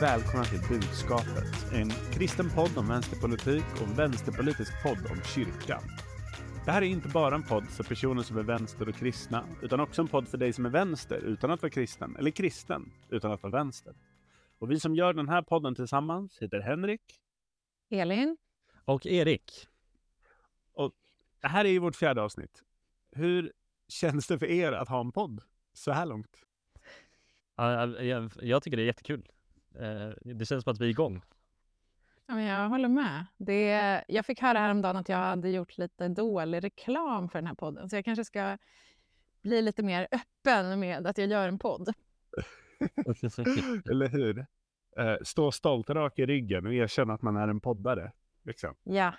välkomna 0.00 0.44
till 0.44 0.60
Budskapet. 0.68 1.72
En 1.72 1.90
kristen 1.90 2.50
podd 2.50 2.78
om 2.78 2.88
vänsterpolitik 2.88 3.64
och 3.74 3.88
en 3.88 3.94
vänsterpolitisk 3.94 4.82
podd 4.82 4.98
om 5.10 5.22
kyrkan. 5.34 5.82
Det 6.64 6.70
här 6.70 6.82
är 6.82 6.86
inte 6.86 7.08
bara 7.08 7.34
en 7.34 7.42
podd 7.42 7.64
för 7.64 7.84
personer 7.84 8.22
som 8.22 8.38
är 8.38 8.42
vänster 8.42 8.88
och 8.88 8.94
kristna, 8.94 9.44
utan 9.62 9.80
också 9.80 10.02
en 10.02 10.08
podd 10.08 10.28
för 10.28 10.38
dig 10.38 10.52
som 10.52 10.66
är 10.66 10.70
vänster 10.70 11.18
utan 11.18 11.50
att 11.50 11.62
vara 11.62 11.70
kristen, 11.70 12.16
eller 12.16 12.30
kristen 12.30 12.92
utan 13.08 13.32
att 13.32 13.42
vara 13.42 13.52
vänster. 13.52 13.94
Och 14.58 14.70
vi 14.70 14.80
som 14.80 14.94
gör 14.94 15.12
den 15.12 15.28
här 15.28 15.42
podden 15.42 15.74
tillsammans 15.74 16.38
heter 16.42 16.60
Henrik. 16.60 17.02
Elin? 17.90 18.36
Och 18.84 19.06
Erik. 19.06 19.68
Och 20.72 20.92
det 21.40 21.48
här 21.48 21.64
är 21.64 21.70
ju 21.70 21.78
vårt 21.78 21.96
fjärde 21.96 22.22
avsnitt. 22.22 22.62
Hur 23.12 23.52
känns 23.88 24.26
det 24.26 24.38
för 24.38 24.46
er 24.46 24.72
att 24.72 24.88
ha 24.88 25.00
en 25.00 25.12
podd 25.12 25.42
så 25.72 25.92
här 25.92 26.06
långt? 26.06 26.44
Ja, 27.56 27.86
Jag, 27.86 28.30
jag 28.42 28.62
tycker 28.62 28.76
det 28.76 28.82
är 28.82 28.86
jättekul. 28.86 29.28
Eh, 29.78 30.10
Det 30.34 30.46
känns 30.46 30.64
som 30.64 30.72
att 30.72 30.80
vi 30.80 30.84
är 30.84 30.88
igång. 30.90 31.22
Ja, 32.26 32.34
men 32.34 32.44
jag 32.44 32.68
håller 32.68 32.88
med. 32.88 33.24
Det, 33.36 34.04
jag 34.08 34.26
fick 34.26 34.40
höra 34.40 34.58
häromdagen 34.58 34.96
att 34.96 35.08
jag 35.08 35.16
hade 35.18 35.50
gjort 35.50 35.78
lite 35.78 36.08
dålig 36.08 36.64
reklam 36.64 37.28
för 37.28 37.38
den 37.38 37.46
här 37.46 37.54
podden. 37.54 37.88
Så 37.88 37.96
jag 37.96 38.04
kanske 38.04 38.24
ska 38.24 38.58
bli 39.42 39.62
lite 39.62 39.82
mer 39.82 40.08
öppen 40.12 40.80
med 40.80 41.06
att 41.06 41.18
jag 41.18 41.26
gör 41.28 41.48
en 41.48 41.58
podd. 41.58 41.88
Eller 43.90 44.08
hur? 44.08 44.38
Eh, 44.98 45.16
stå 45.22 45.52
stolt 45.52 45.90
rak 45.90 46.18
i 46.18 46.26
ryggen 46.26 46.66
och 46.66 46.74
erkänna 46.74 47.14
att 47.14 47.22
man 47.22 47.36
är 47.36 47.48
en 47.48 47.60
poddare. 47.60 48.12
Liksom. 48.44 48.74
Ja. 48.82 49.12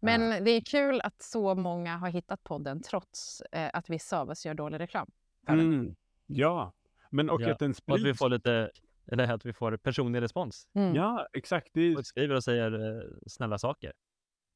Men 0.00 0.44
det 0.44 0.50
är 0.50 0.60
kul 0.60 1.00
att 1.00 1.22
så 1.22 1.54
många 1.54 1.96
har 1.96 2.08
hittat 2.10 2.44
podden 2.44 2.82
trots 2.82 3.40
eh, 3.40 3.70
att 3.72 3.90
vissa 3.90 4.20
av 4.20 4.30
oss 4.30 4.46
gör 4.46 4.54
dålig 4.54 4.80
reklam. 4.80 5.10
för 5.46 5.56
den. 5.56 5.74
Mm. 5.74 5.94
Ja, 6.26 6.72
men 7.10 7.30
och 7.30 7.42
Ja, 7.42 7.52
att 7.52 7.58
den 7.58 7.70
Och 7.70 7.70
att 7.70 7.76
sprids. 7.76 8.04
vi 8.04 8.14
får 8.14 8.28
lite, 8.28 8.70
eller 9.06 9.32
att 9.32 9.46
vi 9.46 9.52
får 9.52 9.76
personlig 9.76 10.20
respons. 10.20 10.68
Mm. 10.74 10.94
Ja, 10.94 11.26
exakt. 11.32 11.68
Det 11.72 11.80
är, 11.80 11.98
Och 11.98 12.06
skriver 12.06 12.34
och 12.34 12.44
säger 12.44 12.98
eh, 12.98 13.04
snälla 13.26 13.58
saker. 13.58 13.92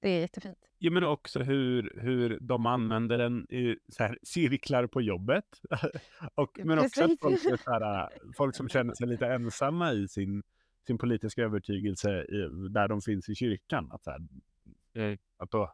Det 0.00 0.08
är 0.08 0.20
jättefint. 0.20 0.58
ja, 0.78 0.90
men 0.90 1.04
också 1.04 1.40
hur, 1.40 1.98
hur 2.00 2.38
de 2.40 2.66
använder 2.66 3.18
den 3.18 3.46
i 3.50 3.76
så 3.88 4.02
här, 4.02 4.18
cirklar 4.22 4.86
på 4.86 5.02
jobbet. 5.02 5.44
och, 6.34 6.60
men 6.64 6.78
också 6.78 7.04
att 7.04 7.20
folk, 7.20 7.44
är 7.44 7.56
så 7.56 7.70
här, 7.70 8.08
folk 8.36 8.56
som 8.56 8.68
känner 8.68 8.94
sig 8.94 9.06
lite 9.06 9.26
ensamma 9.26 9.92
i 9.92 10.08
sin, 10.08 10.42
sin 10.86 10.98
politiska 10.98 11.42
övertygelse 11.42 12.22
i, 12.22 12.48
där 12.70 12.88
de 12.88 13.00
finns 13.00 13.28
i 13.28 13.34
kyrkan. 13.34 13.90
Att, 13.92 14.04
så 14.04 14.10
här, 14.10 14.20
Eh, 14.96 15.18
att 15.36 15.50
då 15.50 15.72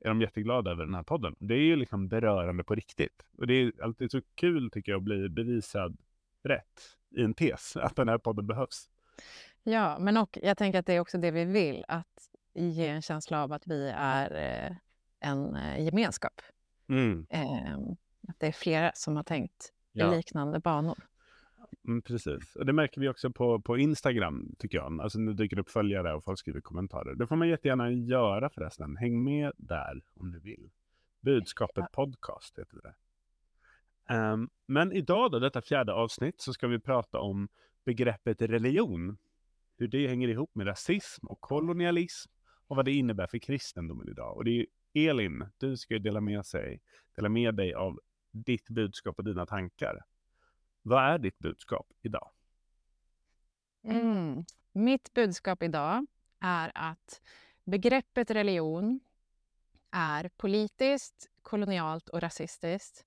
är 0.00 0.08
de 0.08 0.20
jätteglada 0.20 0.70
över 0.70 0.84
den 0.84 0.94
här 0.94 1.02
podden. 1.02 1.36
Det 1.38 1.54
är 1.54 1.64
ju 1.64 1.76
liksom 1.76 2.08
berörande 2.08 2.64
på 2.64 2.74
riktigt. 2.74 3.26
Och 3.38 3.46
det 3.46 3.54
är 3.54 3.72
alltid 3.82 4.10
så 4.10 4.20
kul 4.34 4.70
tycker 4.70 4.92
jag 4.92 4.98
att 4.98 5.04
bli 5.04 5.28
bevisad 5.28 5.96
rätt 6.42 6.80
i 7.16 7.22
en 7.22 7.34
tes, 7.34 7.76
att 7.76 7.96
den 7.96 8.08
här 8.08 8.18
podden 8.18 8.46
behövs. 8.46 8.88
Ja, 9.62 9.98
men 10.00 10.16
och 10.16 10.38
jag 10.42 10.58
tänker 10.58 10.78
att 10.78 10.86
det 10.86 10.92
är 10.94 11.00
också 11.00 11.18
det 11.18 11.30
vi 11.30 11.44
vill. 11.44 11.84
Att 11.88 12.28
ge 12.54 12.86
en 12.88 13.02
känsla 13.02 13.42
av 13.42 13.52
att 13.52 13.66
vi 13.66 13.92
är 13.96 14.34
eh, 14.70 14.76
en 15.20 15.56
eh, 15.56 15.84
gemenskap. 15.84 16.40
Mm, 16.88 17.26
Eh, 17.30 17.76
att 18.28 18.36
det 18.40 18.46
är 18.46 18.52
flera 18.52 18.92
som 18.94 19.16
har 19.16 19.22
tänkt 19.22 19.72
Ja. 19.92 20.12
i 20.12 20.16
liknande 20.16 20.60
banor. 20.60 20.98
mm, 21.84 22.02
precis. 22.02 22.56
Och 22.56 22.66
det 22.66 22.72
märker 22.72 23.00
vi 23.00 23.08
också 23.08 23.30
på, 23.30 23.60
på 23.60 23.78
Instagram, 23.78 24.54
tycker 24.58 24.78
jag. 24.78 25.00
Alltså 25.00 25.18
nu 25.18 25.32
dyker 25.32 25.56
det 25.56 25.62
upp 25.62 25.70
följare 25.70 26.14
och 26.14 26.24
folk 26.24 26.38
skriver 26.38 26.60
kommentarer. 26.60 27.14
Det 27.14 27.26
får 27.26 27.36
man 27.36 27.48
jättegärna 27.48 27.90
göra 27.90 28.50
förresten. 28.50 28.96
Häng 28.96 29.24
med 29.24 29.52
där 29.56 30.02
om 30.14 30.32
du 30.32 30.40
vill. 30.40 30.70
Budskapet 31.20 31.92
podcast 31.92 32.58
heter 32.58 32.76
det. 32.82 32.94
Um, 34.10 34.50
men 34.66 34.92
idag 34.92 35.30
då, 35.30 35.38
detta 35.38 35.62
fjärde 35.62 35.92
avsnitt, 35.92 36.40
så 36.40 36.52
ska 36.52 36.66
vi 36.68 36.78
prata 36.78 37.18
om 37.18 37.48
begreppet 37.84 38.42
religion. 38.42 39.18
Hur 39.76 39.88
det 39.88 40.08
hänger 40.08 40.28
ihop 40.28 40.54
med 40.54 40.66
rasism 40.66 41.26
och 41.26 41.40
kolonialism 41.40 42.30
och 42.66 42.76
vad 42.76 42.84
det 42.84 42.92
innebär 42.92 43.26
för 43.26 43.38
kristendomen 43.38 44.08
idag. 44.08 44.36
Och 44.36 44.44
det 44.44 44.50
är 44.50 44.66
Elin, 45.10 45.46
du 45.58 45.76
ska 45.76 45.94
ju 45.94 46.00
dela 46.00 46.20
med, 46.20 46.46
sig, 46.46 46.80
dela 47.16 47.28
med 47.28 47.54
dig 47.54 47.74
av 47.74 48.00
ditt 48.30 48.68
budskap 48.68 49.18
och 49.18 49.24
dina 49.24 49.46
tankar. 49.46 50.04
Vad 50.82 51.04
är 51.04 51.18
ditt 51.18 51.38
budskap 51.38 51.86
idag? 52.02 52.30
Mm. 53.84 54.44
Mitt 54.72 55.14
budskap 55.14 55.62
idag 55.62 56.06
är 56.40 56.72
att 56.74 57.20
begreppet 57.64 58.30
religion 58.30 59.00
är 59.90 60.28
politiskt, 60.28 61.30
kolonialt 61.42 62.08
och 62.08 62.20
rasistiskt. 62.20 63.06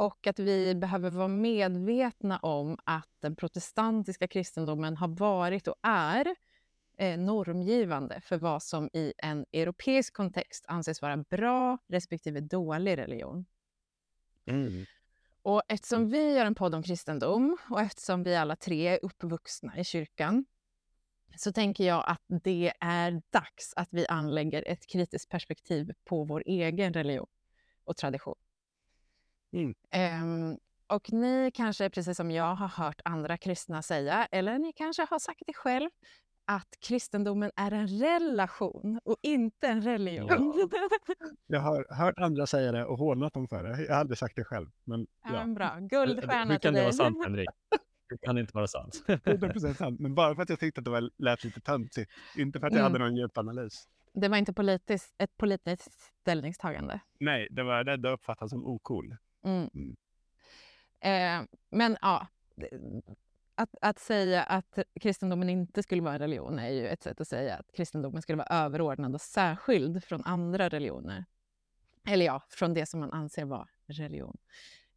Och 0.00 0.26
att 0.26 0.38
vi 0.38 0.74
behöver 0.74 1.10
vara 1.10 1.28
medvetna 1.28 2.38
om 2.38 2.78
att 2.84 3.08
den 3.20 3.36
protestantiska 3.36 4.28
kristendomen 4.28 4.96
har 4.96 5.08
varit 5.08 5.68
och 5.68 5.74
är 5.82 6.34
eh, 6.98 7.18
normgivande 7.18 8.20
för 8.20 8.38
vad 8.38 8.62
som 8.62 8.90
i 8.92 9.12
en 9.18 9.46
europeisk 9.52 10.14
kontext 10.14 10.64
anses 10.68 11.02
vara 11.02 11.16
bra 11.16 11.78
respektive 11.88 12.40
dålig 12.40 12.98
religion. 12.98 13.46
Och 15.42 15.62
eftersom 15.68 16.10
vi 16.10 16.34
gör 16.34 16.46
en 16.46 16.54
podd 16.54 16.74
om 16.74 16.82
kristendom 16.82 17.56
och 17.70 17.80
eftersom 17.80 18.22
vi 18.22 18.36
alla 18.36 18.56
tre 18.56 18.86
är 18.86 18.98
uppvuxna 19.02 19.78
i 19.78 19.84
kyrkan 19.84 20.44
så 21.36 21.52
tänker 21.52 21.84
jag 21.84 22.04
att 22.06 22.22
det 22.26 22.72
är 22.80 23.22
dags 23.30 23.72
att 23.76 23.88
vi 23.90 24.06
anlägger 24.06 24.68
ett 24.68 24.86
kritiskt 24.86 25.30
perspektiv 25.30 25.92
på 26.04 26.24
vår 26.24 26.42
egen 26.46 26.92
religion 26.92 27.28
och 27.84 27.96
tradition. 27.96 28.36
Mm. 29.52 29.74
Ehm, 29.90 30.58
och 30.86 31.12
ni 31.12 31.50
kanske, 31.54 31.90
precis 31.90 32.16
som 32.16 32.30
jag, 32.30 32.54
har 32.54 32.68
hört 32.68 33.00
andra 33.04 33.36
kristna 33.36 33.82
säga, 33.82 34.26
eller 34.30 34.58
ni 34.58 34.72
kanske 34.72 35.06
har 35.10 35.18
sagt 35.18 35.42
det 35.46 35.52
själv, 35.54 35.90
att 36.44 36.74
kristendomen 36.80 37.50
är 37.56 37.70
en 37.72 37.86
relation 37.88 39.00
och 39.04 39.16
inte 39.22 39.68
en 39.68 39.82
religion. 39.82 40.70
Jag 41.46 41.60
har 41.60 41.94
hört 41.94 42.18
andra 42.18 42.46
säga 42.46 42.72
det 42.72 42.84
och 42.84 42.98
hånat 42.98 43.32
dem 43.32 43.48
för 43.48 43.62
det. 43.64 43.82
Jag 43.82 43.94
har 43.94 44.00
aldrig 44.00 44.18
sagt 44.18 44.36
det 44.36 44.44
själv. 44.44 44.66
Men 44.84 45.06
Ja, 45.24 45.30
ja, 45.34 45.46
bra. 45.46 45.74
Hur 45.74 45.88
Guldstjärna 45.88 46.44
kan 46.52 46.60
till 46.60 46.72
det 46.72 46.80
vara 46.80 46.84
dig. 46.84 46.92
sant, 46.92 47.18
Henrik? 47.24 47.48
Det 48.08 48.18
kan 48.18 48.38
inte 48.38 48.52
vara 48.54 48.66
sant. 48.66 49.04
100% 49.06 49.74
sant. 49.74 50.00
Men 50.00 50.14
bara 50.14 50.34
för 50.34 50.42
att 50.42 50.48
jag 50.48 50.60
tyckte 50.60 50.80
att 50.80 50.84
det 50.84 50.90
var, 50.90 51.10
lät 51.18 51.44
lite 51.44 51.60
töntigt. 51.60 52.10
Inte 52.36 52.60
för 52.60 52.66
att 52.66 52.72
jag 52.72 52.80
Mm. 52.80 52.92
hade 52.92 53.04
någon 53.04 53.16
djup 53.16 53.38
analys. 53.38 53.88
Det 54.14 54.28
var 54.28 54.36
inte 54.36 54.52
politiskt, 54.52 55.14
ett 55.18 55.36
politiskt 55.36 55.92
ställningstagande. 56.20 57.00
Nej, 57.20 57.48
det 57.50 57.62
var 57.62 57.84
rädd 57.84 58.06
att 58.06 58.14
uppfattas 58.14 58.50
som 58.50 58.66
ocool. 58.66 59.16
Mm. 59.44 59.70
Mm. 59.74 59.96
Eh, 61.00 61.48
men 61.70 61.96
ja, 62.00 62.26
att, 63.54 63.74
att 63.80 63.98
säga 63.98 64.42
att 64.42 64.78
kristendomen 65.00 65.48
inte 65.48 65.82
skulle 65.82 66.02
vara 66.02 66.14
en 66.14 66.18
religion 66.18 66.58
är 66.58 66.68
ju 66.68 66.88
ett 66.88 67.02
sätt 67.02 67.20
att 67.20 67.28
säga 67.28 67.56
att 67.56 67.72
kristendomen 67.72 68.22
skulle 68.22 68.36
vara 68.36 68.64
överordnad 68.64 69.14
och 69.14 69.20
särskild 69.20 70.04
från 70.04 70.24
andra 70.24 70.68
religioner. 70.68 71.24
Eller 72.06 72.26
ja, 72.26 72.42
från 72.48 72.74
det 72.74 72.86
som 72.86 73.00
man 73.00 73.12
anser 73.12 73.44
vara 73.44 73.68
religion. 73.86 74.36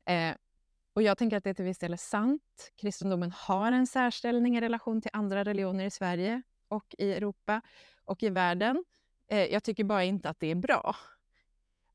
Eh, 0.06 0.36
och 0.94 1.02
jag 1.02 1.18
tänker 1.18 1.38
att 1.38 1.44
det 1.44 1.54
till 1.54 1.66
viss 1.66 1.78
del 1.78 1.94
är 1.94 1.98
sant. 1.98 2.72
Kristendomen 2.76 3.32
har 3.32 3.72
en 3.72 3.88
särställning 3.88 4.58
i 4.58 4.62
relation 4.62 5.02
till 5.02 5.12
andra 5.14 5.44
religioner 5.44 5.86
i 5.86 5.90
Sverige 5.90 6.42
och 6.68 6.96
i 6.98 7.14
Europa 7.14 7.62
och 8.06 8.24
i 8.24 8.30
världen. 8.30 8.84
Eh, 9.28 9.46
jag 9.46 9.64
tycker 9.64 9.84
bara 9.84 10.04
inte 10.04 10.30
att 10.30 10.40
det 10.40 10.48
är 10.48 10.56
bra. 10.56 10.96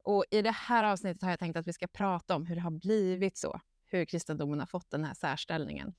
Och 0.02 0.24
i 0.30 0.42
det 0.42 0.50
här 0.50 0.84
avsnittet 0.84 1.22
har 1.22 1.30
jag 1.30 1.38
tänkt 1.38 1.56
att 1.56 1.66
vi 1.66 1.72
ska 1.72 1.86
prata 1.86 2.36
om 2.36 2.46
hur 2.46 2.54
det 2.54 2.60
har 2.60 2.70
blivit 2.70 3.38
så. 3.38 3.60
Hur 3.84 4.04
kristendomen 4.04 4.58
har 4.58 4.66
fått 4.66 4.90
den 4.90 5.04
här 5.04 5.14
särställningen. 5.14 5.94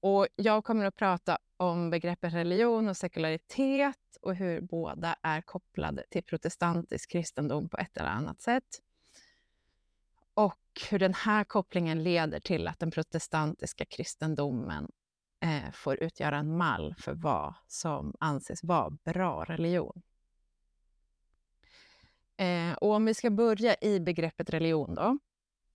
Och 0.00 0.28
jag 0.36 0.64
kommer 0.64 0.84
att 0.84 0.96
prata 0.96 1.38
om 1.56 1.90
begreppet 1.90 2.34
religion 2.34 2.88
och 2.88 2.96
sekularitet 2.96 3.96
och 4.22 4.34
hur 4.34 4.60
båda 4.60 5.16
är 5.22 5.40
kopplade 5.40 6.04
till 6.10 6.24
protestantisk 6.24 7.10
kristendom 7.10 7.68
på 7.68 7.76
ett 7.76 7.96
eller 7.96 8.10
annat 8.10 8.40
sätt. 8.40 8.80
Och 10.34 10.58
hur 10.90 10.98
den 10.98 11.14
här 11.14 11.44
kopplingen 11.44 12.02
leder 12.02 12.40
till 12.40 12.68
att 12.68 12.78
den 12.78 12.90
protestantiska 12.90 13.84
kristendomen 13.84 14.90
eh, 15.40 15.70
får 15.72 16.02
utgöra 16.02 16.38
en 16.38 16.56
mall 16.56 16.94
för 16.98 17.14
vad 17.14 17.54
som 17.66 18.14
anses 18.20 18.64
vara 18.64 18.90
bra 18.90 19.44
religion. 19.44 20.02
Eh, 22.42 22.72
och 22.72 22.90
om 22.92 23.04
vi 23.04 23.14
ska 23.14 23.30
börja 23.30 23.76
i 23.80 24.00
begreppet 24.00 24.50
religion 24.50 24.94
då, 24.94 25.18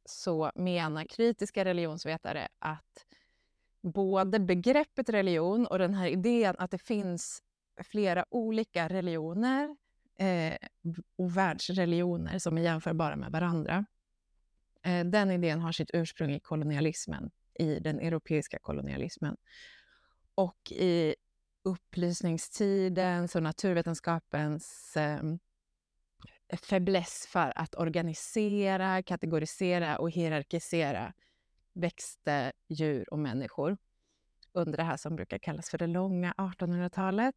så 0.05 0.51
menar 0.55 1.03
kritiska 1.03 1.65
religionsvetare 1.65 2.47
att 2.59 3.05
både 3.81 4.39
begreppet 4.39 5.09
religion 5.09 5.67
och 5.67 5.79
den 5.79 5.93
här 5.93 6.07
idén 6.07 6.55
att 6.57 6.71
det 6.71 6.77
finns 6.77 7.43
flera 7.83 8.25
olika 8.29 8.87
religioner 8.87 9.75
eh, 10.19 10.57
och 11.15 11.37
världsreligioner 11.37 12.39
som 12.39 12.57
är 12.57 12.61
jämförbara 12.61 13.15
med 13.15 13.31
varandra. 13.31 13.85
Eh, 14.83 15.05
den 15.05 15.31
idén 15.31 15.59
har 15.59 15.71
sitt 15.71 15.91
ursprung 15.93 16.31
i 16.31 16.39
kolonialismen, 16.39 17.31
i 17.59 17.79
den 17.79 17.99
europeiska 17.99 18.59
kolonialismen. 18.61 19.37
Och 20.35 20.71
i 20.71 21.15
upplysningstidens 21.63 23.35
och 23.35 23.43
naturvetenskapens 23.43 24.97
eh, 24.97 25.21
fäbless 26.53 27.27
för 27.29 27.53
att 27.55 27.75
organisera, 27.75 29.03
kategorisera 29.03 29.97
och 29.97 30.11
hierarkisera 30.11 31.13
växter, 31.73 32.51
djur 32.67 33.13
och 33.13 33.19
människor 33.19 33.77
under 34.51 34.77
det 34.77 34.83
här 34.83 34.97
som 34.97 35.15
brukar 35.15 35.37
kallas 35.37 35.69
för 35.69 35.77
det 35.77 35.87
långa 35.87 36.33
1800-talet. 36.37 37.35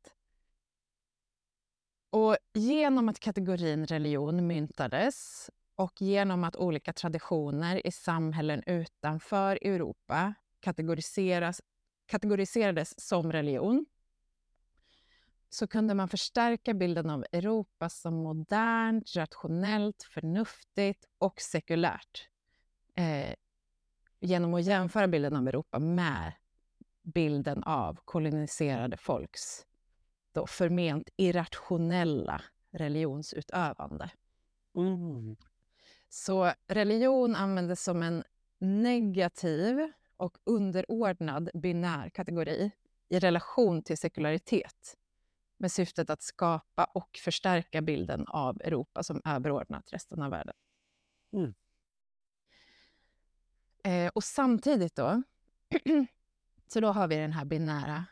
Och 2.10 2.36
genom 2.54 3.08
att 3.08 3.20
kategorin 3.20 3.86
religion 3.86 4.46
myntades 4.46 5.50
och 5.74 6.02
genom 6.02 6.44
att 6.44 6.56
olika 6.56 6.92
traditioner 6.92 7.86
i 7.86 7.92
samhällen 7.92 8.62
utanför 8.66 9.58
Europa 9.62 10.34
kategoriseras, 10.60 11.62
kategoriserades 12.06 13.00
som 13.00 13.32
religion 13.32 13.86
så 15.50 15.66
kunde 15.66 15.94
man 15.94 16.08
förstärka 16.08 16.74
bilden 16.74 17.10
av 17.10 17.24
Europa 17.32 17.88
som 17.88 18.14
modernt, 18.14 19.16
rationellt, 19.16 20.02
förnuftigt 20.02 21.04
och 21.18 21.40
sekulärt 21.40 22.28
eh, 22.94 23.34
genom 24.20 24.54
att 24.54 24.64
jämföra 24.64 25.08
bilden 25.08 25.36
av 25.36 25.48
Europa 25.48 25.78
med 25.78 26.32
bilden 27.02 27.62
av 27.64 27.98
koloniserade 28.04 28.96
folks 28.96 29.66
då 30.32 30.46
förment 30.46 31.08
irrationella 31.16 32.42
religionsutövande. 32.70 34.10
Mm. 34.76 35.36
Så 36.08 36.52
religion 36.66 37.36
användes 37.36 37.84
som 37.84 38.02
en 38.02 38.24
negativ 38.58 39.92
och 40.16 40.36
underordnad 40.44 41.50
binär 41.54 42.10
kategori 42.10 42.70
i 43.08 43.18
relation 43.18 43.82
till 43.82 43.98
sekularitet 43.98 44.96
med 45.60 45.72
syftet 45.72 46.10
att 46.10 46.22
skapa 46.22 46.84
och 46.84 47.20
förstärka 47.24 47.82
bilden 47.82 48.26
av 48.26 48.60
Europa 48.60 49.02
som 49.02 49.22
överordnat 49.24 49.92
resten 49.92 50.22
av 50.22 50.30
världen. 50.30 50.54
Mm. 51.32 51.54
Eh, 53.84 54.10
och 54.14 54.24
samtidigt 54.24 54.96
då, 54.96 55.22
så 56.66 56.80
då 56.80 56.88
har 56.88 57.08
vi 57.08 57.16
den 57.16 57.32
här 57.32 57.44
binära 57.44 58.04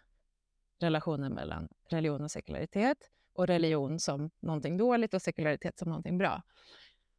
relationen 0.81 1.35
mellan 1.35 1.69
religion 1.89 2.25
och 2.25 2.31
sekularitet 2.31 3.11
och 3.33 3.47
religion 3.47 4.01
som 4.01 4.31
någonting 4.41 4.77
dåligt 4.77 5.15
och 5.15 5.23
sekularitet 5.23 5.79
som 5.79 5.89
någonting 5.89 6.19
bra. 6.19 6.43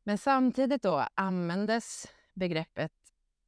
Men 0.03 0.17
samtidigt 0.17 0.83
då 0.83 1.07
användes 1.15 2.07
begreppet 2.33 2.91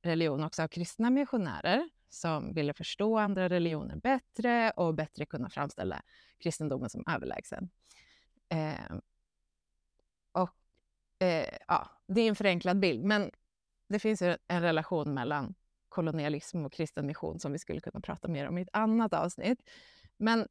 religion 0.02 0.44
också 0.44 0.64
av 0.64 0.68
kristna 0.68 1.10
missionärer 1.10 1.90
som 2.14 2.54
ville 2.54 2.74
förstå 2.74 3.18
andra 3.18 3.50
religioner 3.50 3.96
bättre 3.96 4.72
och 4.72 4.96
bättre 4.96 5.26
kunna 5.26 5.50
framställa 5.50 6.02
kristendomen 6.38 6.90
som 6.90 7.04
överlägsen. 7.08 7.70
Eh, 8.50 8.96
och 10.32 10.56
eh, 11.20 11.58
ja, 11.68 11.90
Det 12.08 12.22
är 12.22 12.30
en 12.30 12.36
förenklad 12.36 12.80
bild, 12.80 13.04
men 13.06 13.32
det 13.88 14.00
finns 14.00 14.22
ju 14.22 14.38
en 14.48 14.62
relation 14.62 15.14
mellan 15.14 15.56
kolonialism 15.90 16.66
och 16.66 16.74
kristen 16.74 17.08
mission 17.08 17.40
som 17.40 17.52
vi 17.52 17.60
skulle 17.60 17.82
kunna 17.82 18.02
prata 18.02 18.28
mer 18.28 18.48
om 18.48 18.58
i 18.58 18.62
ett 18.62 18.70
annat 18.74 19.14
avsnitt. 19.14 19.70
Men 20.18 20.48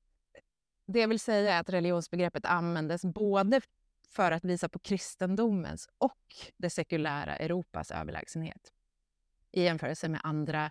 det 0.86 1.00
jag 1.00 1.08
vill 1.08 1.20
säga 1.20 1.54
är 1.54 1.60
att 1.60 1.70
religionsbegreppet 1.70 2.46
användes 2.46 3.04
både 3.04 3.60
för 4.08 4.32
att 4.32 4.44
visa 4.44 4.68
på 4.68 4.78
kristendomens 4.78 5.88
och 5.98 6.34
det 6.56 6.70
sekulära 6.70 7.36
Europas 7.36 7.90
överlägsenhet 7.90 8.72
i 9.52 9.62
jämförelse 9.62 10.08
med 10.08 10.20
andra 10.24 10.70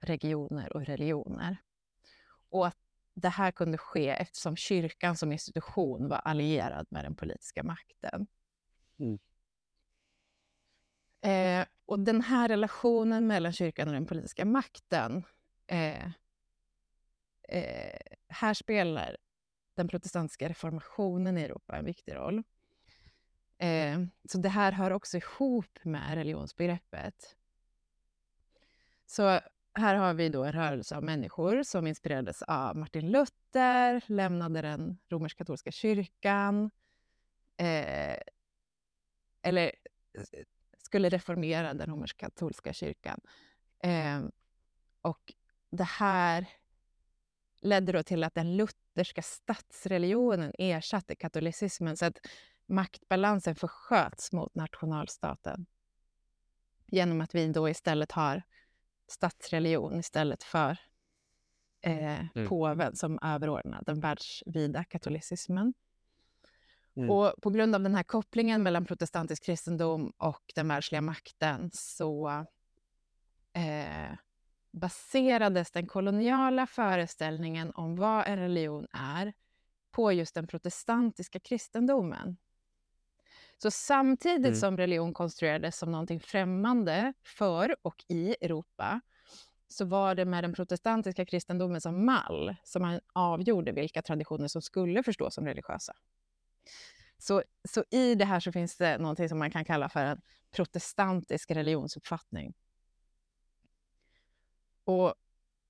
regioner 0.00 0.76
och 0.76 0.86
religioner. 0.86 1.56
Och 2.48 2.66
att 2.66 2.78
det 3.14 3.28
här 3.28 3.50
kunde 3.50 3.78
ske 3.78 4.08
eftersom 4.08 4.56
kyrkan 4.56 5.16
som 5.16 5.32
institution 5.32 6.08
var 6.08 6.18
allierad 6.18 6.86
med 6.90 7.04
den 7.04 7.14
politiska 7.14 7.62
makten. 7.62 8.26
Mm. 8.98 9.18
Eh, 11.20 11.66
och 11.86 11.98
den 11.98 12.20
här 12.20 12.48
relationen 12.48 13.26
mellan 13.26 13.52
kyrkan 13.52 13.88
och 13.88 13.94
den 13.94 14.06
politiska 14.06 14.44
makten 14.44 15.24
eh, 15.66 16.06
eh, 17.48 17.98
här 18.28 18.54
spelar 18.54 19.16
den 19.74 19.88
protestantiska 19.88 20.48
reformationen 20.48 21.38
i 21.38 21.42
Europa 21.42 21.76
en 21.76 21.84
viktig 21.84 22.14
roll. 22.14 22.42
Eh, 23.58 24.00
så 24.28 24.38
det 24.38 24.48
här 24.48 24.72
hör 24.72 24.90
också 24.90 25.16
ihop 25.16 25.78
med 25.82 26.14
religionsbegreppet. 26.14 27.36
Så 29.06 29.40
här 29.76 29.94
har 29.94 30.14
vi 30.14 30.28
då 30.28 30.44
en 30.44 30.52
rörelse 30.52 30.96
av 30.96 31.02
människor 31.04 31.62
som 31.62 31.86
inspirerades 31.86 32.42
av 32.42 32.76
Martin 32.76 33.10
Luther, 33.10 34.04
lämnade 34.06 34.62
den 34.62 34.98
romersk-katolska 35.08 35.70
kyrkan, 35.70 36.70
eh, 37.56 38.18
eller 39.42 39.72
skulle 40.78 41.08
reformera 41.08 41.74
den 41.74 41.86
romersk-katolska 41.86 42.72
kyrkan. 42.72 43.20
Eh, 43.82 44.22
och 45.02 45.34
det 45.70 45.84
här 45.84 46.46
ledde 47.60 47.92
då 47.92 48.02
till 48.02 48.24
att 48.24 48.34
den 48.34 48.56
lutherska 48.56 49.22
statsreligionen 49.22 50.52
ersatte 50.58 51.14
katolicismen 51.14 51.96
så 51.96 52.04
att 52.04 52.18
maktbalansen 52.66 53.54
försköts 53.54 54.32
mot 54.32 54.54
nationalstaten 54.54 55.66
genom 56.86 57.20
att 57.20 57.34
vi 57.34 57.48
då 57.48 57.68
istället 57.68 58.12
har 58.12 58.42
statsreligion 59.08 59.98
istället 59.98 60.42
för 60.42 60.78
eh, 61.80 62.20
Mm. 62.34 62.48
påven 62.48 62.96
som 62.96 63.18
överordnad 63.22 63.84
den 63.86 64.00
världsvida 64.00 64.84
katolicismen. 64.84 65.74
Mm. 66.96 67.10
Och 67.10 67.34
på 67.42 67.50
grund 67.50 67.74
av 67.74 67.82
den 67.82 67.94
här 67.94 68.02
kopplingen 68.02 68.62
mellan 68.62 68.84
protestantisk 68.84 69.44
kristendom 69.44 70.12
och 70.16 70.52
den 70.54 70.68
världsliga 70.68 71.00
makten 71.00 71.70
så 71.72 72.28
eh, 73.52 74.16
baserades 74.70 75.70
den 75.70 75.86
koloniala 75.86 76.66
föreställningen 76.66 77.72
om 77.74 77.96
vad 77.96 78.26
en 78.26 78.38
religion 78.38 78.86
är 78.92 79.32
på 79.90 80.12
just 80.12 80.34
den 80.34 80.46
protestantiska 80.46 81.40
kristendomen. 81.40 82.36
Så 83.58 83.70
samtidigt 83.70 84.46
Mm. 84.46 84.54
som 84.54 84.76
religion 84.76 85.14
konstruerades 85.14 85.78
som 85.78 85.90
någonting 85.92 86.20
främmande 86.20 87.12
för 87.22 87.76
och 87.82 88.04
i 88.08 88.36
Europa 88.40 89.00
så 89.68 89.84
var 89.84 90.14
det 90.14 90.24
med 90.24 90.44
den 90.44 90.52
protestantiska 90.52 91.26
kristendomen 91.26 91.80
som 91.80 92.06
mall 92.06 92.56
som 92.64 92.82
man 92.82 93.00
avgjorde 93.12 93.72
vilka 93.72 94.02
traditioner 94.02 94.48
som 94.48 94.62
skulle 94.62 95.02
förstås 95.02 95.34
som 95.34 95.46
religiösa. 95.46 95.96
Så, 97.18 97.42
så 97.68 97.84
i 97.90 98.14
det 98.14 98.24
här 98.24 98.40
så 98.40 98.52
finns 98.52 98.76
det 98.76 98.98
någonting 98.98 99.28
som 99.28 99.38
man 99.38 99.50
kan 99.50 99.64
kalla 99.64 99.88
för 99.88 100.04
en 100.04 100.20
protestantisk 100.50 101.50
religionsuppfattning. 101.50 102.54
Och 104.84 105.14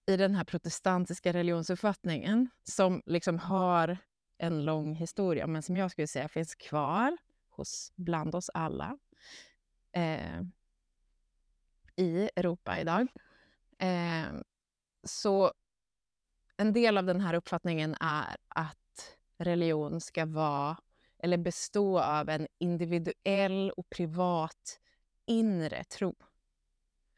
i 0.06 0.16
den 0.16 0.34
här 0.34 0.44
protestantiska 0.44 1.32
religionsuppfattningen 1.32 2.50
som 2.62 3.02
liksom 3.06 3.38
har 3.38 3.98
en 4.38 4.64
lång 4.64 4.94
historia, 4.94 5.46
men 5.46 5.62
som 5.62 5.76
jag 5.76 5.90
skulle 5.90 6.06
säga 6.06 6.28
finns 6.28 6.54
kvar 6.54 7.16
hos, 7.56 7.92
bland 7.96 8.34
oss 8.34 8.50
alla 8.54 8.98
eh, 9.92 10.40
i 11.96 12.30
Europa 12.36 12.80
idag. 12.80 13.08
Eh, 13.78 14.26
så 15.02 15.52
en 16.56 16.72
del 16.72 16.98
av 16.98 17.04
den 17.04 17.20
här 17.20 17.34
uppfattningen 17.34 17.96
är 18.00 18.36
att 18.48 19.16
religion 19.38 20.00
ska 20.00 20.26
vara 20.26 20.76
eller 21.18 21.36
bestå 21.36 22.00
av 22.00 22.28
en 22.28 22.46
individuell 22.58 23.70
och 23.70 23.90
privat 23.90 24.80
inre 25.26 25.84
tro. 25.84 26.14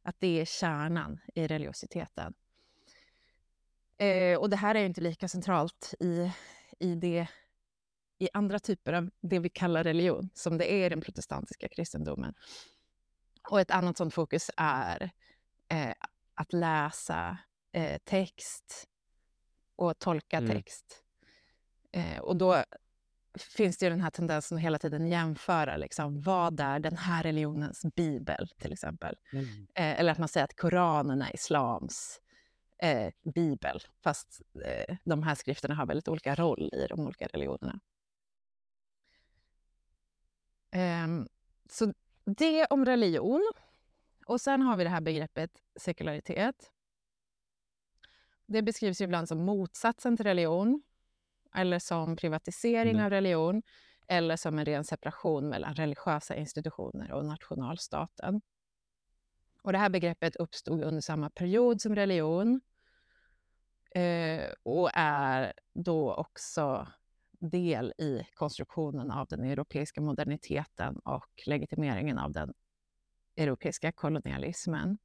Att 0.03 0.17
det 0.21 0.41
är 0.41 0.45
kärnan 0.45 1.21
i 1.35 1.47
religiositeten. 1.47 2.35
Eh, 3.99 4.39
och 4.39 4.51
det 4.51 4.57
här 4.57 4.75
är 4.75 4.81
ju 4.81 4.87
inte 4.87 5.01
lika 5.01 5.29
centralt 5.29 5.95
i, 6.01 6.33
i, 6.79 6.95
det, 6.95 7.29
i 8.19 8.29
andra 8.33 8.59
typer 8.59 8.93
av 8.93 9.11
det 9.21 9.39
vi 9.39 9.49
kallar 9.49 9.85
religion, 9.85 10.31
som 10.35 10.59
det 10.59 10.73
är 10.73 10.87
i 10.87 10.89
den 10.89 11.01
protestantiska 11.01 11.69
kristendomen. 11.69 12.35
Och 13.51 13.61
ett 13.61 13.71
annat 13.71 13.97
sånt 13.97 14.15
fokus 14.15 14.51
är 14.57 15.11
eh, 15.69 15.93
att 16.35 16.53
läsa 16.53 17.39
eh, 17.73 17.99
text 18.05 18.89
och 19.77 19.99
tolka 19.99 20.37
Mm. 20.37 20.51
text. 20.51 21.03
Eh, 21.93 22.19
och 22.19 22.37
då 22.37 22.65
finns 23.39 23.79
det 23.79 23.87
ju 23.87 23.91
den 23.91 24.01
här 24.01 24.11
tendensen 24.11 24.59
att 24.59 24.65
hela 24.65 24.79
tiden 24.79 25.07
jämföra 25.07 25.77
liksom, 25.77 26.21
vad 26.23 26.61
är 26.61 26.79
den 26.79 26.97
här 26.97 27.23
religionens 27.23 27.83
bibel, 27.95 28.49
till 28.59 28.73
exempel. 28.73 29.17
Mm. 29.33 29.47
Eh, 29.75 30.01
eller 30.01 30.13
att 30.13 30.19
man 30.19 30.29
säger 30.29 30.45
att 30.45 30.57
Koranen 30.57 31.23
är 31.23 31.35
islams 31.35 32.21
eh, 32.83 33.13
bibel, 33.35 33.81
fast 34.05 34.41
eh, 34.65 34.97
de 35.05 35.23
här 35.23 35.35
skrifterna 35.35 35.75
har 35.75 35.87
väldigt 35.87 36.09
olika 36.09 36.35
roll 36.35 36.71
i 36.73 36.87
de 36.87 37.01
olika 37.01 37.27
religionerna. 37.27 37.81
Ehm, 40.71 41.29
så 41.71 41.93
det 42.25 42.67
om 42.67 42.85
religion. 42.85 43.53
Och 44.27 44.41
sen 44.41 44.63
har 44.63 44.77
vi 44.77 44.85
det 44.85 44.91
här 44.91 45.01
begreppet 45.01 45.51
sekularitet. 45.81 46.73
Det 48.47 48.63
beskrivs 48.63 49.01
ibland 49.01 49.29
som 49.29 49.45
motsatsen 49.45 50.17
till 50.17 50.27
religion 50.27 50.83
eller 51.55 51.79
som 51.79 52.17
privatisering 52.17 52.95
Mm. 52.95 53.05
av 53.05 53.11
religion 53.11 53.63
eller 54.07 54.37
som 54.37 54.59
en 54.59 54.65
ren 54.65 54.85
separation 54.85 55.49
mellan 55.49 55.75
religiösa 55.75 56.37
institutioner 56.37 57.13
och 57.13 57.25
nationalstaten. 57.25 58.41
Och 59.63 59.73
det 59.73 59.79
här 59.79 59.89
begreppet 59.91 60.37
uppstod 60.37 60.83
under 60.83 61.01
samma 61.01 61.31
period 61.31 61.81
som 61.81 61.95
religion 61.95 62.61
eh, 63.95 64.45
och 64.63 64.91
är 64.95 65.53
då 65.75 66.15
också 66.15 66.87
del 67.39 67.93
i 67.99 68.27
konstruktionen 68.35 69.11
av 69.11 69.27
den 69.27 69.45
europeiska 69.45 70.01
moderniteten 70.01 70.99
och 70.99 71.43
legitimeringen 71.47 72.19
av 72.19 72.33
den 72.33 72.55
europeiska 73.37 73.93
kolonialismen. 73.93 74.99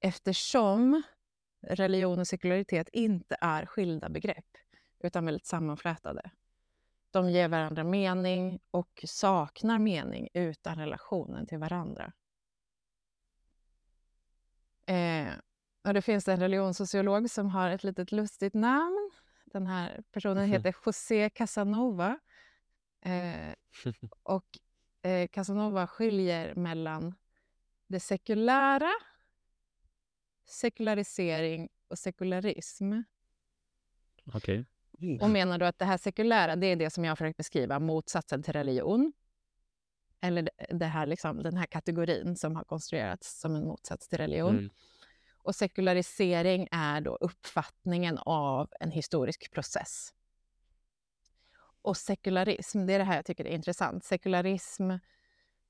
Eftersom 0.00 1.02
religion 1.60 2.18
och 2.18 2.28
sekularitet 2.28 2.88
inte 2.92 3.36
är 3.40 3.66
skilda 3.66 4.08
begrepp 4.08 4.56
utan 5.00 5.24
väldigt 5.24 5.46
sammanflätade. 5.46 6.30
De 7.10 7.30
ger 7.30 7.48
varandra 7.48 7.84
mening 7.84 8.60
och 8.70 9.04
saknar 9.06 9.78
mening 9.78 10.28
utan 10.34 10.76
relationen 10.76 11.46
till 11.46 11.58
varandra. 11.58 12.12
Eh, 14.86 15.32
och 15.84 15.94
det 15.94 16.02
finns 16.02 16.28
en 16.28 16.40
religionssociolog 16.40 17.30
som 17.30 17.50
har 17.50 17.70
ett 17.70 17.84
litet 17.84 18.12
lustigt 18.12 18.54
namn. 18.54 19.01
Den 19.52 19.66
här 19.66 20.02
personen 20.12 20.48
heter 20.48 20.74
José 20.86 21.30
Casanova. 21.30 22.18
Eh, 23.00 23.54
och 24.22 24.58
eh, 25.02 25.28
Casanova 25.28 25.86
skiljer 25.86 26.54
mellan 26.54 27.14
det 27.86 28.00
sekulära, 28.00 28.90
sekularisering 30.44 31.68
och 31.88 31.98
sekularism. 31.98 32.92
Okej. 34.34 34.64
Och 35.20 35.30
menar 35.30 35.58
då 35.58 35.66
att 35.66 35.78
det 35.78 35.84
här 35.84 35.98
sekulära, 35.98 36.56
det 36.56 36.66
är 36.66 36.76
det 36.76 36.90
som 36.90 37.04
jag 37.04 37.10
har 37.10 37.16
försökt 37.16 37.36
beskriva, 37.36 37.78
motsatsen 37.78 38.42
till 38.42 38.52
religion. 38.52 39.12
Eller 40.20 40.50
det 40.68 40.86
här, 40.86 41.06
liksom, 41.06 41.42
den 41.42 41.56
här 41.56 41.66
kategorin 41.66 42.36
som 42.36 42.56
har 42.56 42.64
konstruerats 42.64 43.40
som 43.40 43.54
en 43.54 43.64
motsats 43.64 44.08
till 44.08 44.18
religion. 44.18 44.58
Mm. 44.58 44.70
Och 45.42 45.54
sekularisering 45.54 46.68
är 46.70 47.00
då 47.00 47.16
uppfattningen 47.16 48.18
av 48.18 48.68
en 48.80 48.90
historisk 48.90 49.50
process. 49.52 50.14
Och 51.82 51.96
sekularism, 51.96 52.86
det 52.86 52.92
är 52.92 52.98
det 52.98 53.04
här 53.04 53.16
jag 53.16 53.24
tycker 53.24 53.44
är 53.44 53.54
intressant. 53.54 54.04
Sekularism 54.04 54.90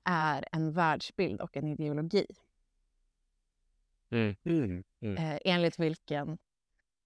är 0.04 0.44
en 0.52 0.72
världsbild 0.72 1.40
och 1.40 1.56
en 1.56 1.68
ideologi 1.68 2.26
Mm. 4.12 4.36
Mm. 5.00 5.16
eh, 5.16 5.38
enligt 5.44 5.78
vilken 5.78 6.38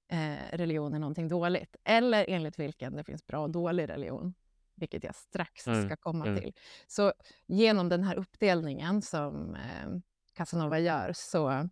eh, 0.08 0.36
religion 0.52 0.94
är 0.94 0.98
någonting 0.98 1.28
dåligt. 1.28 1.76
Eller 1.84 2.24
enligt 2.28 2.58
vilken 2.58 2.96
det 2.96 3.04
finns 3.04 3.26
bra 3.26 3.38
och 3.38 3.50
dålig 3.50 3.88
religion. 3.88 4.34
Vilket 4.74 5.04
jag 5.04 5.14
strax 5.14 5.66
Mm, 5.66 5.86
ska 5.86 5.96
komma 5.96 6.26
mm. 6.26 6.40
till. 6.40 6.54
Så 6.86 7.12
genom 7.46 7.88
den 7.88 8.02
här 8.02 8.16
uppdelningen 8.16 9.02
som 9.02 9.54
eh, 9.54 9.88
Casanova 10.32 10.78
gör 10.78 11.12
så 11.14 11.68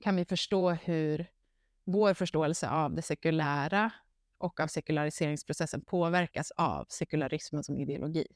kan 0.00 0.16
vi 0.16 0.24
förstå 0.24 0.70
hur 0.70 1.26
vår 1.84 2.14
förståelse 2.14 2.68
av 2.68 2.94
det 2.94 3.02
sekulära 3.02 3.90
och 4.38 4.60
av 4.60 4.66
sekulariseringsprocessen 4.66 5.80
påverkas 5.84 6.50
av 6.50 6.86
sekularismen 6.88 7.64
som 7.64 7.78
ideologi. 7.78 8.26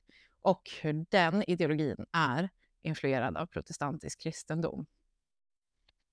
Och 0.40 0.70
hur 0.82 1.06
den 1.10 1.50
ideologin 1.50 2.06
är 2.12 2.48
influerad 2.82 3.36
av 3.36 3.46
protestantisk 3.46 4.20
kristendom. 4.20 4.86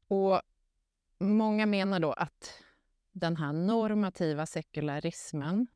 Och 0.08 0.42
många 1.20 1.66
menar 1.66 2.00
då 2.00 2.14
att 2.14 2.64
den 3.12 3.38
här 3.38 3.54
normativa 3.54 4.46
sekularismen, 4.46 5.68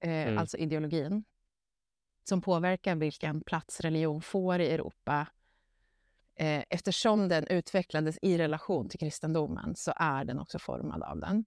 eh, 0.00 0.10
Mm. 0.10 0.38
alltså 0.38 0.56
ideologin, 0.56 1.24
som 2.24 2.40
påverkar 2.40 2.96
vilken 2.96 3.40
plats 3.40 3.80
religion 3.80 4.22
får 4.22 4.60
i 4.60 4.70
Europa, 4.70 5.26
eh, 6.34 6.64
eftersom 6.70 7.28
den 7.28 7.46
utvecklades 7.46 8.18
i 8.22 8.38
relation 8.38 8.88
till 8.88 8.98
kristendomen 8.98 9.76
så 9.76 9.92
är 9.96 10.24
den 10.24 10.38
också 10.38 10.58
formad 10.58 11.02
av 11.02 11.20
den. 11.20 11.44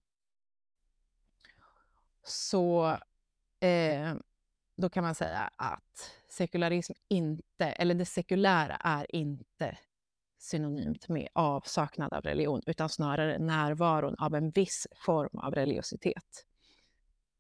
Så 2.24 2.98
eh, 3.60 4.16
då 4.76 4.90
kan 4.90 5.04
man 5.04 5.16
säga 5.16 5.50
att 5.56 6.12
sekularism 6.30 6.94
inte, 7.08 7.66
eller 7.66 7.96
det 7.96 8.06
sekulära 8.06 8.76
är 8.76 9.16
inte 9.16 9.78
synonymt 10.38 11.10
med 11.10 11.28
avsaknad 11.34 12.14
av 12.14 12.22
religion, 12.22 12.62
utan 12.66 12.90
snarare 12.90 13.40
närvaron 13.40 14.16
av 14.16 14.36
en 14.36 14.52
viss 14.52 14.88
form 14.96 15.40
av 15.40 15.56
religiositet. 15.56 16.46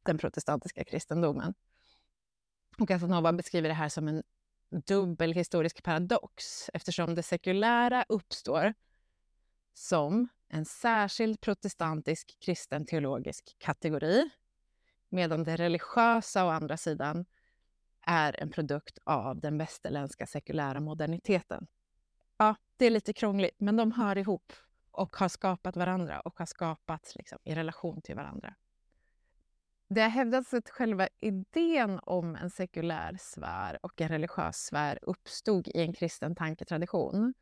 Den 0.03 0.17
protestantiska 0.17 0.83
kristendomen. 0.83 1.53
Och 2.79 2.87
Casanova 2.87 3.33
beskriver 3.33 3.69
det 3.69 3.75
här 3.75 3.89
som 3.89 4.07
en 4.07 4.23
dubbel 4.69 5.34
historisk 5.34 5.84
paradox 5.84 6.69
eftersom 6.74 7.15
det 7.15 7.24
sekulära 7.24 8.05
uppstår 8.10 8.74
som 9.74 10.27
en 10.48 10.65
särskild 10.65 11.41
protestantisk 11.41 12.38
kristen 12.39 12.86
teologisk 12.86 13.55
kategori 13.60 14.29
medan 15.10 15.43
det 15.43 15.55
religiösa 15.55 16.45
å 16.45 16.50
andra 16.50 16.77
sidan 16.77 17.25
är 18.01 18.41
en 18.41 18.50
produkt 18.50 19.00
av 19.03 19.39
den 19.39 19.57
västerländska 19.57 20.25
sekulära 20.25 20.79
moderniteten. 20.79 21.67
Ja, 22.38 22.55
det 22.77 22.86
är 22.86 22.89
lite 22.89 23.13
krångligt, 23.13 23.55
men 23.60 23.75
de 23.75 23.91
hör 23.91 24.17
ihop 24.17 24.53
och 24.91 25.15
har 25.15 25.29
skapat 25.29 25.75
varandra 25.75 26.19
och 26.19 26.39
har 26.39 26.45
skapats 26.45 27.15
liksom, 27.15 27.39
i 27.43 27.55
relation 27.55 28.01
till 28.01 28.15
varandra. 28.15 28.55
Det 29.88 30.01
har 30.01 30.10
hävdats 30.10 30.54
att 30.54 30.70
själva 30.70 31.08
idén 31.20 32.00
om 32.04 32.36
en 32.36 32.50
sekulär 32.50 33.18
sfär 33.20 33.80
och 33.82 34.01
en 34.01 34.10
religiös 34.10 34.58
sfär 34.58 35.00
uppstod 35.01 35.68
i 35.68 35.82
en 35.82 35.94
kristen 35.94 36.36
tanketradition 36.36 37.34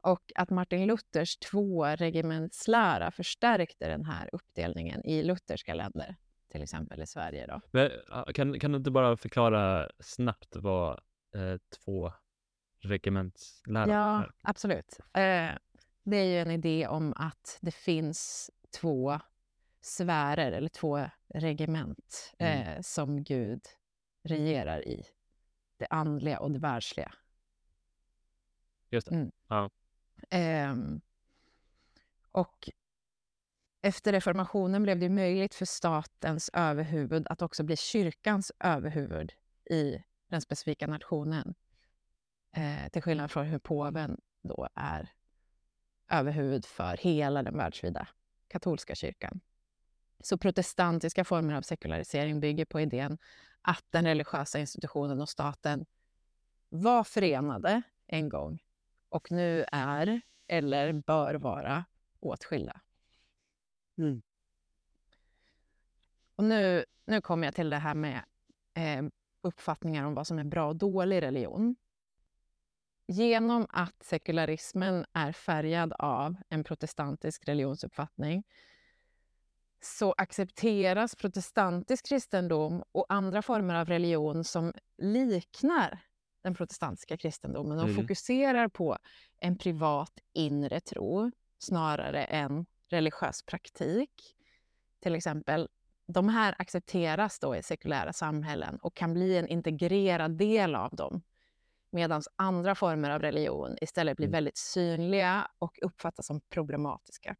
och 0.00 0.32
att 0.34 0.50
Martin 0.50 0.86
Luthers 0.86 1.36
tvåregimentslära 1.36 3.10
förstärkte 3.10 3.88
den 3.88 4.04
här 4.04 4.30
uppdelningen 4.32 5.04
i 5.04 5.22
lutherska 5.22 5.74
länder, 5.74 6.16
till 6.52 6.62
exempel 6.62 7.02
i 7.02 7.06
Sverige. 7.06 7.46
Då. 7.46 7.60
Men, 7.70 7.90
kan, 8.34 8.60
kan 8.60 8.72
du 8.72 8.78
inte 8.78 8.90
bara 8.90 9.16
förklara 9.16 9.90
snabbt 10.00 10.56
vad 10.56 11.00
eh, 11.34 11.56
två 11.84 12.12
regementslära 12.80 13.88
Ja, 13.88 14.22
är? 14.22 14.30
absolut. 14.42 14.98
Eh, 15.00 15.50
det 16.04 16.16
är 16.16 16.24
ju 16.24 16.38
en 16.38 16.50
idé 16.50 16.86
om 16.86 17.12
att 17.16 17.58
det 17.60 17.74
finns 17.74 18.50
två 18.80 19.20
sfärer 19.80 20.52
eller 20.52 20.68
två 20.68 21.08
regement 21.34 22.34
Mm. 22.38 22.68
eh, 22.68 22.80
som 22.82 23.24
Gud 23.24 23.60
regerar 24.22 24.88
i. 24.88 25.04
Det 25.76 25.86
andliga 25.90 26.40
och 26.40 26.50
det 26.50 26.58
världsliga. 26.58 27.14
Just 28.90 29.08
det. 29.08 29.14
Mm. 29.14 29.30
Ja. 29.48 29.70
Ehm, 30.30 31.00
och 32.32 32.70
efter 33.80 34.12
reformationen 34.12 34.82
blev 34.82 34.98
det 34.98 35.08
möjligt 35.08 35.54
för 35.54 35.64
statens 35.64 36.50
överhuvud 36.52 37.26
att 37.26 37.42
också 37.42 37.64
bli 37.64 37.76
kyrkans 37.76 38.52
överhuvud 38.60 39.32
i 39.70 40.02
den 40.28 40.40
specifika 40.40 40.86
nationen. 40.86 41.54
Eh, 42.52 42.88
till 42.92 43.02
skillnad 43.02 43.30
från 43.30 43.46
hur 43.46 43.58
påven 43.58 44.20
då 44.42 44.68
är 44.74 45.12
överhuvud 46.10 46.64
för 46.64 46.96
hela 46.96 47.42
den 47.42 47.56
världsvida 47.56 48.08
katolska 48.48 48.94
kyrkan. 48.94 49.40
Så 50.20 50.38
protestantiska 50.38 51.24
former 51.24 51.54
av 51.54 51.62
sekularisering 51.62 52.40
bygger 52.40 52.64
på 52.64 52.80
idén 52.80 53.18
att 53.62 53.84
den 53.90 54.04
religiösa 54.04 54.58
institutionen 54.58 55.20
och 55.20 55.28
staten 55.28 55.86
var 56.68 57.04
förenade 57.04 57.82
en 58.06 58.28
gång 58.28 58.62
och 59.08 59.32
nu 59.32 59.64
är, 59.72 60.20
eller 60.46 60.92
bör 60.92 61.34
vara, 61.34 61.84
åtskilda. 62.20 62.80
Mm. 63.98 64.22
Och 66.34 66.44
nu, 66.44 66.84
nu 67.04 67.20
kommer 67.20 67.46
jag 67.46 67.54
till 67.54 67.70
det 67.70 67.76
här 67.76 67.94
med 67.94 68.24
eh, 68.74 69.02
uppfattningar 69.40 70.04
om 70.04 70.14
vad 70.14 70.26
som 70.26 70.38
är 70.38 70.44
bra 70.44 70.68
och 70.68 70.76
dålig 70.76 71.22
religion. 71.22 71.76
Genom 73.06 73.66
att 73.70 74.02
sekularismen 74.02 75.06
är 75.12 75.32
färgad 75.32 75.92
av 75.92 76.36
en 76.48 76.64
protestantisk 76.64 77.48
religionsuppfattning 77.48 78.44
så 79.80 80.14
accepteras 80.18 81.14
protestantisk 81.16 82.08
kristendom 82.08 82.82
och 82.92 83.06
andra 83.08 83.42
former 83.42 83.74
av 83.74 83.88
religion 83.88 84.44
som 84.44 84.72
liknar 84.98 86.00
den 86.42 86.54
protestantiska 86.54 87.16
kristendomen 87.16 87.78
och 87.78 87.84
Mm. 87.84 87.96
fokuserar 87.96 88.68
på 88.68 88.98
en 89.38 89.58
privat 89.58 90.12
inre 90.32 90.80
tro 90.80 91.30
snarare 91.58 92.24
än 92.24 92.66
religiös 92.88 93.42
praktik. 93.42 94.34
Till 95.00 95.14
exempel, 95.14 95.68
de 96.06 96.28
här 96.28 96.54
accepteras 96.58 97.38
då 97.38 97.56
i 97.56 97.62
sekulära 97.62 98.12
samhällen 98.12 98.78
och 98.82 98.96
kan 98.96 99.14
bli 99.14 99.36
en 99.36 99.48
integrerad 99.48 100.38
del 100.38 100.74
av 100.74 100.96
dem. 100.96 101.22
Medan 101.90 102.22
andra 102.36 102.74
former 102.74 103.10
av 103.10 103.20
religion 103.20 103.76
istället 103.80 104.16
blir 104.16 104.26
Mm. 104.26 104.32
väldigt 104.32 104.56
synliga 104.58 105.50
och 105.58 105.78
uppfattas 105.82 106.26
som 106.26 106.40
problematiska. 106.40 107.36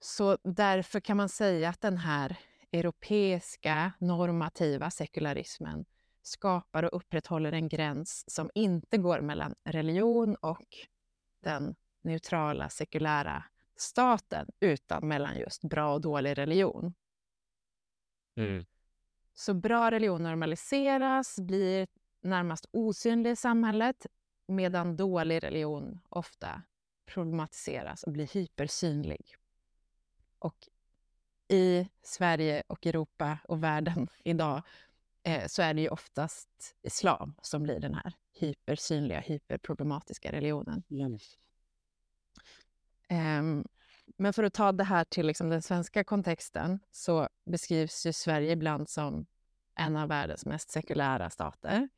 Så 0.00 0.38
därför 0.44 1.00
kan 1.00 1.16
man 1.16 1.28
säga 1.28 1.68
att 1.68 1.80
den 1.80 1.96
här 1.96 2.38
europeiska 2.72 3.92
normativa 3.98 4.90
sekularismen 4.90 5.84
skapar 6.22 6.82
och 6.82 6.96
upprätthåller 6.96 7.52
en 7.52 7.68
gräns 7.68 8.24
som 8.30 8.50
inte 8.54 8.98
går 8.98 9.20
mellan 9.20 9.54
religion 9.64 10.34
och 10.34 10.66
den 11.42 11.74
neutrala 12.02 12.68
sekulära 12.68 13.44
staten 13.76 14.48
utan 14.60 15.08
mellan 15.08 15.38
just 15.38 15.64
bra 15.64 15.94
och 15.94 16.00
dålig 16.00 16.38
religion. 16.38 16.94
Mm. 18.36 18.64
Så 19.34 19.54
bra 19.54 19.90
religion 19.90 20.22
normaliseras, 20.22 21.40
blir 21.40 21.88
närmast 22.20 22.66
osynlig 22.70 23.30
i 23.30 23.36
samhället 23.36 24.06
medan 24.46 24.96
dålig 24.96 25.44
religion 25.44 26.00
ofta 26.08 26.62
problematiseras 27.06 28.02
och 28.02 28.12
blir 28.12 28.26
hypersynlig. 28.26 29.37
Och 30.38 30.68
i 31.48 31.88
Sverige 32.02 32.62
och 32.66 32.86
Europa 32.86 33.38
och 33.48 33.62
världen 33.62 34.08
idag 34.24 34.62
eh, 35.22 35.46
så 35.46 35.62
är 35.62 35.74
det 35.74 35.80
ju 35.80 35.88
oftast 35.88 36.76
islam 36.82 37.34
som 37.42 37.62
blir 37.62 37.80
den 37.80 37.94
här 37.94 38.12
hypersynliga, 38.32 39.20
hyperproblematiska 39.20 40.32
religionen. 40.32 40.82
Ehm, 43.08 43.64
men 44.16 44.32
för 44.32 44.42
att 44.42 44.54
ta 44.54 44.72
det 44.72 44.84
här 44.84 45.04
till 45.04 45.26
liksom 45.26 45.48
den 45.48 45.62
svenska 45.62 46.04
kontexten 46.04 46.78
så 46.90 47.28
beskrivs 47.44 48.06
ju 48.06 48.12
Sverige 48.12 48.52
ibland 48.52 48.88
som 48.88 49.26
en 49.74 49.96
av 49.96 50.08
världens 50.08 50.46
mest 50.46 50.70
sekulära 50.70 51.30
stater. 51.30 51.88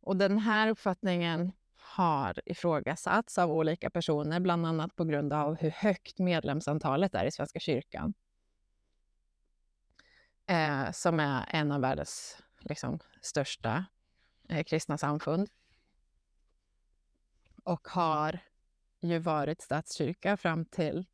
Och 0.00 0.16
den 0.16 0.38
här 0.38 0.68
uppfattningen 0.68 1.52
har 1.96 2.40
ifrågasatts 2.46 3.38
av 3.38 3.50
olika 3.50 3.90
personer, 3.90 4.40
bland 4.40 4.66
annat 4.66 4.96
på 4.96 5.04
grund 5.04 5.32
av 5.32 5.56
hur 5.56 5.70
högt 5.70 6.18
medlemsantalet 6.18 7.14
är 7.14 7.24
i 7.24 7.30
Svenska 7.30 7.60
kyrkan. 7.60 8.14
Eh, 10.46 10.90
som 10.90 11.20
är 11.20 11.44
en 11.48 11.72
av 11.72 11.80
världens 11.80 12.42
liksom, 12.58 12.98
största 13.20 13.84
eh, 14.48 14.64
kristna 14.64 14.98
samfund. 14.98 15.48
Och 17.64 17.88
har 17.88 18.38
ju 19.00 19.18
varit 19.18 19.62
statskyrka 19.62 20.36
fram 20.36 20.64
till 20.64 21.06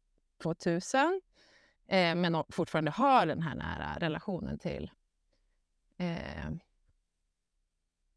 2000 0.42 1.20
eh, 1.86 2.14
men 2.14 2.44
fortfarande 2.48 2.90
har 2.90 3.26
den 3.26 3.42
här 3.42 3.54
nära 3.54 3.96
relationen 3.98 4.58
till 4.58 4.90
eh, 5.98 6.50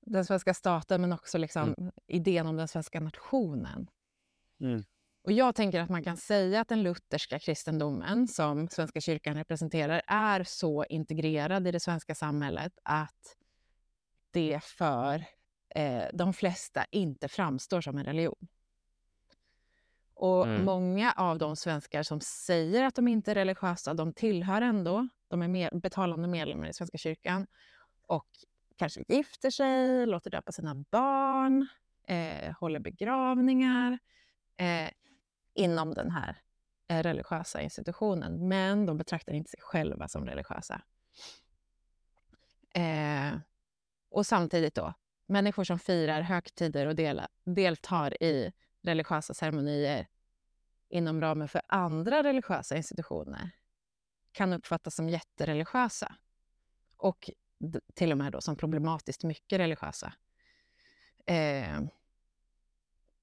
den 0.06 0.26
svenska 0.26 0.54
staten 0.54 1.02
men 1.02 1.14
också 1.14 1.38
liksom 1.38 1.74
Mm. 1.78 1.92
idén 2.08 2.48
om 2.48 2.58
den 2.58 2.68
svenska 2.68 3.00
nationen. 3.00 3.90
Mm. 4.60 4.84
Och 5.24 5.32
jag 5.32 5.56
tänker 5.56 5.80
att 5.80 5.90
man 5.90 6.04
kan 6.04 6.18
säga 6.18 6.62
att 6.62 6.68
den 6.68 6.84
lutherska 6.84 7.40
kristendomen 7.40 8.28
som 8.28 8.68
Svenska 8.68 9.02
kyrkan 9.02 9.36
representerar 9.36 10.02
är 10.08 10.44
så 10.44 10.86
integrerad 10.86 11.68
i 11.68 11.72
det 11.72 11.80
svenska 11.80 12.16
samhället 12.16 12.74
att 12.84 13.38
det 14.32 14.64
för 14.64 15.26
eh, 15.70 16.04
de 16.14 16.34
flesta 16.34 16.86
inte 16.92 17.28
framstår 17.28 17.82
som 17.82 17.98
en 17.98 18.04
religion. 18.06 18.48
Och 20.14 20.46
Mm. 20.48 20.66
många 20.66 21.12
av 21.12 21.38
de 21.38 21.56
svenskar 21.56 22.04
som 22.04 22.22
säger 22.22 22.84
att 22.84 22.96
de 22.96 23.08
inte 23.08 23.32
är 23.32 23.36
religiösa, 23.36 23.94
de 23.94 24.14
tillhör 24.14 24.62
ändå, 24.62 25.08
de 25.28 25.42
är 25.42 25.48
med, 25.48 25.82
betalande 25.82 26.28
medlemmar 26.28 26.68
i 26.68 26.74
Svenska 26.74 26.98
kyrkan 26.98 27.48
och 28.08 28.28
kanske 28.76 29.04
gifter 29.08 29.50
sig, 29.50 30.06
låter 30.06 30.30
döpa 30.32 30.52
sina 30.52 30.76
barn, 30.76 31.68
eh, 32.08 32.54
håller 32.60 32.80
begravningar 32.80 34.00
eh, 34.58 34.90
inom 35.54 35.94
den 35.94 36.12
här 36.12 36.42
eh, 36.88 37.04
religiösa 37.04 37.62
institutionen. 37.62 38.48
Men 38.48 38.86
de 38.86 38.98
betraktar 38.98 39.34
inte 39.34 39.50
sig 39.50 39.60
själva 39.62 40.08
som 40.08 40.26
religiösa. 40.26 40.82
Eh, 42.74 43.38
och 44.10 44.26
samtidigt 44.26 44.76
då, 44.76 44.94
människor 45.26 45.64
som 45.64 45.80
firar 45.80 46.22
högtider 46.22 46.88
och 46.88 46.96
dela, 46.96 47.28
deltar 47.44 48.24
i 48.24 48.52
religiösa 48.82 49.34
ceremonier 49.34 50.08
inom 50.90 51.22
ramen 51.22 51.48
för 51.48 51.62
andra 51.68 52.24
religiösa 52.24 52.76
institutioner 52.76 53.52
kan 54.32 54.54
uppfattas 54.54 54.96
som 54.96 55.10
jättereligiösa 55.10 56.16
och 56.98 57.30
till 57.94 58.12
och 58.12 58.18
med 58.18 58.32
då 58.32 58.42
som 58.42 58.56
problematiskt 58.56 59.24
mycket 59.24 59.60
religiösa. 59.60 60.14
Eh, 61.26 61.82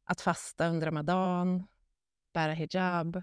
att 0.05 0.21
fasta 0.21 0.69
under 0.69 0.87
ramadan, 0.87 1.67
bära 2.33 2.53
hijab, 2.53 3.17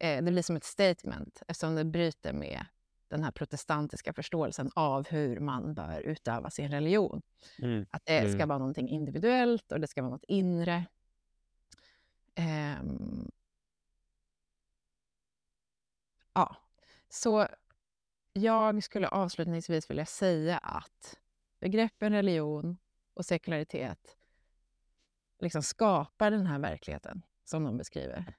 eh, 0.00 0.24
det 0.24 0.32
blir 0.32 0.42
som 0.42 0.56
ett 0.56 0.64
statement 0.64 1.42
eftersom 1.48 1.74
det 1.74 1.84
bryter 1.84 2.32
med 2.32 2.66
den 3.08 3.24
här 3.24 3.30
protestantiska 3.30 4.12
förståelsen 4.12 4.70
av 4.74 5.06
hur 5.08 5.40
man 5.40 5.74
bör 5.74 6.00
utöva 6.00 6.50
sin 6.50 6.70
religion. 6.70 7.22
Mm. 7.58 7.86
Att 7.90 8.06
det 8.06 8.20
ska 8.20 8.34
Mm. 8.36 8.48
vara 8.48 8.58
någonting 8.58 8.88
individuellt 8.88 9.72
och 9.72 9.80
det 9.80 9.86
ska 9.86 10.02
vara 10.02 10.12
något 10.12 10.24
inre. 10.28 10.86
Ehm. 12.34 13.30
ja, 16.32 16.56
så 17.08 17.48
jag 18.42 18.82
skulle 18.82 19.08
avslutningsvis 19.08 19.90
vilja 19.90 20.06
säga 20.06 20.58
att 20.58 21.18
begreppen 21.60 22.12
religion 22.12 22.78
och 23.14 23.26
sekularitet 23.26 24.16
liksom 25.38 25.62
skapar 25.62 26.30
den 26.30 26.46
här 26.46 26.58
verkligheten 26.58 27.22
som 27.44 27.64
de 27.64 27.76
beskriver. 27.76 28.36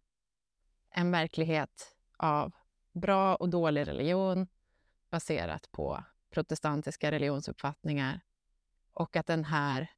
En 0.90 1.12
verklighet 1.12 1.96
av 2.18 2.52
bra 2.92 3.36
och 3.36 3.50
dålig 3.50 3.88
religion 3.88 4.48
baserat 5.10 5.72
på 5.72 6.04
protestantiska 6.30 7.12
religionsuppfattningar 7.12 8.22
och 8.94 9.16
att 9.16 9.28
den 9.28 9.46
här 9.46 9.92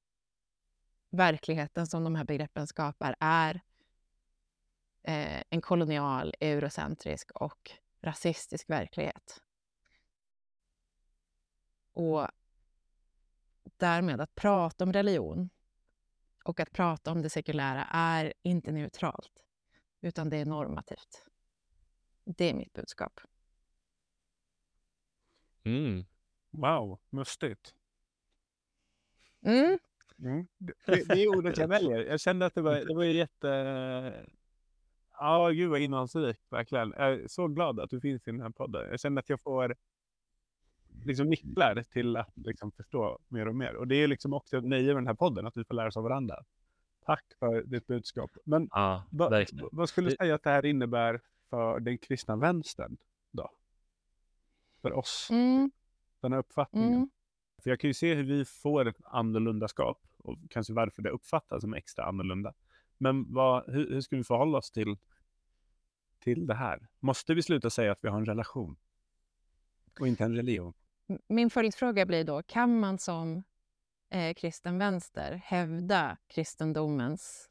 verkligheten 1.09 1.87
som 1.87 2.03
de 2.03 2.15
här 2.15 2.23
begreppen 2.23 2.67
skapar 2.67 3.15
är 3.19 3.61
eh, 5.03 5.43
en 5.49 5.61
kolonial, 5.61 6.33
eurocentrisk 6.39 7.31
och 7.31 7.71
rasistisk 8.01 8.69
verklighet. 8.69 9.41
Och 11.93 12.27
därmed 13.77 14.21
att 14.21 14.36
prata 14.36 14.84
om 14.84 14.93
religion 14.93 15.49
och 16.43 16.60
att 16.60 16.71
prata 16.71 17.12
om 17.12 17.21
det 17.21 17.29
sekulära 17.29 17.88
är 17.91 18.34
inte 18.41 18.71
neutralt, 18.71 19.45
utan 20.01 20.29
det 20.29 20.38
är 20.38 20.45
normativt. 20.45 21.25
Det 22.25 22.49
är 22.49 22.53
mitt 22.53 22.73
budskap. 22.73 23.19
Mm. 25.63 26.06
Wow, 26.49 26.99
mustigt. 27.10 27.73
Mm. 29.41 29.79
Mm. 30.19 30.47
Det, 30.58 30.73
det 30.86 31.08
det 31.08 31.23
är 31.23 31.38
ordet 31.38 31.58
jag 31.58 31.67
väljer. 31.67 31.99
Jag 31.99 32.19
kände 32.19 32.45
att 32.45 32.56
det 32.56 32.62
var, 32.62 32.75
det 32.75 32.95
var 32.95 33.03
ju 33.03 33.12
jätte... 33.12 34.27
Ja, 35.12 35.49
gud 35.49 35.69
vad 35.69 35.79
innehållsrikt 35.79 36.51
verkligen. 36.51 36.93
Jag 36.97 37.13
är 37.13 37.27
så 37.27 37.47
glad 37.47 37.79
att 37.79 37.89
du 37.89 38.01
finns 38.01 38.27
i 38.27 38.32
den 38.32 38.41
här 38.41 38.49
podden. 38.49 38.89
Jag 38.89 38.99
känner 38.99 39.19
att 39.19 39.29
jag 39.29 39.41
får 39.41 39.75
liksom 41.03 41.29
nycklar 41.29 41.84
till 41.84 42.17
att 42.17 42.32
liksom 42.36 42.71
förstå 42.71 43.19
mer 43.27 43.47
och 43.47 43.56
mer. 43.56 43.75
Och 43.75 43.88
det 43.88 43.95
är 43.95 44.08
liksom 44.08 44.34
också 44.34 44.58
ett 44.58 44.63
nöje 44.63 44.88
med 44.88 44.95
den 44.95 45.08
här 45.08 45.13
podden, 45.13 45.47
att 45.47 45.58
vi 45.58 45.63
får 45.63 45.73
lära 45.75 45.88
oss 45.88 45.97
av 45.97 46.03
varandra. 46.03 46.43
Tack 47.06 47.25
för 47.39 47.63
ditt 47.63 47.88
budskap. 47.88 48.32
Men 48.45 48.67
Ja, 48.71 49.03
va, 49.10 49.29
verkligen. 49.29 49.69
vad 49.71 49.89
skulle 49.89 50.10
du 50.10 50.15
säga 50.15 50.36
att 50.36 50.43
det 50.43 50.49
här 50.49 50.65
innebär 50.65 51.21
för 51.49 51.79
den 51.79 51.97
kristna 51.97 52.36
vänstern 52.36 52.97
då? 53.32 53.49
För 54.82 54.93
oss, 54.93 55.27
Mm. 55.32 55.71
den 56.21 56.32
här 56.32 56.39
uppfattningen. 56.39 56.93
Mm. 56.93 57.10
För 57.63 57.69
jag 57.69 57.79
kan 57.79 57.88
ju 57.89 57.93
se 57.93 58.15
hur 58.15 58.23
vi 58.23 58.45
får 58.45 58.88
ett 58.88 58.97
annorlundaskap 59.06 60.01
och 60.17 60.38
kanske 60.49 60.73
varför 60.73 61.01
det 61.01 61.10
uppfattas 61.10 61.62
som 61.62 61.73
extra 61.73 62.06
annorlunda. 62.06 62.53
Men 62.97 63.34
vad, 63.34 63.69
hur, 63.73 63.89
hur 63.93 64.01
ska 64.01 64.15
vi 64.17 64.23
förhålla 64.23 64.58
oss 64.58 64.71
till, 64.71 64.97
till 66.19 66.47
det 66.47 66.53
här? 66.56 66.88
Måste 66.99 67.34
vi 67.34 67.41
sluta 67.43 67.69
säga 67.69 67.91
att 67.91 67.99
vi 68.03 68.08
har 68.10 68.17
en 68.17 68.25
relation? 68.25 68.75
Och 69.99 70.08
inte 70.08 70.23
en 70.23 70.36
religion? 70.36 70.73
Min 71.28 71.49
följdfråga 71.49 72.06
blir 72.06 72.23
då, 72.23 72.43
kan 72.43 72.80
man 72.80 72.97
som 72.97 73.43
eh, 74.10 74.34
kristen 74.34 74.78
vänster 74.80 75.41
hävda 75.45 76.17
kristendomens 76.28 77.49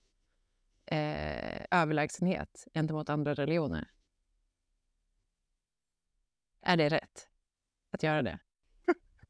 eh, 0.87 1.65
överlägsenhet 1.71 2.67
gentemot 2.75 3.09
andra 3.09 3.35
religioner? 3.35 3.89
Är 6.63 6.77
det 6.77 6.89
rätt 6.89 7.29
att 7.91 8.03
göra 8.03 8.23
det? 8.23 8.39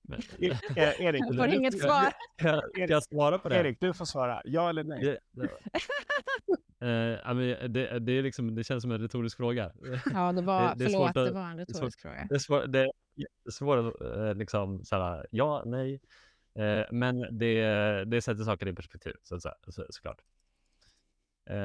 Men- 0.03 0.21
E- 0.38 0.59
Erik, 0.99 1.23
Jag 1.27 1.37
får 1.37 1.49
inget 1.49 1.81
svar. 1.81 2.12
Jag, 2.37 2.62
kan 2.75 2.88
jag 2.88 3.05
svara 3.05 3.38
på 3.38 3.49
det? 3.49 3.57
Erik, 3.61 3.81
du 3.81 3.95
får 3.95 4.05
svara. 4.05 4.42
Ja 4.45 4.68
eller 4.68 4.85
nej? 4.85 5.18
Det, 6.83 6.88
det, 6.88 7.21
Eh, 7.29 7.35
men 7.35 7.73
det, 7.73 7.99
det, 7.99 8.12
är 8.12 8.23
liksom, 8.23 8.55
det 8.55 8.64
känns 8.64 8.83
som 8.83 8.90
en 8.92 8.99
retorisk 9.01 9.37
fråga. 9.37 9.73
Ja, 10.12 10.33
det 10.33 10.42
var, 10.42 10.68
Det- 10.68 10.75
det 10.79 10.85
är 10.85 10.88
förlåt, 10.88 11.07
svårt 11.09 11.16
att- 11.16 11.27
det 11.27 11.33
var 11.33 11.47
en 11.51 11.57
det 11.57 11.62
retorisk 11.62 12.01
fråga. 12.01 12.27
Det 12.29 12.35
är 12.35 12.38
svårt, 12.38 12.73
det 12.73 12.79
är 12.81 12.90
jättesvårt 13.14 13.79
att 13.95 14.01
eh, 14.01 14.35
liksom 14.35 14.85
såhär, 14.85 15.27
ja, 15.31 15.62
nej. 15.66 16.01
Eh, 16.55 16.85
men 16.90 17.38
det, 17.38 18.05
det 18.05 18.23
sätter 18.23 18.45
saker 18.45 18.68
i 18.68 18.73
perspektiv, 18.73 19.12
så 19.23 19.40
säga, 19.40 19.55
så, 19.68 19.87
såklart. 19.90 20.21
Eh, 21.47 21.57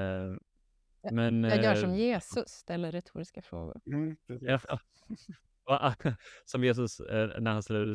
men, 1.12 1.44
Jag 1.44 1.64
gör 1.64 1.76
eh, 1.76 1.82
som 1.82 1.96
Jesus, 1.96 2.50
ställer 2.50 2.92
retoriska 2.92 3.42
frågor. 3.42 3.82
Mm, 3.86 4.18
precis. 4.28 4.48
Ja, 4.48 4.60
ja. 4.68 4.80
Som 6.46 6.64
Jesus 6.64 7.00
eh, 7.00 7.30
när 7.40 7.52
han 7.52 7.64
ställer 7.64 7.86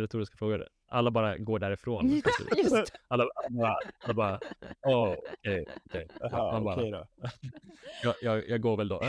retoriska, 0.00 0.36
frågor. 0.36 0.68
Alla 0.88 1.10
bara 1.10 1.38
går 1.38 1.58
därifrån. 1.58 2.08
Ja, 2.24 2.30
just 2.56 2.70
det. 2.70 2.84
Alla, 3.08 3.24
alla 3.24 3.50
bara, 3.50 3.76
alla 4.04 4.14
bara 4.14 4.40
åh, 4.86 5.14
okej, 5.38 5.66
okej. 5.86 6.08
Jag, 8.02 8.14
jag, 8.22 8.48
jag 8.48 8.60
går 8.60 8.76
väl 8.76 8.88
då. 8.88 9.02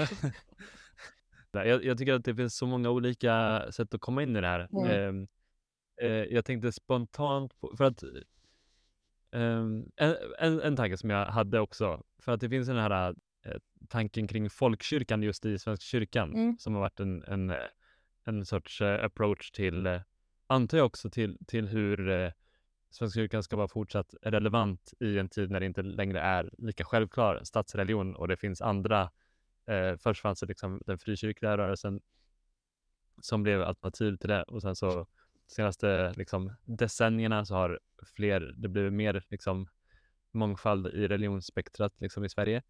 Nej, 1.51 1.67
jag, 1.67 1.85
jag 1.85 1.97
tycker 1.97 2.13
att 2.13 2.25
det 2.25 2.35
finns 2.35 2.55
så 2.57 2.65
många 2.65 2.89
olika 2.89 3.63
sätt 3.71 3.93
att 3.93 4.01
komma 4.01 4.23
in 4.23 4.35
i 4.35 4.41
det 4.41 4.47
här. 4.47 4.67
Mm. 4.85 5.27
Eh, 6.01 6.09
jag 6.09 6.45
tänkte 6.45 6.71
spontant 6.71 7.59
på, 7.59 7.75
för 7.77 7.83
att 7.83 8.03
ehm, 9.31 9.85
en, 9.95 10.15
en, 10.39 10.61
en 10.61 10.75
tanke 10.75 10.97
som 10.97 11.09
jag 11.09 11.25
hade 11.25 11.59
också, 11.59 12.03
för 12.19 12.31
att 12.31 12.41
det 12.41 12.49
finns 12.49 12.67
den 12.67 12.77
här 12.77 13.15
eh, 13.45 13.55
tanken 13.89 14.27
kring 14.27 14.49
folkkyrkan 14.49 15.23
just 15.23 15.45
i 15.45 15.59
Svenska 15.59 15.83
kyrkan 15.83 16.33
Mm. 16.33 16.57
som 16.59 16.73
har 16.73 16.81
varit 16.81 16.99
en, 16.99 17.23
en, 17.23 17.53
en 18.25 18.45
sorts 18.45 18.81
eh, 18.81 19.05
approach 19.05 19.51
till, 19.51 19.85
eh, 19.85 20.01
antar 20.47 20.77
jag 20.77 20.85
också 20.85 21.09
till, 21.09 21.37
till 21.47 21.67
hur 21.67 22.09
eh, 22.09 22.31
Svenska 22.89 23.19
kyrkan 23.19 23.43
ska 23.43 23.55
vara 23.55 23.67
fortsatt 23.67 24.15
relevant 24.21 24.93
i 24.99 25.17
en 25.17 25.29
tid 25.29 25.51
när 25.51 25.59
det 25.59 25.65
inte 25.65 25.81
längre 25.81 26.19
är 26.19 26.49
lika 26.57 26.85
självklar 26.85 27.41
statsreligion 27.43 28.15
och 28.15 28.27
det 28.27 28.37
finns 28.37 28.61
andra 28.61 29.09
Eh, 29.65 29.97
först 29.97 30.21
fanns 30.21 30.39
det 30.39 30.45
liksom 30.45 30.81
den 30.85 30.97
frikyrkliga 30.97 31.57
rörelsen 31.57 32.01
som 33.21 33.43
blev 33.43 33.61
alternativ 33.61 34.15
till 34.17 34.29
det 34.29 34.43
och 34.43 34.61
sen 34.61 34.75
så 34.75 35.07
senaste 35.47 36.13
liksom, 36.13 36.53
decennierna 36.65 37.45
så 37.45 37.55
har 37.55 37.79
fler, 38.15 38.53
det 38.57 38.67
blivit 38.67 38.93
mer 38.93 39.23
liksom, 39.29 39.67
mångfald 40.31 40.87
i 40.87 41.07
religionsspektrat 41.07 41.93
liksom, 42.01 42.25
i 42.25 42.29
Sverige. 42.29 42.63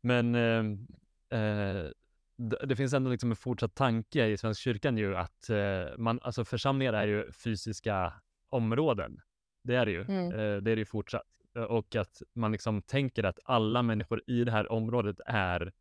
Men 0.00 0.34
eh, 0.34 1.40
eh, 1.40 1.90
det, 2.38 2.76
finns 2.76 2.92
ändå 2.92 3.10
liksom 3.10 3.30
en 3.30 3.36
fortsatt 3.36 3.74
tanke 3.74 4.26
i 4.26 4.36
Svenska 4.36 4.60
kyrkan 4.62 4.98
ju 4.98 5.16
att 5.16 5.50
eh, 5.50 5.98
man, 5.98 6.20
alltså 6.22 6.44
församlingar 6.44 6.92
är 6.92 7.06
ju 7.06 7.32
fysiska 7.32 8.12
områden. 8.48 9.20
Det 9.62 9.74
är 9.74 9.86
det 9.86 9.92
ju. 9.92 10.02
Mm. 10.02 10.32
Eh, 10.32 10.36
det 10.36 10.70
är 10.70 10.76
det 10.76 10.78
ju 10.78 10.84
fortsatt. 10.84 11.22
Eh, 11.56 11.62
Och 11.62 11.96
att 11.96 12.22
man 12.34 12.52
liksom 12.52 12.82
tänker 12.82 13.24
att 13.24 13.38
alla 13.44 13.82
människor 13.82 14.22
i 14.26 14.44
det 14.44 14.52
här 14.52 14.72
området 14.72 15.20
är 15.26 15.72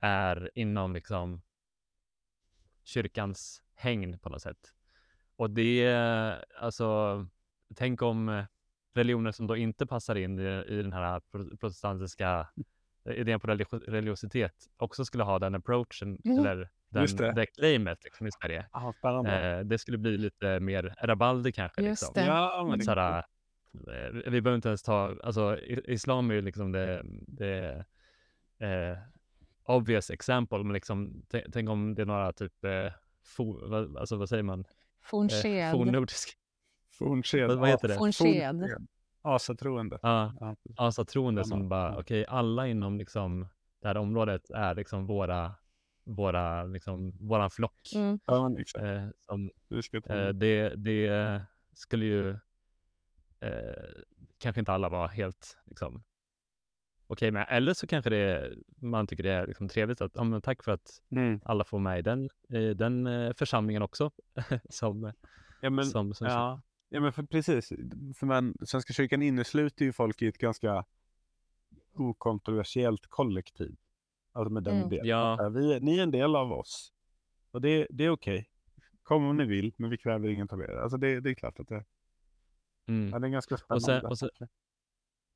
är 0.00 0.50
inom 0.54 0.92
liksom 0.92 1.42
kyrkans 2.84 3.62
hägn 3.74 4.18
på 4.18 4.28
något 4.28 4.42
sätt. 4.42 4.74
Och 5.36 5.50
det, 5.50 5.94
alltså, 6.60 7.26
tänk 7.74 8.02
om 8.02 8.44
religioner 8.94 9.32
som 9.32 9.46
då 9.46 9.56
inte 9.56 9.86
passar 9.86 10.14
in 10.16 10.38
i, 10.38 10.64
i 10.68 10.82
den 10.82 10.92
här 10.92 11.20
pro- 11.20 11.56
protestantiska 11.56 12.48
idén 13.14 13.40
på 13.40 13.46
religi- 13.46 13.90
religiositet 13.90 14.54
också 14.76 15.04
skulle 15.04 15.24
ha 15.24 15.38
den 15.38 15.54
approachen 15.54 16.18
Mm. 16.24 16.38
eller 16.38 16.68
den, 16.88 17.02
Just 17.02 17.18
det. 17.18 17.32
det 17.32 17.46
claimet 17.46 18.04
liksom, 18.04 18.26
i 18.26 18.30
Sverige. 18.42 18.66
Spännande. 18.98 19.50
Eh, 19.58 19.60
det 19.64 19.78
skulle 19.78 19.98
bli 19.98 20.18
lite 20.18 20.60
mer 20.60 20.94
rabalder 21.02 21.50
kanske. 21.50 21.82
Just 21.82 22.02
liksom. 22.02 22.14
det. 22.14 22.26
Ja, 22.26 22.66
men 22.70 22.78
det- 22.78 22.84
såhär, 22.84 23.18
eh, 23.18 24.30
vi 24.30 24.40
behöver 24.40 24.54
inte 24.54 24.68
ens 24.68 24.82
ta, 24.82 25.16
alltså 25.22 25.58
islam 25.84 26.30
är 26.30 26.34
ju 26.34 26.40
liksom 26.42 26.72
det, 26.72 27.02
det 27.26 27.84
eh, 28.58 28.98
obvious 29.64 30.10
example, 30.10 30.58
men 30.58 30.72
liksom 30.72 31.22
tänk, 31.52 31.68
om 31.68 31.94
det 31.94 32.02
är 32.02 32.06
några 32.06 32.32
typ, 32.32 32.64
eh, 32.64 32.92
for, 33.24 33.68
vad, 33.70 33.96
alltså 33.96 34.16
vad 34.16 34.28
säger 34.28 34.42
man? 34.42 34.60
Eh, 34.60 34.66
Fornsked. 35.02 35.72
fornnordisk, 35.72 36.38
Fornsked. 36.98 37.48
vad, 37.48 37.58
vad 37.58 37.68
heter 37.68 37.88
det? 37.88 37.94
Fornsked. 37.94 38.86
Asatroende. 39.22 39.98
Ja, 40.02 40.56
asatroende 40.76 41.40
Ja, 41.40 41.44
som 41.44 41.68
bara, 41.68 41.92
ja. 41.92 42.00
okej, 42.00 42.26
alla 42.28 42.66
inom 42.66 42.98
liksom 42.98 43.48
det 43.80 43.88
här 43.88 43.96
området 43.96 44.50
är 44.50 44.74
liksom 44.74 45.06
våra, 45.06 45.54
våra, 46.04 46.64
liksom, 46.64 47.12
våran 47.20 47.50
flock. 47.50 47.92
Mm. 47.94 48.20
Ja, 48.26 48.60
exakt. 48.60 48.84
Eh, 48.84 49.08
som, 49.20 49.50
Eh, 50.10 50.28
det, 50.28 50.74
det 50.76 51.42
skulle 51.72 52.04
ju 52.04 52.30
eh, 53.40 53.84
kanske 54.38 54.60
inte 54.60 54.72
alla 54.72 54.88
vara 54.88 55.06
helt 55.06 55.58
liksom, 55.64 56.02
okej 57.06 57.30
med. 57.30 57.46
Eller 57.50 57.74
så 57.74 57.86
kanske 57.86 58.10
det, 58.10 58.52
man 58.76 59.06
tycker 59.06 59.22
det 59.22 59.32
är 59.32 59.46
liksom 59.46 59.68
trevligt 59.68 60.00
att 60.00 60.12
ja, 60.14 60.24
men 60.24 60.42
tack 60.42 60.62
för 60.62 60.72
att 60.72 61.02
mm. 61.10 61.40
alla 61.44 61.64
får 61.64 61.78
med 61.78 61.98
i 61.98 62.02
den, 62.02 62.28
i 62.48 62.74
den 62.74 63.06
eh, 63.06 63.32
församlingen 63.32 63.82
också. 63.82 64.10
som, 64.68 65.12
ja, 65.60 65.70
men, 65.70 65.86
som, 65.86 66.14
som 66.14 66.26
ja. 66.26 66.60
Ja, 66.88 67.00
men 67.00 67.12
för, 67.12 67.22
precis. 67.22 67.68
För 68.16 68.26
man, 68.26 68.54
Svenska 68.66 68.92
kyrkan 68.92 69.22
innesluter 69.22 69.84
ju 69.84 69.92
folk 69.92 70.22
i 70.22 70.26
ett 70.26 70.38
ganska 70.38 70.84
okontroversiellt 71.94 73.06
kollektiv. 73.06 73.76
Alltså 74.32 74.52
med 74.52 74.62
den 74.62 74.76
Mm. 74.76 74.92
idén. 74.92 75.06
Ja. 75.06 75.46
Att, 75.46 75.54
Vi, 75.54 75.80
ni 75.80 75.98
är 75.98 76.02
en 76.02 76.10
del 76.10 76.36
av 76.36 76.52
oss. 76.52 76.92
Och 77.50 77.60
det, 77.60 77.86
det 77.90 78.04
är 78.04 78.10
okej. 78.10 78.50
Kom 79.02 79.24
om 79.24 79.36
ni 79.36 79.44
vill, 79.44 79.72
men 79.76 79.90
vi 79.90 79.96
kräver 79.98 80.28
inget 80.28 80.52
av 80.52 80.60
er. 80.62 80.68
Alltså 80.76 80.98
det, 80.98 81.20
det 81.20 81.30
är 81.30 81.34
klart 81.34 81.60
att 81.60 81.68
det, 81.68 81.84
mm. 82.86 83.10
ja, 83.12 83.18
det 83.18 83.26
är 83.26 83.30
ganska 83.30 83.54
Och 83.54 83.60
spännande. 83.60 83.84
sen- 83.86 84.06
och 84.06 84.18
sen- 84.18 84.48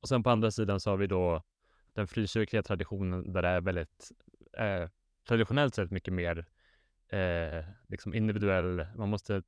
Och 0.01 0.07
sen 0.09 0.23
på 0.23 0.29
andra 0.29 0.51
sidan 0.51 0.79
så 0.79 0.89
har 0.89 0.97
vi 0.97 1.07
då 1.07 1.43
den 1.93 2.07
frikyrkliga 2.07 2.63
traditionen 2.63 3.33
där 3.33 3.41
det 3.41 3.47
är 3.47 3.61
väldigt 3.61 4.11
eh, 4.57 4.89
traditionellt 5.27 5.75
sett 5.75 5.91
mycket 5.91 6.13
mer 6.13 6.45
eh, 7.07 7.65
liksom 7.87 8.13
individuell, 8.13 8.85
man 8.97 9.09
måste 9.09 9.43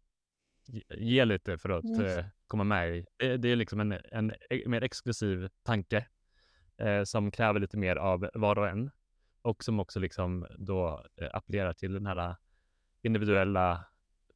ge- 0.90 1.26
lite 1.26 1.58
för 1.58 1.70
att 1.70 1.84
Mm. 1.84 2.06
eh, 2.06 2.26
komma 2.48 2.64
med 2.64 2.98
i. 2.98 3.06
Det, 3.18 3.38
det 3.38 3.50
är 3.50 3.56
liksom 3.56 3.80
en, 3.80 3.92
en 3.92 4.32
e- 4.50 4.64
mer 4.68 4.82
exklusiv 4.84 5.50
tanke 5.64 6.08
eh, 6.78 7.04
som 7.04 7.32
kräver 7.32 7.60
lite 7.60 7.78
mer 7.78 7.96
av 7.96 8.30
var 8.34 8.58
och 8.58 8.68
en 8.68 8.92
och 9.42 9.64
som 9.64 9.80
också 9.80 10.00
liksom 10.00 10.48
då 10.58 11.06
eh, 11.22 11.28
appellerar 11.34 11.74
till 11.74 11.94
den 11.94 12.06
här 12.06 12.36
individuella 13.02 13.86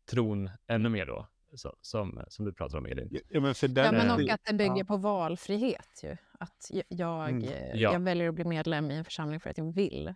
tron 0.09 0.49
ännu 0.67 0.89
mer 0.89 1.05
då, 1.05 1.27
så, 1.55 1.75
som, 1.81 2.23
som 2.27 2.45
du 2.45 2.53
pratar 2.53 2.77
om 2.77 2.85
Elin. 2.85 3.07
Ja, 3.11 3.19
ja, 3.29 3.39
men 3.39 3.55
för 3.55 3.67
den, 3.67 3.85
Ja, 3.85 3.91
men 3.91 4.07
Eh, 4.07 4.13
och 4.13 4.29
att 4.29 4.45
det 4.45 4.53
bygger 4.53 4.77
ja. 4.77 4.83
på 4.85 4.97
valfrihet. 4.97 5.99
Ju. 6.03 6.17
Att 6.39 6.71
jag, 6.89 7.29
Mm. 7.29 7.43
eh, 7.43 7.75
Ja. 7.75 7.93
jag 7.93 7.99
väljer 7.99 8.29
att 8.29 8.35
bli 8.35 8.43
medlem 8.45 8.91
i 8.91 8.95
en 8.95 9.05
församling 9.05 9.39
för 9.39 9.49
att 9.49 9.57
jag 9.57 9.73
vill. 9.75 10.07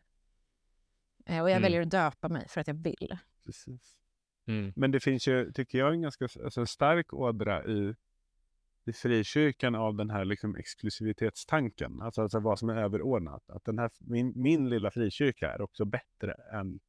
Eh, 1.26 1.42
Och 1.42 1.50
jag 1.50 1.58
Mm. 1.58 1.62
väljer 1.62 1.82
att 1.82 1.92
döpa 1.92 2.30
mig 2.30 2.48
för 2.48 2.62
att 2.62 2.68
jag 2.68 2.84
vill. 2.84 3.18
Precis. 3.46 3.96
Mm. 4.48 4.74
Men 4.76 4.92
det 4.92 5.00
finns 5.00 5.28
ju, 5.28 5.52
tycker 5.52 5.78
jag, 5.78 5.94
en 5.94 6.02
ganska 6.02 6.26
alltså, 6.44 6.60
en 6.62 6.68
stark 6.68 7.14
ådra 7.14 7.66
i, 7.66 7.96
i 8.86 8.94
frikyrkan 8.94 9.76
av 9.76 9.96
den 9.96 10.10
här 10.10 10.26
liksom, 10.26 10.56
exklusivitetstanken. 10.56 12.02
Alltså, 12.02 12.22
alltså 12.22 12.40
vad 12.40 12.60
som 12.60 12.70
är 12.70 12.76
överordnat. 12.76 13.50
Att 13.50 13.66
den 13.66 13.80
här, 13.80 13.92
min, 14.00 14.34
min 14.36 14.70
lilla 14.70 14.92
frikyrka 14.92 15.52
är 15.54 15.62
också 15.62 15.86
bättre 15.86 16.34
än 16.54 16.80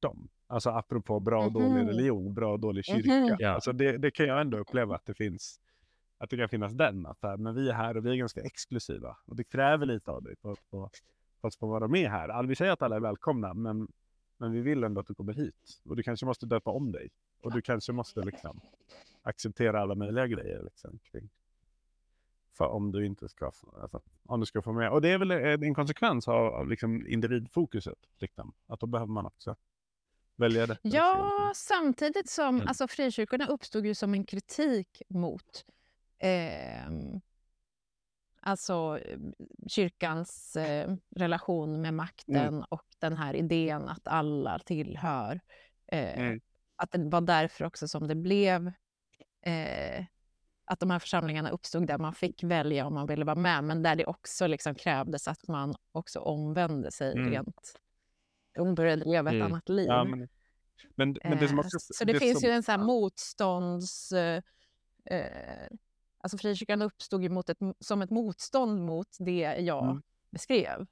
dem. 0.00 0.28
Alltså 0.46 0.70
apropå 0.70 1.20
bra 1.20 1.44
och 1.44 1.52
dålig 1.52 1.68
Mhm. 1.70 1.86
religion, 1.88 2.34
bra 2.34 2.52
och 2.52 2.60
dålig 2.60 2.84
Mhm. 2.88 3.02
kyrka. 3.02 3.36
Ja. 3.38 3.48
Alltså, 3.50 3.72
det, 3.72 3.98
det 3.98 4.10
kan 4.10 4.26
jag 4.26 4.40
ändå 4.40 4.58
uppleva 4.58 4.94
att 4.94 5.04
det 5.06 5.14
finns. 5.14 5.60
Att 6.18 6.30
det 6.30 6.36
kan 6.36 6.48
finnas 6.48 6.72
den. 6.72 7.06
Att 7.06 7.18
här, 7.22 7.36
men 7.36 7.54
vi 7.54 7.68
är 7.68 7.72
här 7.74 7.96
och 7.96 8.06
vi 8.06 8.10
är 8.10 8.14
ganska 8.16 8.40
exklusiva. 8.40 9.16
Och 9.24 9.36
det 9.36 9.44
kräver 9.44 9.86
lite 9.86 10.10
av 10.10 10.22
dig 10.22 10.36
på 10.36 10.50
att 11.40 11.54
få 11.54 11.66
vara 11.66 11.88
med 11.88 12.10
här. 12.10 12.28
All- 12.28 12.46
Vi 12.46 12.54
säger 12.56 12.72
att 12.72 12.82
alla 12.82 12.96
är 12.96 13.00
välkomna, 13.00 13.54
men 13.54 13.88
men 14.38 14.52
vi 14.52 14.60
vill 14.60 14.84
ändå 14.84 15.00
att 15.00 15.06
du 15.06 15.14
kommer 15.14 15.32
hit. 15.32 15.80
Och 15.84 15.96
du 15.96 16.02
kanske 16.02 16.26
måste 16.26 16.46
döpa 16.46 16.70
om 16.70 16.92
dig. 16.92 17.10
Och 17.42 17.52
du 17.52 17.62
kanske 17.62 17.92
måste 17.92 18.20
liksom 18.20 18.60
acceptera 19.22 19.80
alla 19.80 19.94
möjliga 19.94 20.26
grejer. 20.26 20.62
Liksom, 20.62 20.98
kring. 20.98 21.28
För 22.52 22.66
om 22.68 22.92
du 22.92 23.06
inte 23.06 23.28
ska 23.28 23.44
alltså, 23.82 24.00
om 24.26 24.40
du 24.40 24.46
ska 24.46 24.62
få 24.62 24.72
med. 24.72 24.90
Och 24.90 25.02
det 25.02 25.08
är 25.08 25.18
väl 25.18 25.30
en 25.30 25.62
en 25.62 25.74
konsekvens 25.74 26.28
av, 26.28 26.54
av 26.54 26.68
liksom 26.68 27.06
individfokuset. 27.06 27.98
Liksom. 28.18 28.52
Att 28.66 28.80
då 28.80 28.86
behöver 28.86 29.12
man 29.12 29.26
också 29.26 29.56
välja 30.36 30.66
det. 30.66 30.78
Ja, 30.82 31.52
samtidigt 31.54 32.28
som 32.30 32.54
Mm. 32.56 32.68
alltså, 32.68 32.88
frikyrkorna 32.88 33.46
uppstod 33.46 33.86
ju 33.86 33.94
som 33.94 34.14
en 34.14 34.24
kritik 34.24 35.02
mot 35.08 35.64
ehm, 36.18 37.20
alltså, 38.48 39.00
kyrkans 39.68 40.56
eh, 40.56 40.94
relation 41.16 41.80
med 41.80 41.94
makten 41.94 42.64
och 42.68 42.84
den 42.98 43.16
här 43.16 43.34
idén 43.34 43.88
att 43.88 44.08
alla 44.08 44.58
tillhör. 44.58 45.40
Eh, 45.92 46.18
Mm. 46.20 46.40
Att 46.76 46.90
det 46.92 46.98
var 47.08 47.20
därför 47.20 47.64
också 47.64 47.88
som 47.88 48.08
det 48.08 48.14
blev 48.14 48.66
eh, 49.46 50.04
att 50.64 50.80
de 50.80 50.90
här 50.90 50.98
församlingarna 50.98 51.50
uppstod 51.50 51.86
där 51.86 51.98
man 51.98 52.14
fick 52.14 52.42
välja 52.42 52.86
om 52.86 52.94
man 52.94 53.06
ville 53.06 53.24
vara 53.24 53.36
med, 53.36 53.64
men 53.64 53.82
där 53.82 53.96
det 53.96 54.06
också 54.06 54.46
liksom 54.46 54.74
krävdes 54.74 55.28
att 55.28 55.48
man 55.48 55.74
också 55.92 56.20
omvände 56.20 56.90
sig 56.92 57.12
Mm. 57.12 57.30
rent. 57.30 57.80
De 58.54 58.74
började 58.74 59.04
leva 59.04 59.30
ett 59.30 59.34
Mm. 59.34 59.46
annat 59.46 59.68
liv. 59.68 59.86
Ja, 59.86 60.04
men, 60.04 60.18
men, 60.94 61.16
men 61.24 61.38
det 61.38 61.44
Eh, 61.44 61.58
också... 61.58 61.78
så 61.80 62.04
det, 62.04 62.18
finns 62.18 62.40
som- 62.40 62.48
ju 62.48 62.54
en 62.54 62.62
sån 62.62 62.80
här 62.80 62.86
motstånds... 62.86 64.12
Eh, 64.12 64.42
eh, 65.04 65.68
alltså 66.18 66.38
frikyrkan 66.38 66.82
uppstod 66.82 67.22
ju 67.22 67.28
mot 67.28 67.48
ett, 67.48 67.58
som 67.80 68.02
ett 68.02 68.10
motstånd 68.10 68.80
mot 68.86 69.16
det 69.18 69.40
jag 69.58 69.84
Mm. 69.84 70.02
beskrev, 70.30 70.86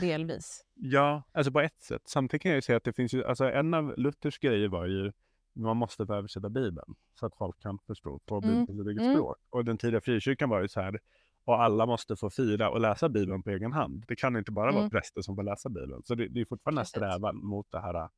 delvis. 0.00 0.64
Ja, 0.74 1.22
alltså 1.32 1.52
på 1.52 1.60
ett 1.60 1.82
sätt. 1.82 2.02
Samtidigt 2.04 2.42
kan 2.42 2.50
jag 2.50 2.56
ju 2.56 2.62
säga 2.62 2.76
att 2.76 2.84
det 2.84 2.92
finns 2.92 3.14
ju, 3.14 3.24
alltså 3.24 3.44
en 3.44 3.74
av 3.74 3.94
Luthers 3.98 4.38
grejer 4.38 4.68
var 4.68 4.86
ju 4.86 5.12
man 5.54 5.76
måste 5.76 6.06
få 6.06 6.14
översätta 6.14 6.48
Bibeln 6.48 6.94
så 7.14 7.26
att 7.26 7.36
folk 7.36 7.60
kan 7.60 7.78
förstå 7.78 8.18
på 8.18 8.36
Mm, 8.36 8.64
Bibelns 8.66 8.88
eget 8.88 9.02
mm. 9.02 9.14
språk. 9.14 9.36
Och 9.50 9.64
den 9.64 9.78
tidiga 9.78 10.00
frikyrkan 10.00 10.48
var 10.48 10.60
ju 10.62 10.68
så 10.68 10.80
här, 10.80 11.00
och 11.44 11.62
alla 11.62 11.86
måste 11.86 12.16
få 12.16 12.30
fira 12.30 12.70
och 12.70 12.80
läsa 12.80 13.08
Bibeln 13.08 13.42
på 13.42 13.50
egen 13.50 13.72
hand. 13.72 14.04
Det 14.08 14.16
kan 14.16 14.36
inte 14.36 14.52
bara 14.52 14.70
vara 14.70 14.80
Mm. 14.80 14.90
präster 14.90 15.22
som 15.22 15.36
får 15.36 15.42
läsa 15.42 15.68
Bibeln. 15.68 16.02
Så 16.04 16.14
det, 16.14 16.28
det 16.28 16.40
är 16.40 16.44
fortfarande 16.44 16.80
en 16.82 16.86
strävan 16.86 17.36
mot 17.44 17.70
det 17.70 17.80
här 17.80 18.08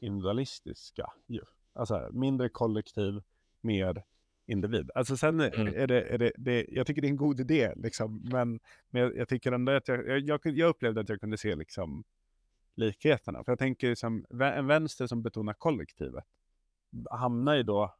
individualistiska. 0.00 1.12
Ju. 1.26 1.40
Alltså 1.72 2.08
mindre 2.12 2.48
kollektiv, 2.48 3.22
mer 3.60 4.04
individ. 4.46 4.90
Alltså 4.94 5.16
sen 5.16 5.40
Mm. 5.40 5.74
är 5.76 5.86
det, 5.86 6.02
är 6.02 6.18
det, 6.18 6.32
det, 6.36 6.66
jag 6.68 6.86
tycker 6.86 7.02
det 7.02 7.08
är 7.08 7.10
en 7.10 7.16
god 7.16 7.40
idé 7.40 7.72
liksom, 7.76 8.22
men, 8.32 8.60
men 8.90 9.02
jag, 9.02 9.16
jag 9.16 9.28
tycker 9.28 9.52
ändå 9.52 9.72
att 9.72 9.88
jag, 9.88 10.20
jag, 10.20 10.40
jag, 10.44 10.68
upplevde 10.68 11.00
att 11.00 11.08
jag 11.08 11.20
kunde 11.20 11.38
se 11.38 11.54
liksom 11.56 12.04
likheterna. 12.74 13.44
För 13.44 13.52
jag 13.52 13.58
tänker 13.58 13.94
som 13.94 14.26
vä- 14.30 14.52
en 14.58 14.66
vänster 14.66 15.06
som 15.06 15.22
betonar 15.22 15.52
kollektivet 15.52 16.24
hamnar 17.10 17.54
ju 17.54 17.62
då 17.62 17.94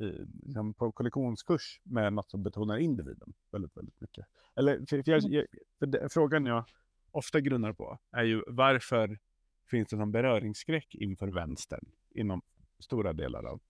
i, 0.00 0.04
liksom 0.42 0.74
på 0.74 0.92
kollektionskurs 0.92 1.80
med 1.82 2.12
något 2.12 2.30
som 2.30 2.42
betonar 2.42 2.76
individen 2.78 3.32
väldigt, 3.50 3.76
väldigt 3.76 4.00
mycket. 4.00 4.26
Eller 4.56 4.86
för, 4.86 5.02
för 5.02 5.12
jag, 5.12 5.22
jag, 5.22 5.46
för 5.78 5.86
det, 5.86 6.12
frågan 6.12 6.46
jag 6.46 6.64
ofta 7.10 7.40
grunnar 7.40 7.72
på 7.72 7.98
är 8.12 8.22
ju 8.24 8.42
varför 8.46 9.18
finns 9.66 9.88
det 9.88 9.96
som 9.96 10.12
beröringsskräck 10.12 10.94
inför 10.94 11.28
vänstern 11.28 11.84
inom 12.10 12.42
stora 12.78 13.12
delar 13.12 13.44
av, 13.44 13.60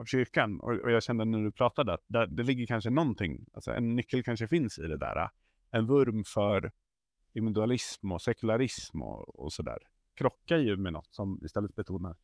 av 0.00 0.04
kyrkan? 0.04 0.60
Och, 0.60 0.72
och 0.72 0.90
jag 0.90 1.02
kände 1.02 1.24
när 1.24 1.38
du 1.38 1.52
pratade 1.52 1.92
att 1.92 2.04
där, 2.06 2.26
det 2.26 2.42
ligger 2.42 2.66
kanske 2.66 2.90
någonting, 2.90 3.46
alltså 3.52 3.72
en 3.72 3.96
nyckel 3.96 4.22
kanske 4.22 4.48
finns 4.48 4.78
i 4.78 4.82
det 4.82 4.96
där. 4.96 5.28
En 5.70 5.86
vurm 5.86 6.24
för 6.24 6.72
individualism 7.32 8.12
och 8.12 8.22
sekularism 8.22 9.02
och, 9.02 9.44
och 9.44 9.52
sådär 9.52 9.78
krockar 10.14 10.58
ju 10.58 10.76
med 10.76 10.92
något 10.92 11.14
som 11.14 11.40
istället 11.44 11.74
betonar 11.74 12.16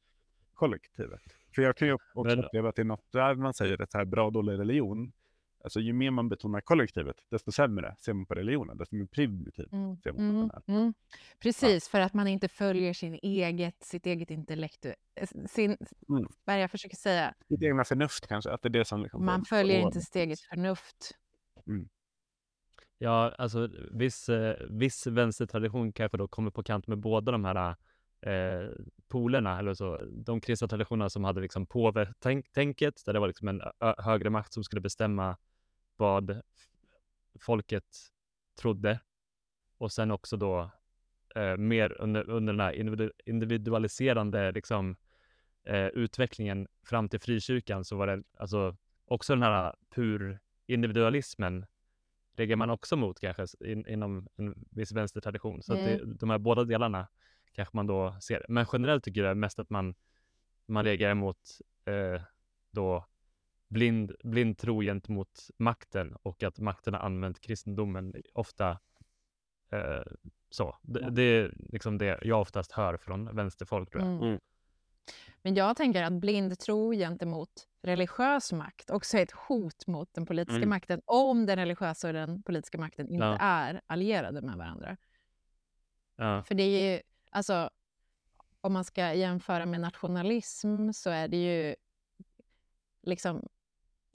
kollektivet. 0.54 1.20
För 1.54 1.62
jag 1.62 1.76
kan 1.76 1.88
ju 1.88 1.94
också 2.14 2.40
uppleva 2.40 2.68
att 2.68 2.76
det 2.76 2.82
är 2.82 2.84
något 2.84 3.12
där 3.12 3.34
man 3.34 3.54
säger 3.54 3.82
att 3.82 3.90
det 3.90 3.98
här 3.98 4.04
är 4.04 4.10
bra 4.10 4.26
och 4.26 4.32
dålig 4.32 4.58
religion. 4.58 5.12
Alltså 5.66 5.80
ju 5.80 5.92
mer 5.92 6.10
man 6.10 6.28
betonar 6.28 6.60
kollektivet, 6.60 7.16
desto 7.30 7.52
sämre 7.52 7.94
ser 7.98 8.12
man 8.12 8.26
på 8.26 8.34
religionen, 8.34 8.76
desto 8.78 8.96
mer 8.96 9.06
primitiv 9.06 9.66
Mm. 9.72 9.96
ser 9.96 10.12
man 10.12 10.16
på 10.16 10.22
Mm. 10.22 10.34
den 10.40 10.50
här. 10.50 10.62
Mm. 10.80 10.94
Precis, 11.42 11.88
för 11.88 12.00
att 12.00 12.14
man 12.14 12.28
inte 12.28 12.48
följer 12.48 12.92
sin 12.92 13.14
eget, 13.22 13.82
sitt 13.82 14.06
eget 14.06 14.30
intellekt. 14.30 14.86
Sin, 15.48 15.70
Mm. 16.08 16.26
Vad 16.44 16.54
är 16.54 16.56
det 16.56 16.60
jag 16.60 16.70
försöker 16.70 16.96
säga? 16.96 17.34
Sitt 17.48 17.62
egna 17.62 17.84
förnuft 17.84 18.26
kanske, 18.26 18.50
att 18.50 18.62
det 18.62 18.68
är 18.68 18.70
det 18.70 18.84
som 18.84 19.02
liksom 19.02 19.24
Man 19.24 19.44
följer 19.44 19.80
inte 19.80 20.00
sitt 20.00 20.16
eget 20.16 20.40
förnuft. 20.40 21.10
Ja, 22.98 23.34
alltså 23.38 23.68
viss, 23.92 24.28
eh, 24.28 24.56
viss 24.70 25.06
vänstertradition 25.06 25.92
kanske 25.92 26.18
då 26.18 26.28
kommer 26.28 26.50
på 26.50 26.62
kant 26.62 26.86
med 26.86 26.98
båda 26.98 27.32
de 27.32 27.44
här 27.44 27.76
eh, 28.20 28.70
polerna, 29.08 29.58
eller 29.58 29.74
så, 29.74 30.00
de 30.24 30.40
kristna 30.40 30.68
traditionerna 30.68 31.10
som 31.10 31.24
hade 31.24 31.40
liksom 31.40 31.66
påvetänket, 31.66 33.02
där 33.06 33.12
det 33.12 33.18
var 33.20 33.26
liksom 33.26 33.48
en 33.48 33.62
högre 33.98 34.30
makt 34.30 34.52
som 34.52 34.64
skulle 34.64 34.80
bestämma 34.80 35.36
vad 35.96 36.42
folket 37.40 37.96
trodde. 38.60 39.00
Och 39.78 39.92
sen 39.92 40.10
också 40.10 40.36
då 40.36 40.70
eh, 41.34 41.56
mer 41.56 42.00
under, 42.00 42.30
under 42.30 42.52
den 42.52 42.60
här 42.60 42.72
individu- 42.72 43.12
individualiserande 43.24 44.52
liksom, 44.52 44.96
eh, 45.64 45.86
utvecklingen 45.86 46.68
fram 46.82 47.08
till 47.08 47.20
frikyrkan 47.20 47.84
så 47.84 47.96
var 47.96 48.06
det 48.06 48.22
alltså 48.38 48.76
också 49.04 49.34
den 49.34 49.42
här 49.42 49.74
pur 49.90 50.38
individualismen 50.66 51.66
lägger 52.36 52.56
man 52.56 52.70
också 52.70 52.96
mot 52.96 53.20
kanske 53.20 53.44
in, 53.60 53.86
inom 53.86 54.28
en 54.36 54.66
viss 54.70 54.92
vänstertradition. 54.92 55.62
Så 55.62 55.72
att 55.72 55.78
det, 55.78 56.14
de 56.14 56.30
här 56.30 56.38
båda 56.38 56.64
delarna 56.64 57.08
kanske 57.52 57.76
man 57.76 57.86
då 57.86 58.16
ser. 58.20 58.46
Men 58.48 58.66
generellt 58.72 59.04
tycker 59.04 59.24
jag 59.24 59.36
mest 59.36 59.58
att 59.58 59.70
man, 59.70 59.94
man 60.66 60.84
reagerar 60.84 61.14
mot 61.14 61.38
eh, 61.84 62.22
då 62.70 63.06
blind, 63.68 64.12
blind 64.24 64.58
tro 64.58 64.80
gentemot 64.82 65.50
makten 65.56 66.16
och 66.22 66.42
att 66.42 66.58
makten 66.58 66.94
har 66.94 67.00
använt 67.00 67.40
kristendomen 67.40 68.14
ofta 68.32 68.78
eh, 69.70 70.02
så. 70.50 70.76
Det, 70.82 71.10
det 71.10 71.22
är 71.22 71.54
liksom 71.72 71.98
det 71.98 72.18
jag 72.22 72.40
oftast 72.40 72.72
hör 72.72 72.96
från 72.96 73.36
vänsterfolk 73.36 73.90
tror 73.90 74.02
jag. 74.02 74.12
Mm. 74.12 74.22
Mm. 74.28 74.40
Men 75.42 75.54
jag 75.54 75.76
tänker 75.76 76.02
att 76.02 76.12
blind 76.12 76.58
tro 76.58 76.92
gentemot 76.92 77.68
religiös 77.82 78.52
makt 78.52 78.90
också 78.90 79.18
är 79.18 79.22
ett 79.22 79.30
hot 79.32 79.86
mot 79.86 80.14
den 80.14 80.26
politiska 80.26 80.56
Mm. 80.56 80.68
makten 80.68 81.00
om 81.04 81.46
den 81.46 81.56
religiösa 81.56 82.08
och 82.08 82.14
den 82.14 82.42
politiska 82.42 82.78
makten 82.78 83.08
inte 83.10 83.24
Ja. 83.24 83.36
är 83.40 83.80
allierade 83.86 84.42
med 84.42 84.56
varandra. 84.56 84.96
Ja. 86.16 86.42
För 86.42 86.54
det 86.54 86.62
är 86.62 86.94
ju, 86.94 87.00
alltså, 87.30 87.70
om 88.60 88.72
man 88.72 88.84
ska 88.84 89.14
jämföra 89.14 89.66
med 89.66 89.80
nationalism 89.80 90.90
så 90.92 91.10
är 91.10 91.28
det 91.28 91.36
ju 91.36 91.74
liksom 93.02 93.48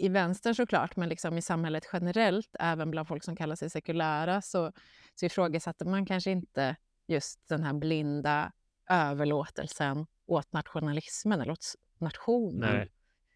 i 0.01 0.09
vänstern 0.09 0.55
såklart, 0.55 0.95
men 0.95 1.09
liksom 1.09 1.37
i 1.37 1.41
samhället 1.41 1.83
generellt, 1.93 2.55
även 2.59 2.91
bland 2.91 3.07
folk 3.07 3.23
som 3.23 3.35
kallar 3.35 3.55
sig 3.55 3.69
sekulära, 3.69 4.41
så, 4.41 4.71
så 5.15 5.25
ifrågasatte 5.25 5.85
man 5.85 6.05
kanske 6.05 6.31
inte 6.31 6.75
just 7.07 7.47
den 7.47 7.63
här 7.63 7.73
blinda 7.73 8.51
överlåtelsen 8.89 10.05
åt 10.25 10.53
nationalismen 10.53 11.41
eller 11.41 11.51
åt 11.51 11.65
nationen. 11.97 12.87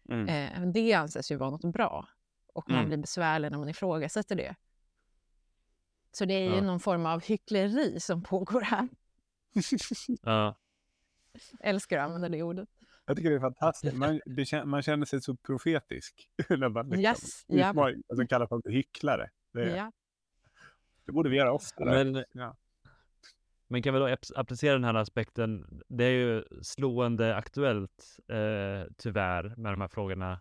Mm. 0.08 0.28
Eh, 0.28 0.72
det 0.72 0.92
anses 0.92 1.30
ju 1.30 1.36
vara 1.36 1.50
något 1.50 1.72
bra 1.72 2.08
och 2.54 2.68
man 2.70 2.78
Mm. 2.78 2.88
blir 2.88 2.98
besvärlig 2.98 3.50
när 3.50 3.58
man 3.58 3.68
ifrågasätter 3.68 4.36
det. 4.36 4.54
Så 6.12 6.24
det 6.24 6.34
är 6.34 6.40
ju 6.50 6.54
Ja. 6.54 6.60
någon 6.62 6.80
form 6.80 7.06
av 7.06 7.22
hyckleri 7.22 8.00
som 8.00 8.22
pågår 8.22 8.60
här. 8.60 8.88
Ja. 10.22 10.56
Älskar 11.60 11.98
att 11.98 12.04
använda 12.04 12.28
det 12.28 12.42
ordet. 12.42 12.68
Jag 13.06 13.16
tycker 13.16 13.30
det 13.30 13.36
är 13.36 13.40
fantastiskt. 13.40 13.96
Man, 13.96 14.20
det, 14.26 14.64
man 14.64 14.82
känner 14.82 15.06
sig 15.06 15.20
så 15.20 15.36
profetisk. 15.36 16.28
när 16.48 16.68
man 16.68 16.88
liksom 16.88 17.02
Yes, 17.04 17.44
utmanar- 17.48 17.94
alltså 18.08 18.26
kallar 18.26 18.46
folk 18.46 18.64
för 18.64 18.70
hycklare. 18.72 19.30
Det, 19.52 19.76
Ja. 19.76 19.92
det 21.06 21.12
borde 21.12 21.28
vi 21.28 21.36
göra 21.36 21.52
oftare. 21.52 22.04
Men, 22.04 22.24
Ja. 22.32 22.56
men 23.68 23.82
kan 23.82 23.94
vi 23.94 24.00
då 24.00 24.06
ap- 24.08 24.32
applicera 24.36 24.72
den 24.72 24.84
här 24.84 24.94
aspekten? 24.94 25.80
Det 25.88 26.04
är 26.04 26.10
ju 26.10 26.44
slående 26.62 27.36
aktuellt 27.36 28.18
eh, 28.28 28.92
tyvärr 28.96 29.54
med 29.56 29.72
de 29.72 29.80
här 29.80 29.88
frågorna 29.88 30.40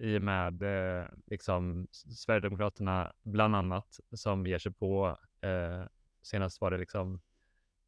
i 0.00 0.18
och 0.18 0.22
med 0.22 0.62
eh, 0.62 1.06
liksom 1.26 1.86
Sverigedemokraterna 1.92 3.12
bland 3.22 3.56
annat 3.56 4.00
som 4.12 4.46
ger 4.46 4.58
sig 4.58 4.72
på 4.72 5.18
eh, 5.40 5.84
senast 6.22 6.60
var 6.60 6.70
det 6.70 6.78
liksom 6.78 7.20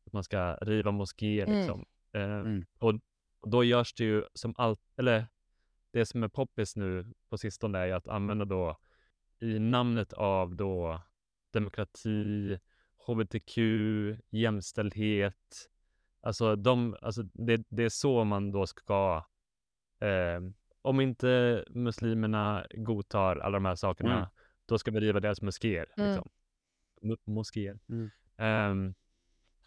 att 0.07 0.13
man 0.13 0.25
ska 0.25 0.55
riva 0.55 0.91
moskéer 0.91 1.47
Mm. 1.47 1.59
liksom. 1.59 1.85
Eh, 2.13 2.23
Mm. 2.23 2.65
och, 2.79 2.95
och 3.41 3.51
då 3.51 3.65
görs 3.65 3.95
det 3.95 4.05
ju 4.05 4.25
som 4.35 4.55
allt, 4.59 4.81
eller 4.97 5.27
det 5.91 6.07
som 6.07 6.23
är 6.23 6.29
poppis 6.29 6.77
nu 6.77 7.13
på 7.29 7.39
sistone 7.39 7.79
är 7.79 7.87
ju 7.87 7.93
att 7.93 8.09
använda 8.09 8.45
då 8.45 8.77
i 9.41 9.59
namnet 9.59 10.13
av 10.13 10.57
då 10.57 11.03
demokrati, 11.51 12.59
hbtq, 13.07 13.59
jämställdhet. 14.31 15.69
Alltså, 16.21 16.57
de, 16.57 16.97
alltså 17.03 17.23
det, 17.23 17.63
det 17.69 17.83
är 17.85 17.89
så 17.89 18.25
man 18.25 18.51
då 18.53 18.67
ska, 18.67 19.25
eh, 20.01 20.41
om 20.83 21.01
inte 21.01 21.65
muslimerna 21.71 22.67
godtar 22.75 23.37
alla 23.37 23.57
de 23.57 23.65
här 23.65 23.75
sakerna, 23.75 24.17
Mm. 24.17 24.29
då 24.67 24.79
ska 24.79 24.91
vi 24.91 25.01
riva 25.01 25.21
deras 25.21 25.43
moskéer. 25.43 25.87
Mm. 25.97 26.09
Liksom. 26.09 26.29
Mo- 27.03 27.21
Moskéer. 27.25 27.79
Mm. 27.89 28.11
Ehm, 28.37 28.95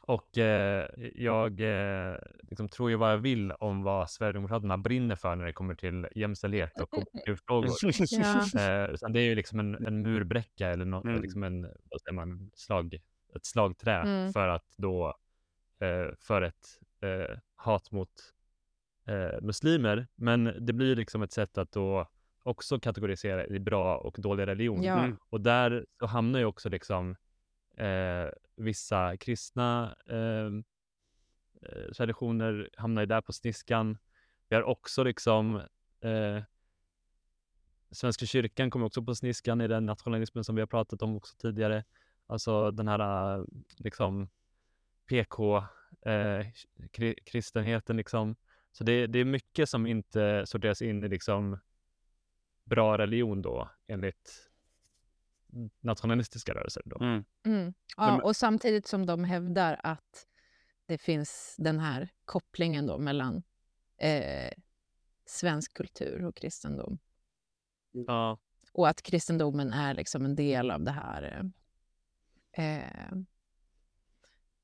och 0.01 0.37
eh, 0.37 0.87
jag 1.15 1.59
eh, 1.61 2.15
liksom 2.43 2.69
tror 2.69 2.89
ju 2.89 2.95
vad 2.95 3.11
jag 3.11 3.17
vill 3.17 3.51
om 3.51 3.83
vad 3.83 4.09
Sverigedemokraterna 4.09 4.77
brinner 4.77 5.15
för 5.15 5.35
när 5.35 5.45
det 5.45 5.53
kommer 5.53 5.75
till 5.75 6.07
jämställdhet 6.15 6.81
och 6.81 6.89
hbtq-frågor. 6.95 7.69
Ja. 8.11 8.39
Eh, 8.39 9.09
det 9.09 9.19
är 9.19 9.23
ju 9.23 9.35
liksom 9.35 9.59
en, 9.59 9.85
en 9.87 10.01
murbräcka 10.01 10.69
eller 10.69 10.85
något, 10.85 11.05
Mm. 11.05 11.21
liksom 11.21 11.43
en, 11.43 11.61
vad 11.61 12.01
säger 12.01 12.13
man, 12.13 12.51
slag, 12.53 12.99
ett 13.35 13.45
slagträ 13.45 13.95
Mm. 14.01 14.33
för 14.33 14.47
att 14.47 14.65
då, 14.77 15.07
eh, 15.79 16.15
för 16.19 16.41
ett 16.41 16.67
eh, 17.01 17.37
hat 17.55 17.91
mot 17.91 18.11
eh, 19.07 19.41
muslimer. 19.41 20.07
Men 20.15 20.43
det 20.65 20.73
blir 20.73 20.95
liksom 20.95 21.21
ett 21.21 21.31
sätt 21.31 21.57
att 21.57 21.71
då 21.71 22.07
också 22.43 22.79
kategorisera 22.79 23.47
i 23.47 23.59
bra 23.59 23.97
och 23.97 24.15
dålig 24.19 24.47
religion. 24.47 24.83
Ja. 24.83 24.99
Mm. 24.99 25.17
Och 25.29 25.41
där 25.41 25.85
så 25.99 26.05
hamnar 26.05 26.39
ju 26.39 26.45
också 26.45 26.69
liksom 26.69 27.15
eh, 27.77 28.29
vissa 28.55 29.17
kristna 29.17 29.95
ehm, 30.09 30.63
eh, 31.61 31.91
traditioner 31.95 32.69
hamnar 32.77 33.01
ju 33.01 33.05
där 33.05 33.21
på 33.21 33.33
sniskan. 33.33 33.97
Vi 34.49 34.55
har 34.55 34.63
också 34.63 35.03
liksom 35.03 35.55
eh, 36.01 36.43
Svenska 37.91 38.25
kyrkan 38.25 38.69
kommer 38.69 38.85
också 38.85 39.03
på 39.03 39.15
sniskan 39.15 39.61
i 39.61 39.67
den 39.67 39.85
nationalismen 39.85 40.43
som 40.43 40.55
vi 40.55 40.61
har 40.61 40.67
pratat 40.67 41.01
om 41.01 41.15
också 41.15 41.35
tidigare. 41.37 41.83
Alltså 42.27 42.71
den 42.71 42.87
här 42.87 43.37
eh, 43.37 43.45
liksom 43.77 44.29
PK 45.09 45.57
eh, 46.01 46.45
kri- 46.91 47.23
kristenheten 47.25 47.97
liksom. 47.97 48.35
Så 48.71 48.83
det, 48.83 49.07
det 49.07 49.19
är 49.19 49.25
mycket 49.25 49.69
som 49.69 49.87
inte 49.87 50.45
sorteras 50.45 50.81
in 50.81 51.03
i 51.03 51.07
liksom 51.07 51.59
bra 52.63 52.97
religion 52.97 53.41
då 53.41 53.69
enligt 53.87 54.50
nationalistiska 55.79 56.53
rörelser 56.53 56.83
då. 56.85 56.99
Mm. 56.99 57.23
Mm. 57.45 57.73
Ja, 57.97 58.11
men- 58.11 58.21
och 58.21 58.35
samtidigt 58.35 58.87
som 58.87 59.05
de 59.05 59.23
hävdar 59.23 59.79
att 59.83 60.27
det 60.85 60.97
finns 60.97 61.55
den 61.57 61.79
här 61.79 62.09
kopplingen 62.25 62.87
då 62.87 62.97
mellan 62.97 63.43
eh, 63.97 64.51
svensk 65.25 65.73
kultur 65.73 66.25
och 66.25 66.35
kristendom. 66.35 66.99
Ja. 67.91 68.39
Och 68.73 68.89
att 68.89 69.01
kristendomen 69.01 69.73
är 69.73 69.93
liksom 69.93 70.25
en 70.25 70.35
del 70.35 70.71
av 70.71 70.83
det 70.83 70.91
här 70.91 71.51
eh, 72.53 72.77
eh, 72.77 73.11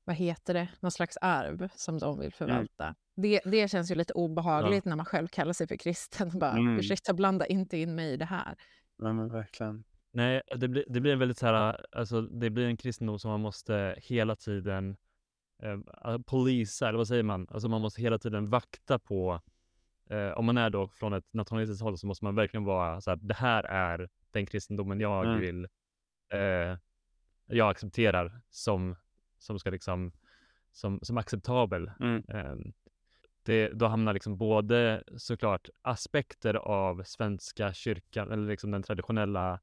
vad 0.04 0.16
heter 0.16 0.54
det, 0.54 0.68
någon 0.80 0.90
slags 0.90 1.16
arv 1.20 1.68
som 1.76 1.98
de 1.98 2.18
vill 2.18 2.32
förvalta. 2.32 2.94
Det, 3.14 3.40
det 3.44 3.68
känns 3.70 3.90
ju 3.90 3.94
lite 3.94 4.12
obehagligt 4.12 4.84
när 4.84 4.96
man 4.96 5.06
själv 5.06 5.28
kallar 5.28 5.52
sig 5.52 5.66
för 5.68 5.76
kristen. 5.76 6.38
Bara, 6.38 6.52
Mm. 6.52 6.78
Ursäkta, 6.78 7.14
blanda 7.14 7.46
inte 7.46 7.76
in 7.78 7.94
mig 7.94 8.12
i 8.12 8.16
det 8.16 8.24
här. 8.24 8.56
Ja, 8.96 9.12
men 9.12 9.28
verkligen. 9.28 9.84
Nej, 10.10 10.42
det 10.56 10.68
blir, 10.68 10.84
det 10.88 11.00
blir 11.00 11.12
en 11.12 11.18
väldigt 11.18 11.38
så 11.38 11.46
här, 11.46 11.86
alltså 11.92 12.20
det 12.22 12.50
blir 12.50 12.66
en 12.66 12.76
kristendom 12.76 13.18
som 13.18 13.30
man 13.30 13.40
måste 13.40 13.94
hela 13.98 14.36
tiden 14.36 14.96
eh, 15.62 16.18
polisa, 16.26 16.88
eller 16.88 16.96
vad 16.96 17.08
säger 17.08 17.22
man? 17.22 17.46
Alltså 17.50 17.68
man 17.68 17.80
måste 17.80 18.02
hela 18.02 18.18
tiden 18.18 18.50
vakta 18.50 18.98
på, 18.98 19.40
eh, 20.10 20.30
om 20.30 20.44
man 20.44 20.58
är 20.58 20.70
då 20.70 20.88
från 20.88 21.12
ett 21.12 21.32
nationalistiskt 21.32 21.82
håll 21.82 21.98
så 21.98 22.06
måste 22.06 22.24
man 22.24 22.34
verkligen 22.34 22.64
vara 22.64 23.00
så 23.00 23.10
här, 23.10 23.16
det 23.16 23.34
här 23.34 23.62
är 23.64 24.08
den 24.30 24.46
kristendomen 24.46 25.00
jag 25.00 25.24
Mm. 25.26 25.40
vill, 25.40 25.64
eh, 26.32 26.76
jag 27.46 27.70
accepterar 27.70 28.40
som, 28.50 28.96
som 29.38 29.58
ska 29.58 29.70
liksom, 29.70 30.12
som, 30.72 30.98
som 31.02 31.18
acceptabel. 31.18 31.90
Mm. 32.00 32.24
Eh, 32.28 32.54
det, 33.42 33.68
då 33.68 33.86
hamnar 33.86 34.12
liksom 34.14 34.38
både 34.38 35.04
såklart 35.16 35.68
aspekter 35.82 36.54
av 36.54 37.02
svenska 37.02 37.72
kyrkan, 37.72 38.32
eller 38.32 38.48
liksom 38.48 38.70
den 38.70 38.82
traditionella 38.82 39.60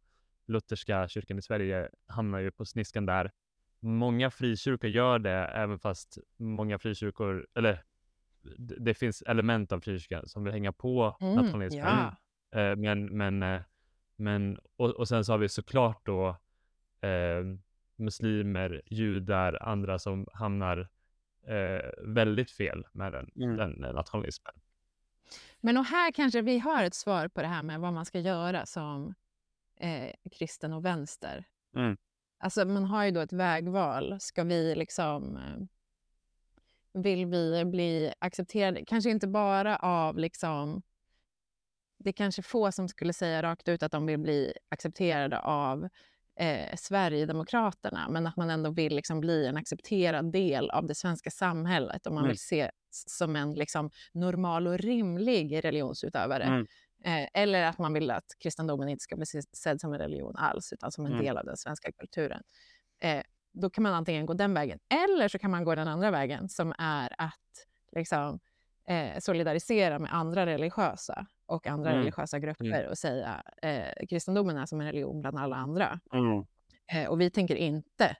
lutherska 0.47 1.07
kyrkan 1.07 1.37
i 1.37 1.41
Sverige 1.41 1.89
hamnar 2.07 2.39
ju 2.39 2.51
på 2.51 2.65
sniskan 2.65 3.05
där. 3.05 3.31
Många 3.79 4.31
frikyrkor 4.31 4.89
gör 4.89 5.19
det, 5.19 5.31
även 5.31 5.79
fast 5.79 6.17
många 6.37 6.79
frikyrkor, 6.79 7.47
eller 7.55 7.83
det, 8.57 8.93
finns 8.93 9.21
element 9.21 9.71
av 9.71 9.79
frikyrkan 9.79 10.27
som 10.27 10.43
vill 10.43 10.53
hänga 10.53 10.71
på 10.71 11.17
Mm, 11.21 11.35
nationalismen. 11.35 11.83
ja. 11.85 12.15
Eh, 12.59 12.75
men, 12.75 13.17
men, 13.17 13.43
eh, 13.43 13.61
men 14.15 14.59
och, 14.77 14.89
och 14.89 15.07
sen 15.07 15.25
så 15.25 15.31
har 15.33 15.37
vi 15.37 15.49
såklart 15.49 16.05
då 16.05 16.27
eh, 17.01 17.43
muslimer, 17.95 18.81
judar, 18.85 19.57
andra 19.61 19.99
som 19.99 20.27
hamnar 20.33 20.89
eh, 21.47 21.89
väldigt 22.03 22.51
fel 22.51 22.85
med 22.91 23.11
den, 23.11 23.31
Mm. 23.35 23.57
den 23.57 23.83
eh, 23.83 23.93
nationalismen. 23.93 24.53
Men 25.61 25.77
och 25.77 25.85
här 25.85 26.11
kanske 26.11 26.41
vi 26.41 26.59
har 26.59 26.83
ett 26.83 26.93
svar 26.93 27.27
på 27.27 27.41
det 27.41 27.47
här 27.47 27.63
med 27.63 27.79
vad 27.79 27.93
man 27.93 28.05
ska 28.05 28.19
göra 28.19 28.65
som 28.65 29.13
eh, 29.79 30.11
kristen 30.31 30.73
och 30.73 30.85
vänster. 30.85 31.45
Mm. 31.75 31.97
Alltså 32.37 32.65
man 32.65 32.85
har 32.85 33.05
ju 33.05 33.11
då 33.11 33.19
ett 33.19 33.33
vägval. 33.33 34.19
Ska 34.19 34.43
vi 34.43 34.75
liksom... 34.75 35.37
Eh, 35.37 35.65
vill 37.01 37.25
vi 37.25 37.65
bli 37.65 38.13
accepterade? 38.19 38.85
Kanske 38.87 39.09
inte 39.09 39.27
bara 39.27 39.75
av 39.77 40.17
liksom... 40.17 40.81
Det 41.97 42.09
är 42.09 42.13
kanske 42.13 42.41
få 42.41 42.71
som 42.71 42.89
skulle 42.89 43.13
säga 43.13 43.43
rakt 43.43 43.67
ut 43.67 43.83
att 43.83 43.91
de 43.91 44.05
vill 44.05 44.19
bli 44.19 44.53
accepterade 44.69 45.39
av 45.39 45.89
eh, 46.39 46.75
Sverigedemokraterna, 46.77 48.09
men 48.09 48.27
att 48.27 48.37
man 48.37 48.49
ändå 48.49 48.69
vill 48.71 48.95
liksom 48.95 49.19
bli 49.19 49.45
en 49.47 49.57
accepterad 49.57 50.31
del 50.31 50.69
av 50.69 50.85
det 50.87 50.95
svenska 50.95 51.31
samhället 51.31 52.07
och 52.07 52.13
man 52.13 52.23
Mm. 52.23 52.29
vill 52.29 52.39
se 52.39 52.71
som 52.89 53.35
en 53.35 53.53
liksom 53.53 53.89
normal 54.11 54.67
och 54.67 54.77
rimlig 54.77 55.65
religionsutövare. 55.65 56.43
Mm. 56.43 56.67
Eh, 57.05 57.27
eller 57.33 57.63
att 57.63 57.77
man 57.79 57.93
vill 57.93 58.11
att 58.11 58.25
kristendomen 58.39 58.89
inte 58.89 59.03
ska 59.03 59.15
bli 59.15 59.25
se- 59.25 59.41
sedd 59.41 59.81
som 59.81 59.93
en 59.93 59.99
religion 59.99 60.35
alls, 60.35 60.73
utan 60.73 60.91
som 60.91 61.05
en 61.05 61.11
Mm. 61.11 61.25
del 61.25 61.37
av 61.37 61.45
den 61.45 61.57
svenska 61.57 61.91
kulturen. 61.91 62.43
Eh, 62.99 63.21
då 63.53 63.69
kan 63.69 63.83
man 63.83 63.93
antingen 63.93 64.25
gå 64.25 64.33
den 64.33 64.53
vägen, 64.53 64.79
eller 64.89 65.27
så 65.27 65.39
kan 65.39 65.51
man 65.51 65.63
gå 65.63 65.75
den 65.75 65.87
andra 65.87 66.11
vägen 66.11 66.49
som 66.49 66.73
är 66.77 67.15
att 67.17 67.67
liksom, 67.91 68.39
eh, 68.87 69.19
solidarisera 69.19 69.99
med 69.99 70.13
andra 70.13 70.45
religiösa 70.45 71.25
och 71.45 71.67
andra 71.67 71.89
Mm. 71.89 71.99
religiösa 71.99 72.39
grupper 72.39 72.87
och 72.89 72.97
säga 72.97 73.43
eh, 73.61 74.05
kristendomen 74.09 74.57
är 74.57 74.65
som 74.65 74.81
en 74.81 74.87
religion 74.87 75.21
bland 75.21 75.37
alla 75.39 75.55
andra. 75.55 75.99
Mm. 76.13 76.45
Eh, 76.93 77.09
och 77.09 77.21
vi 77.21 77.29
tänker 77.29 77.55
inte 77.55 78.17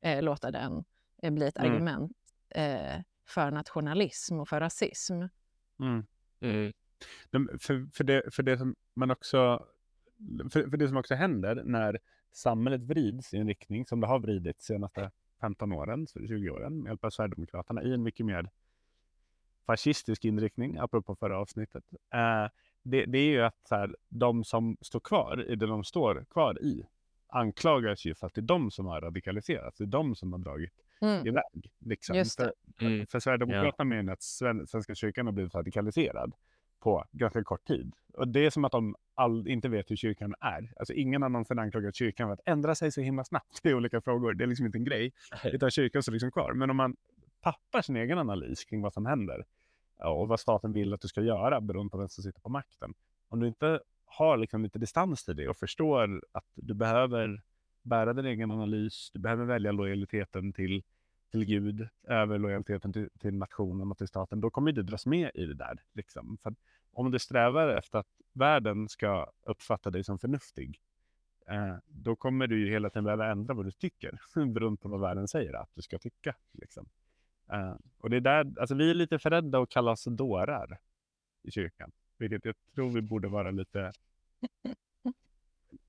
eh, 0.00 0.22
låta 0.22 0.50
den 0.50 0.84
eh, 1.22 1.30
bli 1.32 1.46
ett 1.46 1.58
Mm. 1.58 1.72
argument 1.72 2.12
eh, 2.50 3.00
för 3.28 3.50
nationalism 3.50 4.40
och 4.40 4.48
för 4.48 4.60
rasism. 4.60 5.22
Men 7.30 7.58
För, 7.58 7.86
för, 7.94 8.04
det, 8.04 8.34
för 8.34 8.42
det 8.42 8.58
som 8.58 8.76
man 8.94 9.10
också 9.10 9.66
för, 10.52 10.70
för 10.70 10.76
det 10.76 10.88
som 10.88 10.96
också 10.96 11.14
händer 11.14 11.62
när 11.64 11.98
samhället 12.32 12.80
vrids 12.82 13.34
i 13.34 13.36
en 13.36 13.46
riktning 13.48 13.86
som 13.86 14.00
det 14.00 14.06
har 14.06 14.18
vridits 14.18 14.66
de 14.66 14.74
senaste 14.74 15.10
15 15.40 15.72
åren, 15.72 16.06
så 16.06 16.26
20 16.26 16.50
åren, 16.50 16.82
med 16.82 16.90
hjälp 16.90 17.04
av 17.04 17.10
Sverigedemokraterna 17.10 17.82
i 17.82 17.94
en 17.94 18.02
mycket 18.02 18.26
mer 18.26 18.50
fascistisk 19.66 20.24
inriktning, 20.24 20.76
apropå 20.78 21.16
förra 21.16 21.38
avsnittet. 21.38 21.84
Eh, 22.14 22.46
det, 22.82 23.04
det 23.06 23.18
är 23.18 23.30
ju 23.30 23.40
att 23.42 23.56
så 23.68 23.74
här, 23.74 23.96
de 24.08 24.44
som 24.44 24.76
står 24.80 25.00
kvar 25.00 25.44
i 25.50 25.56
det 25.56 25.66
de 25.66 25.84
står 25.84 26.24
kvar 26.30 26.62
i 26.62 26.86
anklagas 27.26 28.04
ju 28.04 28.14
för 28.14 28.26
att 28.26 28.34
det 28.34 28.40
är 28.40 28.42
de 28.42 28.70
som 28.70 28.86
har 28.86 29.00
radikaliserats. 29.00 29.78
Det 29.78 29.84
är 29.84 29.86
de 29.86 30.14
som 30.16 30.32
har 30.32 30.38
dragit 30.38 30.72
Mm. 31.00 31.26
iväg. 31.26 31.72
Liksom. 31.78 32.16
Just 32.16 32.38
det. 32.38 32.52
För, 32.78 32.86
Mm. 32.86 33.06
för 33.06 33.20
Sverigedemokraterna 33.20 33.84
menar 33.84 34.12
att 34.12 34.22
Sven- 34.22 34.66
Svenska 34.66 34.94
kyrkan 34.94 35.26
har 35.26 35.32
blivit 35.32 35.54
radikaliserad 35.54 36.32
på 36.80 37.04
ganska 37.12 37.44
kort 37.44 37.66
tid. 37.66 37.92
Och 38.14 38.28
det 38.28 38.46
är 38.46 38.50
som 38.50 38.64
att 38.64 38.72
de 38.72 38.96
all, 39.14 39.48
inte 39.48 39.68
vet 39.68 39.90
hur 39.90 39.96
kyrkan 39.96 40.34
är. 40.40 40.72
Alltså 40.76 40.92
ingen 40.94 41.22
har 41.22 41.28
någonsin 41.28 41.58
anklagat 41.58 41.94
kyrkan 41.94 42.28
för 42.28 42.32
att 42.32 42.48
ändra 42.48 42.74
sig 42.74 42.92
så 42.92 43.00
himla 43.00 43.24
snabbt 43.24 43.60
i 43.66 43.74
olika 43.74 44.00
frågor. 44.00 44.34
Det 44.34 44.44
är 44.44 44.46
liksom 44.46 44.66
inte 44.66 44.78
en 44.78 44.84
grej. 44.84 45.12
Utan 45.44 45.70
kyrkan 45.70 46.02
står 46.02 46.12
liksom 46.12 46.30
kvar. 46.30 46.52
Men 46.52 46.70
om 46.70 46.76
man 46.76 46.96
tappar 47.42 47.82
sin 47.82 47.96
egen 47.96 48.18
analys 48.18 48.64
kring 48.64 48.82
vad 48.82 48.92
som 48.92 49.06
händer 49.06 49.44
och 50.04 50.28
vad 50.28 50.40
staten 50.40 50.72
vill 50.72 50.94
att 50.94 51.00
du 51.00 51.08
ska 51.08 51.20
göra 51.20 51.60
beroende 51.60 51.90
på 51.90 51.98
vem 51.98 52.08
som 52.08 52.24
sitter 52.24 52.40
på 52.40 52.48
makten. 52.48 52.94
Om 53.28 53.40
du 53.40 53.48
inte 53.48 53.80
har 54.04 54.36
liksom 54.36 54.62
lite 54.62 54.78
distans 54.78 55.24
till 55.24 55.36
det 55.36 55.48
och 55.48 55.56
förstår 55.56 56.22
att 56.32 56.46
du 56.54 56.74
behöver 56.74 57.42
bära 57.82 58.12
din 58.12 58.26
egen 58.26 58.50
analys, 58.50 59.10
du 59.12 59.18
behöver 59.18 59.44
välja 59.44 59.72
lojaliteten 59.72 60.52
till, 60.52 60.82
till 61.30 61.44
Gud 61.44 61.88
över 62.02 62.38
lojaliteten 62.38 62.92
till, 62.92 63.08
till 63.18 63.34
nationen 63.34 63.90
och 63.90 63.98
till 63.98 64.08
staten, 64.08 64.40
då 64.40 64.50
kommer 64.50 64.72
du 64.72 64.82
dras 64.82 65.06
med 65.06 65.30
i 65.34 65.44
det 65.44 65.54
där. 65.54 65.82
Liksom. 65.92 66.38
För 66.42 66.54
om 66.92 67.10
du 67.10 67.18
strävar 67.18 67.68
efter 67.68 67.98
att 67.98 68.20
världen 68.32 68.88
ska 68.88 69.30
uppfatta 69.42 69.90
dig 69.90 70.04
som 70.04 70.18
förnuftig, 70.18 70.80
eh, 71.46 71.76
då 71.86 72.16
kommer 72.16 72.46
du 72.46 72.58
ju 72.66 72.70
hela 72.72 72.90
tiden 72.90 73.04
behöva 73.04 73.30
ändra 73.30 73.54
vad 73.54 73.64
du 73.64 73.70
tycker, 73.70 74.18
beroende 74.46 74.80
på 74.82 74.88
vad 74.88 75.00
världen 75.00 75.28
säger 75.28 75.54
att 75.54 75.70
du 75.74 75.82
ska 75.82 75.98
tycka. 75.98 76.34
Liksom. 76.52 76.88
Eh, 77.52 77.74
och 77.98 78.10
det 78.10 78.16
är 78.16 78.20
där, 78.20 78.52
alltså 78.60 78.74
vi 78.74 78.90
är 78.90 78.94
lite 78.94 79.18
för 79.18 79.30
rädda 79.30 79.58
att 79.58 79.68
kalla 79.68 79.90
oss 79.90 80.04
dårar 80.04 80.78
i 81.42 81.50
kyrkan, 81.50 81.92
vilket 82.18 82.44
jag 82.44 82.54
tror 82.74 82.90
vi 82.90 83.02
borde 83.02 83.28
vara 83.28 83.50
lite 83.50 83.92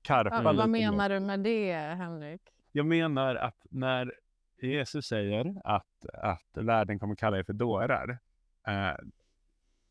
karpa 0.02 0.36
Ja, 0.44 0.52
vad 0.52 0.68
menar 0.68 1.08
du 1.08 1.20
med 1.20 1.40
det, 1.40 1.72
Henrik? 1.74 2.40
Jag 2.72 2.86
menar 2.86 3.34
att 3.34 3.66
när 3.70 4.14
Jesus 4.62 5.06
säger 5.06 5.54
att, 5.64 6.06
att 6.12 6.48
världen 6.52 6.98
kommer 6.98 7.14
kalla 7.14 7.38
er 7.38 7.42
för 7.42 7.52
dårar, 7.52 8.18
eh, 8.66 8.96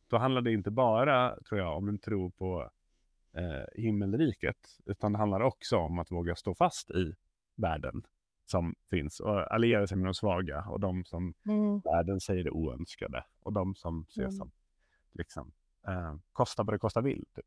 då 0.08 0.18
handlar 0.18 0.42
det 0.42 0.52
inte 0.54 0.72
bara, 0.72 1.36
tror 1.50 1.60
jag, 1.62 1.78
om 1.78 1.90
en 1.90 2.00
tro 2.00 2.32
på 2.32 2.72
eh, 3.34 3.82
himmelriket, 3.82 4.78
utan 4.86 5.12
det 5.12 5.18
handlar 5.18 5.42
också 5.42 5.78
om 5.78 6.00
att 6.00 6.12
våga 6.12 6.36
stå 6.36 6.56
fast 6.56 6.92
i 6.92 7.16
världen 7.56 8.04
som 8.46 8.76
finns 8.90 9.20
och 9.20 9.54
alliera 9.54 9.88
sig 9.88 9.98
med 9.98 10.08
de 10.08 10.14
svaga 10.14 10.66
och 10.70 10.80
de 10.80 11.06
som 11.06 11.34
Mm. 11.46 11.80
världen 11.80 12.20
säger 12.20 12.46
är 12.46 12.50
oönskade 12.54 13.24
och 13.40 13.54
de 13.54 13.76
som 13.76 14.06
ses 14.10 14.18
Mm. 14.26 14.32
som 14.32 14.52
liksom, 15.12 15.52
eh, 15.88 16.16
kosta 16.32 16.64
vad 16.64 16.74
det 16.74 16.80
kosta 16.80 17.02
vill. 17.02 17.26
Typ. 17.36 17.46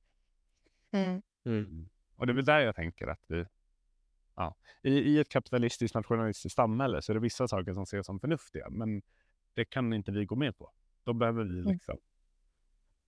Mm. 0.90 1.22
Mm. 1.44 1.88
Och 2.16 2.26
det 2.26 2.32
är 2.32 2.34
väl 2.34 2.44
där 2.44 2.60
jag 2.60 2.74
tänker 2.76 3.06
att 3.06 3.24
vi, 3.26 3.44
ja, 4.36 4.54
i, 4.82 4.90
i 4.92 5.18
ett 5.18 5.28
kapitalistiskt 5.28 5.94
nationalistiskt 5.94 6.56
samhälle 6.56 7.02
så 7.02 7.12
är 7.12 7.14
det 7.14 7.20
vissa 7.20 7.48
saker 7.48 7.72
som 7.74 7.82
ses 7.82 8.06
som 8.06 8.20
förnuftiga, 8.20 8.70
men 8.70 9.02
det 9.54 9.64
kan 9.64 9.92
inte 9.92 10.12
vi 10.12 10.24
gå 10.24 10.36
med 10.36 10.58
på. 10.58 10.70
Då 11.04 11.12
behöver 11.12 11.44
vi 11.44 11.58
Mm. 11.60 11.72
liksom 11.72 11.98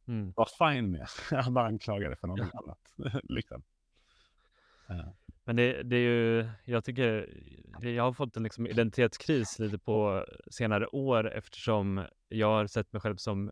Mm. 0.07 0.33
vara 0.37 0.73
fine 0.73 0.91
med 0.91 1.07
att 1.31 1.47
vara 1.53 1.67
anklagade 1.67 2.17
för 2.17 2.27
någonting 2.27 2.51
annat. 2.65 2.79
liksom. 3.25 3.63
Eh, 4.89 5.09
Men 5.45 5.57
det, 5.57 5.83
det 5.83 5.97
är 5.97 6.01
ju, 6.01 6.49
jag 6.65 6.85
tycker, 6.85 7.29
jag 7.81 8.03
har 8.05 8.13
fått 8.13 8.37
en 8.37 8.43
liksom 8.43 8.67
identitetskris 8.67 9.59
lite 9.59 9.79
på 9.79 10.27
senare 10.51 10.87
år 10.87 11.31
eftersom 11.33 12.07
jag 12.29 12.47
har 12.47 12.67
sett 12.67 12.93
mig 12.93 13.01
själv 13.03 13.17
som 13.17 13.51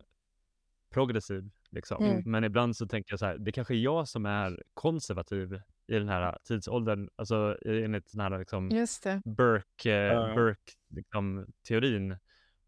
progressiv. 0.91 1.51
Liksom. 1.73 2.05
Mm. 2.05 2.23
Men 2.27 2.45
ibland 2.45 2.77
så 2.77 2.87
tänker 2.87 3.13
jag 3.13 3.19
så 3.19 3.27
här, 3.27 3.39
det 3.39 3.53
kanske 3.53 3.75
är 3.75 3.79
jag 3.79 4.09
som 4.09 4.27
är 4.27 4.63
konservativ 4.75 5.61
i 5.87 5.95
den 5.95 6.09
här 6.09 6.39
tidsåldern, 6.45 7.09
alltså 7.17 7.57
enligt 7.67 8.13
den 8.13 8.21
här 8.21 8.39
liksom 8.39 8.71
Just 8.71 9.03
det. 9.03 9.23
Burke, 9.25 9.93
eh, 9.93 9.97
Ja. 10.13 10.35
Burke 10.35 10.73
liksom, 10.89 11.47
teorin. 11.69 12.17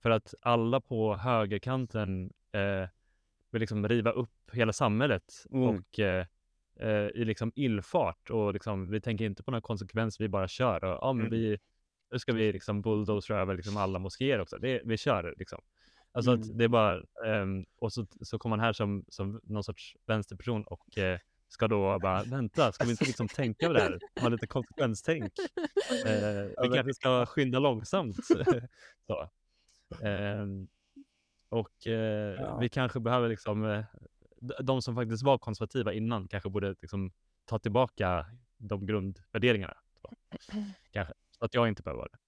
För 0.02 0.10
att 0.10 0.34
alla 0.40 0.80
på 0.80 1.16
högerkanten 1.16 2.32
eh, 2.52 2.88
vill 3.50 3.60
liksom 3.60 3.88
riva 3.88 4.10
upp 4.10 4.30
hela 4.52 4.72
samhället 4.72 5.24
Mm. 5.50 5.68
och 5.68 5.98
eh, 6.00 6.26
eh, 6.80 7.08
i 7.14 7.24
liksom 7.24 7.52
illfart 7.54 8.30
och 8.30 8.52
liksom, 8.52 8.90
vi 8.90 9.00
tänker 9.00 9.24
inte 9.24 9.42
på 9.42 9.50
några 9.50 9.60
konsekvenser, 9.62 10.24
vi 10.24 10.28
bara 10.28 10.48
kör. 10.48 10.84
Och, 10.84 10.98
ja, 11.02 11.12
men 11.12 11.26
Mm. 11.26 11.38
vi, 11.38 11.58
nu 12.12 12.18
ska 12.18 12.32
vi 12.32 12.52
liksom 12.52 12.82
bulldozera 12.82 13.40
över 13.40 13.54
liksom 13.56 13.76
alla 13.76 13.98
moskéer 13.98 14.40
också. 14.40 14.58
Det, 14.58 14.82
vi 14.84 14.96
kör 14.96 15.34
liksom. 15.38 15.60
Alltså 16.16 16.30
Mm. 16.30 16.42
att 16.42 16.58
det 16.58 16.64
är 16.64 16.68
bara, 16.68 17.02
ehm, 17.26 17.64
och 17.76 17.92
så, 17.92 18.06
så 18.20 18.38
kommer 18.38 18.56
man 18.56 18.64
här 18.64 18.72
som, 18.72 19.04
som 19.08 19.40
någon 19.44 19.64
sorts 19.64 19.96
vänsterperson 20.06 20.64
och 20.64 20.98
eh, 20.98 21.18
ska 21.48 21.68
då 21.68 21.98
bara, 21.98 22.22
vänta, 22.22 22.72
ska 22.72 22.84
vi 22.84 22.90
inte 22.90 23.04
liksom 23.04 23.28
tänka 23.28 23.66
på 23.66 23.72
det 23.72 23.80
här? 23.80 23.98
Ha 24.20 24.28
lite 24.28 24.46
konsekvenstänk. 24.46 25.32
Eh, 26.06 26.62
vi 26.62 26.74
kanske 26.74 26.94
ska 26.94 27.26
skynda 27.26 27.58
långsamt. 27.58 28.16
så. 29.06 29.20
Eh, 30.06 30.46
och 31.48 31.86
eh, 31.86 32.34
Ja. 32.40 32.58
vi 32.58 32.68
kanske 32.68 33.00
behöver 33.00 33.28
liksom, 33.28 33.84
de 34.60 34.82
som 34.82 34.94
faktiskt 34.94 35.22
var 35.22 35.38
konservativa 35.38 35.92
innan 35.92 36.28
kanske 36.28 36.50
borde 36.50 36.74
liksom 36.82 37.12
ta 37.44 37.58
tillbaka 37.58 38.26
de 38.56 38.86
grundvärderingarna. 38.86 39.76
Så. 40.02 40.10
Kanske. 40.90 41.14
Så 41.38 41.44
att 41.44 41.54
jag 41.54 41.68
inte 41.68 41.82
behöver 41.82 41.98
vara 41.98 42.08
det. 42.12 42.18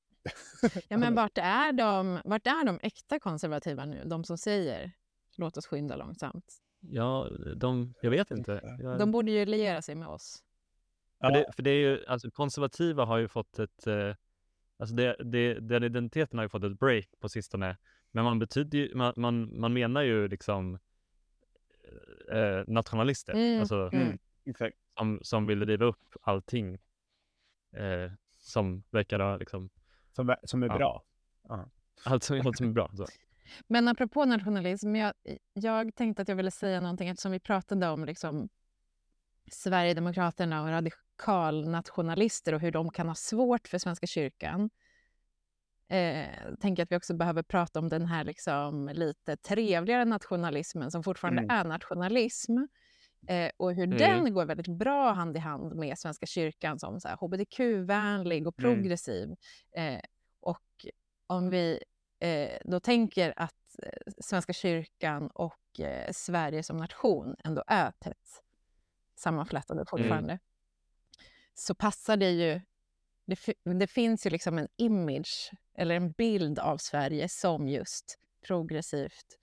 Ja, 0.89 0.97
men 0.97 1.15
vart 1.15 1.39
är, 1.39 1.73
de, 1.73 2.21
vart 2.25 2.47
är 2.47 2.65
de 2.65 2.79
äkta 2.83 3.19
konservativa 3.19 3.85
nu? 3.85 4.03
De 4.05 4.25
som 4.25 4.39
säger 4.39 4.93
låt 5.37 5.57
oss 5.57 5.67
skynda 5.67 5.97
långsamt. 5.97 6.63
Ja, 6.81 7.29
de, 7.57 7.95
jag 8.03 8.11
vet 8.11 8.31
inte. 8.31 8.77
Jag, 8.79 8.99
De 8.99 9.13
borde 9.13 9.31
ju 9.31 9.47
liera 9.47 9.83
sig 9.83 9.95
med 9.95 10.09
oss. 10.09 10.43
För, 11.21 11.31
det, 11.31 11.47
för 11.57 11.63
det 11.63 11.71
är 11.71 11.79
ju, 11.79 12.07
alltså 12.07 12.31
konservativa 12.31 13.05
har 13.05 13.19
ju 13.19 13.29
fått 13.29 13.59
ett, 13.59 13.87
eh, 13.87 14.15
alltså 14.79 14.95
det, 14.95 15.17
det, 15.25 15.55
den 15.61 15.83
identiteten 15.85 16.39
har 16.39 16.45
ju 16.45 16.49
fått 16.49 16.65
ett 16.65 16.79
break 16.79 17.09
på 17.21 17.29
sistone. 17.29 17.77
Men 18.11 18.25
man 18.25 18.39
betyder 18.39 18.79
ju, 18.79 18.95
man, 18.95 19.13
man, 19.17 19.61
man 19.61 19.73
menar 19.73 20.03
ju 20.03 20.29
liksom 20.29 20.79
eh, 22.33 22.65
nationalister, 22.67 23.33
Mm, 23.33 23.61
alltså 23.61 23.91
Mm. 23.93 24.19
Exakt. 24.45 24.77
som, 24.99 25.21
som 25.23 25.47
vill 25.47 25.67
riva 25.67 25.85
upp 25.85 26.17
allting 26.23 26.75
eh, 27.73 28.13
som 28.39 28.83
verkar 28.91 29.19
ha 29.21 29.37
liksom, 29.37 29.71
Som, 30.17 30.35
som 30.45 30.63
är 30.63 30.67
Ja. 30.67 30.77
bra. 30.77 31.05
allt 32.05 32.25
som, 32.25 32.41
allt 32.47 32.57
som 32.57 32.69
är 32.69 32.73
bra. 32.73 32.91
Så. 32.97 33.07
Men 33.67 33.89
apropå 33.89 34.25
nationalism, 34.25 34.97
jag, 34.97 35.13
jag 35.53 35.95
tänkte 35.95 36.23
att 36.23 36.29
jag 36.29 36.37
ville 36.37 36.51
säga 36.51 36.81
någonting 36.81 37.09
eftersom 37.09 37.33
vi 37.33 37.41
pratade 37.41 37.89
om 37.89 38.05
liksom, 38.05 38.49
Sverigedemokraterna 39.53 40.63
och 40.63 40.69
radikalnationalister 40.69 42.55
och 42.55 42.61
hur 42.61 42.71
de 42.73 42.91
kan 42.91 43.09
ha 43.09 43.15
svårt 43.15 43.69
för 43.69 43.79
Svenska 43.79 44.07
kyrkan. 44.07 44.71
Eh, 45.89 46.55
tänker 46.61 46.83
att 46.83 46.93
vi 46.93 46.97
också 46.97 47.15
behöver 47.15 47.43
prata 47.43 47.79
om 47.79 47.89
den 47.89 48.07
här 48.07 48.25
liksom, 48.25 48.91
lite 48.95 49.37
trevligare 49.37 50.05
nationalismen 50.05 50.91
som 50.91 51.03
fortfarande 51.03 51.43
Mm. 51.43 51.57
är 51.57 51.65
nationalism. 51.65 52.53
Eh, 53.29 53.51
och 53.57 53.75
hur 53.75 53.85
Mm. 53.85 53.99
den 53.99 54.35
går 54.35 54.45
väldigt 54.45 54.69
bra 54.79 55.13
hand 55.13 55.37
i 55.37 55.41
hand 55.41 55.75
med 55.75 55.99
Svenska 55.99 56.27
kyrkan 56.27 56.79
som 56.79 57.01
så 57.01 57.09
här, 57.09 57.17
hbtq-vänlig 57.17 58.47
och 58.47 58.61
Mm. 58.61 58.75
progressiv. 58.75 59.35
Eh, 59.77 60.01
och 60.41 60.87
om 61.27 61.51
vi 61.51 61.83
eh, 62.21 62.59
då 62.65 62.81
tänker 62.81 63.35
att 63.37 63.79
eh, 63.83 64.13
Svenska 64.21 64.53
kyrkan 64.53 65.31
och 65.35 65.81
eh, 65.81 66.13
Sverige 66.13 66.63
som 66.63 66.77
nation 66.77 67.37
ändå 67.45 67.65
är 67.67 67.91
tätt 67.91 68.43
sammanflätade 69.15 69.85
fortfarande 69.89 70.39
så 71.55 71.75
passar 71.75 72.17
det 72.17 72.31
ju... 72.31 72.61
Det, 73.27 73.39
det 73.79 73.87
finns 73.87 74.27
ju 74.27 74.31
liksom 74.31 74.59
en 74.59 74.69
image 74.77 75.51
eller 75.75 75.95
en 75.95 76.13
bild 76.13 76.59
av 76.59 76.77
Sverige 76.79 77.29
som 77.29 77.69
just 77.69 78.19
progressivt. 78.47 79.39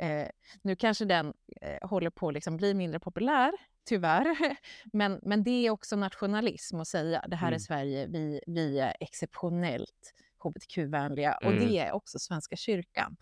Eh, 0.00 0.28
nu 0.62 0.76
kanske 0.76 1.04
den 1.04 1.34
eh, 1.60 1.88
håller 1.88 2.10
på 2.10 2.28
att 2.28 2.34
liksom 2.34 2.56
bli 2.56 2.74
mindre 2.74 3.00
populär, 3.00 3.52
tyvärr. 3.84 4.26
Men, 4.92 5.20
men 5.22 5.44
det 5.44 5.66
är 5.66 5.70
också 5.70 5.96
nationalism 5.96 6.80
att 6.80 6.88
säga 6.88 7.24
det 7.28 7.36
här 7.36 7.46
är 7.48 7.52
Mm. 7.52 7.60
Sverige, 7.60 8.06
vi, 8.06 8.40
vi 8.46 8.78
är 8.78 8.96
exceptionellt 9.00 10.14
hbtq-vänliga. 10.38 11.34
Och 11.36 11.52
Mm. 11.52 11.68
det 11.68 11.78
är 11.78 11.92
också 11.92 12.18
Svenska 12.18 12.56
kyrkan. 12.56 13.16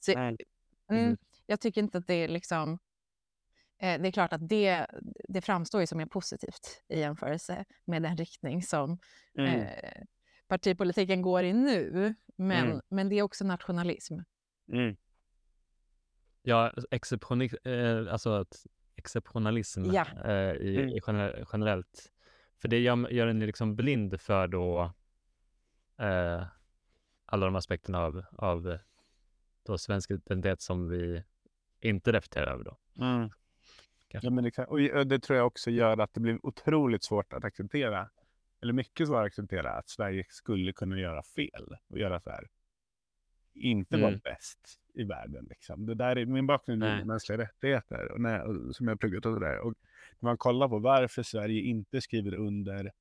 Så, 0.00 0.12
Mm. 0.12 0.36
mm, 0.90 1.04
Mm. 1.04 1.16
jag 1.46 1.60
tycker 1.60 1.80
inte 1.80 1.98
att 1.98 2.06
det 2.06 2.14
är 2.14 2.28
liksom... 2.28 2.78
Eh, 3.78 4.00
det 4.00 4.08
är 4.08 4.12
klart 4.12 4.32
att 4.32 4.48
det, 4.48 4.86
det 5.28 5.40
framstår 5.42 5.80
ju 5.80 5.86
som 5.86 5.98
mer 5.98 6.06
positivt 6.06 6.82
i 6.88 6.98
jämförelse 7.00 7.64
med 7.84 8.02
den 8.02 8.16
riktning 8.16 8.62
som 8.62 8.98
Mm. 9.38 9.60
eh, 9.60 10.02
partipolitiken 10.48 11.22
går 11.22 11.42
i 11.44 11.52
nu. 11.52 12.14
Men, 12.36 12.66
Mm. 12.66 12.80
men 12.88 13.08
det 13.08 13.14
är 13.18 13.22
också 13.22 13.44
nationalism. 13.44 14.14
Ja, 16.42 16.72
exceptioni, 16.90 17.50
eh, 17.64 18.12
alltså 18.12 18.30
att 18.30 18.66
exceptionalism 18.96 19.84
Ja. 19.84 20.06
eh, 20.24 20.52
i, 20.56 20.76
Mm. 20.76 20.88
i 20.88 21.00
gener, 21.00 21.46
generellt. 21.52 22.12
För 22.60 22.68
det 22.68 22.78
gör, 22.78 23.08
gör 23.10 23.26
en 23.26 23.38
liksom 23.38 23.76
blind 23.76 24.20
för 24.20 24.46
då 24.48 24.92
eh, 25.98 26.46
alla 27.26 27.46
de 27.46 27.56
aspekterna 27.56 27.98
av, 28.00 28.24
av 28.32 28.78
då 29.66 29.78
svensk 29.78 30.10
identitet 30.10 30.60
som 30.60 30.88
vi 30.88 31.24
inte 31.80 32.12
reflekterar 32.12 32.46
över 32.52 32.64
då. 32.64 32.78
Mm. 33.00 33.30
Ja, 34.08 34.30
men 34.30 34.44
exakt. 34.44 34.70
Och 34.70 34.80
och 34.80 35.06
det 35.06 35.18
tror 35.18 35.36
jag 35.38 35.46
också 35.46 35.70
gör 35.70 36.00
att 36.00 36.14
det 36.14 36.20
blir 36.20 36.46
otroligt 36.46 37.04
svårt 37.04 37.32
att 37.32 37.44
acceptera, 37.44 38.10
eller 38.62 38.72
mycket 38.72 39.06
svårt 39.06 39.16
att 39.20 39.26
acceptera, 39.26 39.70
att 39.72 39.88
Sverige 39.88 40.24
skulle 40.28 40.72
kunna 40.72 40.98
göra 40.98 41.22
fel 41.22 41.76
och 41.88 41.98
göra 41.98 42.20
så 42.20 42.30
här. 42.30 42.48
Inte 43.54 43.96
Mm. 43.96 44.18
bäst 44.24 44.78
i 44.94 45.04
världen. 45.04 45.46
Liksom. 45.50 45.86
Det 45.86 45.94
där 45.94 46.18
är 46.18 46.26
min 46.26 46.46
bakgrund 46.46 46.84
i 46.84 47.04
mänskliga 47.04 47.38
rättigheter 47.38 48.12
och 48.12 48.20
när, 48.20 48.72
som 48.72 48.88
jag 48.88 49.00
pluggat 49.00 49.26
och 49.26 49.34
sådär. 49.34 49.58
Och 49.58 49.74
när 50.20 50.28
man 50.30 50.36
kollar 50.36 50.68
på 50.68 50.78
varför 50.78 51.22
Sverige 51.22 51.60
inte 51.62 52.00
skriver 52.00 52.34
under 52.34 52.92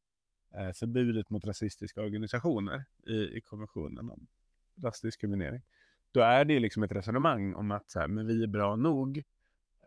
eh, 0.56 0.72
förbudet 0.74 1.30
mot 1.30 1.45
rasistiska 1.45 2.02
organisationer 2.02 2.84
i, 3.08 3.14
i 3.14 3.41
konventionen 3.41 4.10
om 4.10 4.28
rasdiskriminering. 4.84 5.62
Då 6.12 6.20
är 6.22 6.45
det 6.45 6.60
liksom 6.60 6.84
ett 6.84 6.91
resonemang 6.91 7.54
om 7.54 7.72
att 7.72 7.89
så 7.91 7.99
här, 7.99 8.08
men 8.08 8.28
vi 8.28 8.43
är 8.43 8.47
bra 8.47 8.76
nog 8.76 9.24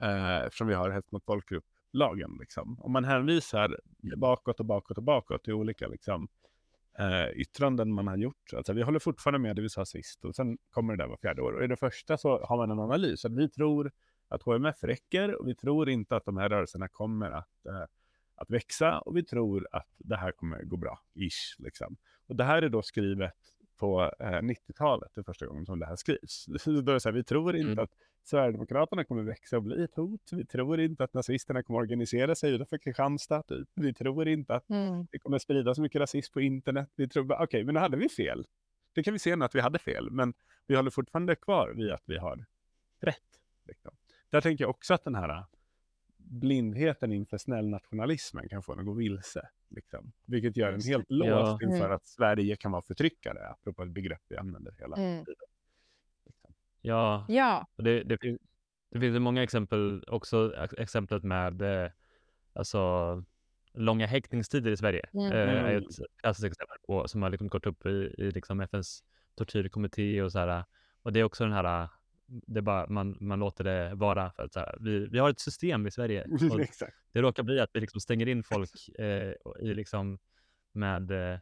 eh, 0.01 0.37
eftersom 0.37 0.67
vi 0.67 0.75
har 0.75 0.91
hets 0.91 1.13
mot 1.13 1.25
folkgrupp-lagen. 1.25 2.37
Liksom. 2.41 2.81
Om 2.81 2.93
man 2.93 3.05
hänvisar 3.05 3.81
bakåt 4.17 4.61
och 4.61 4.67
bakåt 4.67 4.99
och 4.99 5.05
bakåt 5.05 5.45
till 5.45 5.53
olika 5.53 5.89
liksom, 5.89 6.29
eh, 6.99 7.29
yttranden 7.29 7.93
man 7.93 8.09
har 8.09 8.17
gjort. 8.17 8.53
Alltså, 8.57 8.73
vi 8.73 8.83
håller 8.83 8.99
fortfarande 8.99 9.39
med 9.39 9.57
det 9.57 9.63
vi 9.63 9.69
sa 9.69 9.85
sist 9.85 10.25
och 10.25 10.35
sen 10.35 10.59
kommer 10.71 10.97
det 10.97 11.03
där 11.03 11.09
var 11.09 11.17
fjärde 11.17 11.43
år. 11.43 11.53
Och 11.53 11.65
i 11.65 11.67
det 11.67 11.77
första 11.77 12.17
så 12.19 12.45
har 12.45 12.57
man 12.57 12.71
en 12.71 12.79
analys. 12.79 13.25
Att 13.25 13.33
vi 13.33 13.49
tror 13.49 13.93
att 14.29 14.43
HMF 14.43 14.85
räcker 14.85 15.41
och 15.41 15.49
vi 15.49 15.55
tror 15.55 15.89
inte 15.89 16.17
att 16.17 16.25
de 16.25 16.37
här 16.37 16.49
rörelserna 16.49 16.89
kommer 16.89 17.31
att, 17.31 17.67
eh, 17.67 17.85
att 18.35 18.51
växa 18.51 18.99
och 18.99 19.17
vi 19.17 19.25
tror 19.25 19.69
att 19.73 19.89
det 19.99 20.17
här 20.17 20.33
kommer 20.33 20.63
gå 20.63 20.77
bra. 20.77 21.01
Ish, 21.15 21.57
liksom. 21.59 21.97
Och 22.27 22.37
det 22.37 22.45
här 22.45 22.63
är 22.63 22.69
då 22.69 22.83
skrivet 22.83 23.33
på 23.77 24.03
eh, 24.21 24.25
90-talet, 24.27 25.11
det 25.15 25.21
är 25.21 25.23
första 25.23 25.47
gången 25.47 25.67
som 25.67 25.79
det 25.79 25.87
här 25.87 25.97
skrivs. 25.97 26.47
Då 26.65 26.71
är 26.71 26.83
det 26.95 27.01
så 27.01 27.09
här, 27.09 27.15
vi 27.15 27.25
tror 27.25 27.57
inte 27.57 27.73
Mm. 27.73 27.85
att 27.85 27.91
Sverigedemokraterna 28.27 29.05
kommer 29.05 29.23
växa 29.23 29.57
och 29.57 29.63
bli 29.63 29.85
ett 29.85 29.95
hot. 29.95 30.21
Vi 30.33 30.45
tror 30.47 30.81
inte 30.81 31.05
att 31.05 31.15
nazisterna 31.15 31.63
kommer 31.63 31.79
organisera 31.81 32.35
sig 32.35 32.53
utanför 32.55 32.79
Kristianstad. 32.79 33.43
Typ. 33.43 33.69
Vi 33.75 33.95
tror 33.95 34.29
inte 34.29 34.55
att 34.55 34.71
Mm. 34.71 35.07
det 35.13 35.19
kommer 35.19 35.39
spridas 35.39 35.77
så 35.77 35.83
mycket 35.83 36.01
rasism 36.01 36.33
på 36.33 36.41
internet. 36.41 36.91
Vi 36.97 37.09
tror 37.09 37.43
okej, 37.43 37.65
men 37.65 37.75
då 37.75 37.81
hade 37.81 37.97
vi 37.97 38.09
fel. 38.09 38.47
Det 38.93 39.03
kan 39.03 39.13
vi 39.13 39.19
se 39.19 39.37
nu 39.37 39.45
att 39.45 39.55
vi 39.55 39.61
hade 39.61 39.79
fel, 39.79 40.11
men 40.11 40.35
vi 40.67 40.77
håller 40.77 40.91
fortfarande 40.91 41.37
kvar 41.37 41.73
vid 41.77 41.91
att 41.93 42.03
vi 42.07 42.19
har 42.19 42.45
rätt. 43.01 43.41
Liksom. 43.67 43.95
Där 44.31 44.41
tänker 44.41 44.65
jag 44.65 44.71
också 44.71 44.95
att 44.95 45.05
den 45.05 45.15
här 45.15 45.45
blindheten 46.25 47.13
inför 47.13 47.39
snällnationalismen 47.39 48.49
kan 48.49 48.63
få 48.63 48.73
en 48.73 48.79
att 48.79 48.87
gå 48.87 48.93
vilse. 48.95 49.49
Liksom. 49.69 50.13
Vilket 50.27 50.57
gör 50.57 50.73
en 50.73 50.81
helt 50.83 51.07
Ja. 51.09 51.41
låst 51.41 51.63
inför 51.63 51.77
Mm. 51.85 51.93
att 51.93 52.07
Sverige 52.07 52.57
kan 52.57 52.73
vara 52.73 52.83
förtryckare, 52.83 53.49
apropå 53.49 53.83
ett 53.83 53.91
begrepp 53.91 54.21
vi 54.29 54.37
använder 54.37 54.75
hela 54.79 54.97
Mm. 54.97 55.25
tiden. 55.25 55.41
Liksom. 56.27 56.55
Ja, 56.81 57.27
Ja, 57.29 57.67
det, 57.77 58.03
det, 58.05 58.19
fin- 58.19 58.39
det 58.91 59.01
finns 59.01 59.19
många 59.19 59.43
exempel, 59.43 60.05
också 60.07 60.55
ex- 60.57 60.75
exemplet 60.79 61.23
med 61.23 61.63
eh, 61.63 61.91
alltså, 62.53 62.79
långa 63.75 64.07
häktningstider 64.07 64.71
i 64.71 64.77
Sverige. 64.77 65.09
Mm. 65.15 65.33
Eh, 65.33 65.39
är 65.39 65.65
Mm. 65.71 65.77
ett 65.77 65.87
klassiskt 66.21 66.47
exempel 66.47 66.77
på, 66.87 67.09
som 67.09 67.23
har 67.23 67.31
liksom 67.31 67.49
gått 67.49 67.67
upp 67.67 67.87
i, 67.87 68.15
i 68.19 68.31
liksom 68.31 68.61
FNs 68.61 69.05
tortyrkommitté 69.35 70.23
och 70.23 70.33
så 70.33 70.39
här. 70.39 70.65
Och 71.03 71.13
det 71.13 71.21
är 71.21 71.25
också 71.25 71.45
den 71.45 71.53
här, 71.53 71.89
det 72.47 72.61
är 72.61 72.63
bara, 72.63 72.87
man, 72.89 73.17
man 73.21 73.39
låter 73.39 73.65
det 73.65 73.95
vara 73.95 74.31
för 74.31 74.43
att 74.43 74.53
så 74.53 74.61
här, 74.61 74.77
vi, 74.81 75.07
vi 75.07 75.19
har 75.19 75.31
ett 75.31 75.41
system 75.41 75.87
i 75.87 75.91
Sverige. 75.91 76.27
Det 77.13 77.21
råkar 77.21 77.43
bli 77.43 77.61
att 77.61 77.71
vi 77.73 77.81
liksom 77.81 78.01
stänger 78.01 78.29
in 78.29 78.43
folk 78.43 78.89
eh, 78.99 79.33
i 79.61 79.75
liksom 79.75 80.19
med 80.73 81.11
eh, 81.11 81.39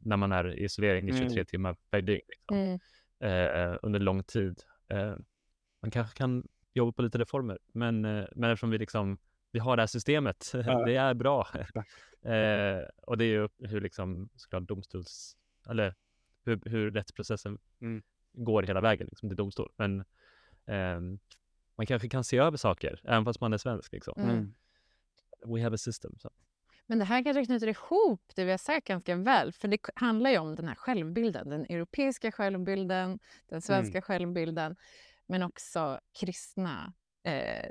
när 0.00 0.16
man 0.16 0.32
är 0.32 0.54
i 0.54 0.64
isolering 0.64 1.08
i 1.08 1.10
Mm. 1.10 1.28
23 1.28 1.44
timmar 1.44 1.76
per 1.90 2.02
dygn. 2.02 2.20
Liksom 2.28 2.78
mm. 3.20 3.72
eh, 3.72 3.78
under 3.82 4.00
lång 4.00 4.24
tid. 4.24 4.62
Eh, 4.88 5.14
man 5.82 5.90
kanske 5.90 6.16
kan 6.16 6.48
jobba 6.74 6.92
på 6.92 7.02
lite 7.02 7.18
reformer, 7.18 7.58
men, 7.72 8.04
eh, 8.04 8.24
men 8.36 8.50
eftersom 8.50 8.70
vi 8.70 8.78
liksom 8.78 9.18
vi 9.52 9.58
har 9.58 9.76
det 9.76 9.82
här 9.82 9.86
systemet, 9.86 10.50
Ja. 10.54 10.84
det 10.84 10.96
är 10.96 11.14
bra. 11.14 11.48
Eh, 12.22 12.82
och 13.02 13.18
det 13.18 13.24
är 13.24 13.28
ju 13.28 13.48
hur 13.58 13.80
liksom 13.80 14.28
såklart 14.34 14.62
domstols, 14.62 15.36
eller 15.68 15.94
hur, 16.44 16.60
hur 16.64 16.90
rättsprocessen 16.90 17.58
Mm. 17.80 18.02
Går 18.32 18.62
hela 18.62 18.80
vägen 18.80 19.06
liksom, 19.06 19.28
till 19.28 19.36
domstol. 19.36 19.72
Men 19.76 20.04
ehm, 20.66 21.18
man 21.76 21.86
kanske 21.86 22.08
kan 22.08 22.24
se 22.24 22.38
över 22.38 22.56
saker, 22.56 23.00
även 23.04 23.24
fast 23.24 23.40
man 23.40 23.52
är 23.52 23.58
svensk. 23.58 23.92
Liksom. 23.92 24.14
Mm. 24.16 24.30
Mm. 24.30 24.54
We 25.54 25.62
have 25.62 25.74
a 25.74 25.78
system. 25.78 26.12
Så. 26.18 26.30
Men 26.86 26.98
det 26.98 27.04
här 27.04 27.24
kanske 27.24 27.44
knyter 27.44 27.66
ihop 27.66 28.22
det 28.36 28.44
vi 28.44 28.50
har 28.50 28.58
sagt 28.58 28.86
ganska 28.86 29.16
väl. 29.16 29.52
För 29.52 29.68
det 29.68 29.78
handlar 29.94 30.30
ju 30.30 30.38
om 30.38 30.54
den 30.54 30.68
här 30.68 30.74
självbilden. 30.74 31.48
Den 31.48 31.64
europeiska 31.64 32.32
självbilden, 32.32 33.18
den 33.46 33.62
svenska 33.62 34.02
självbilden. 34.02 34.76
Men 35.26 35.42
också 35.42 36.00
kristna, 36.20 36.92
eh, 37.22 37.70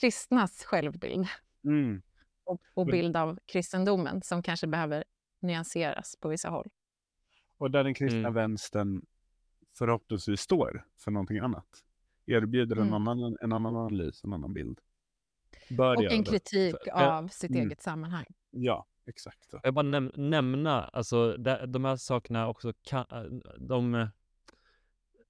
kristnas 0.00 0.64
självbild 0.64 1.26
Mm. 1.64 2.02
och, 2.44 2.60
och 2.74 2.86
bild 2.86 3.16
av 3.16 3.38
kristendomen 3.46 4.22
som 4.22 4.42
kanske 4.42 4.66
behöver 4.66 5.04
nyanseras 5.40 6.16
på 6.20 6.28
vissa 6.28 6.48
håll. 6.48 6.68
Och 7.58 7.70
där 7.70 7.84
den 7.84 7.94
kristna 7.94 8.18
Mm. 8.18 8.34
vänstern 8.34 9.06
förhoppningsvis 9.78 10.40
står 10.40 10.84
för 10.96 11.10
någonting 11.10 11.38
annat. 11.38 11.84
Erbjuder 12.26 12.76
en, 12.76 12.82
Mm. 12.82 12.94
annan, 13.08 13.36
en 13.40 13.52
annan 13.52 13.76
analys, 13.76 14.24
en 14.24 14.32
annan 14.32 14.52
bild. 14.54 14.80
Bör 15.70 15.96
Och 15.96 16.02
en 16.12 16.24
det. 16.24 16.30
kritik 16.30 16.74
För- 16.84 16.90
för- 16.98 17.18
av 17.18 17.28
sitt 17.28 17.50
Mm. 17.50 17.66
eget 17.66 17.82
sammanhang. 17.82 18.24
Ja, 18.50 18.86
exakt. 19.06 19.54
Jag 19.62 19.74
bara 19.74 19.82
näm 19.82 20.12
nämna, 20.16 20.84
alltså 20.84 21.36
de, 21.36 21.72
de 21.72 21.84
här 21.84 21.96
sakerna 21.96 22.48
också 22.48 22.72
kan, 22.82 23.04
de, 23.58 24.08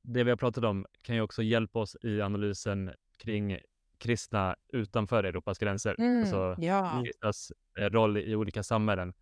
det 0.02 0.24
vi 0.24 0.30
har 0.30 0.36
pratat 0.36 0.64
om 0.64 0.86
kan 1.02 1.14
ju 1.16 1.20
också 1.22 1.42
hjälpa 1.42 1.78
oss 1.78 1.96
i 2.02 2.20
analysen 2.20 2.90
kring 3.18 3.58
kristna 3.98 4.56
utanför 4.68 5.24
Europas 5.24 5.58
gränser. 5.58 5.94
Mm, 5.98 6.20
Alltså 6.20 6.56
ja. 6.58 7.02
kristnas 7.04 7.52
eh, 7.78 7.84
roll 7.84 8.16
i 8.16 8.34
olika 8.36 8.62
samhällen. 8.62 9.12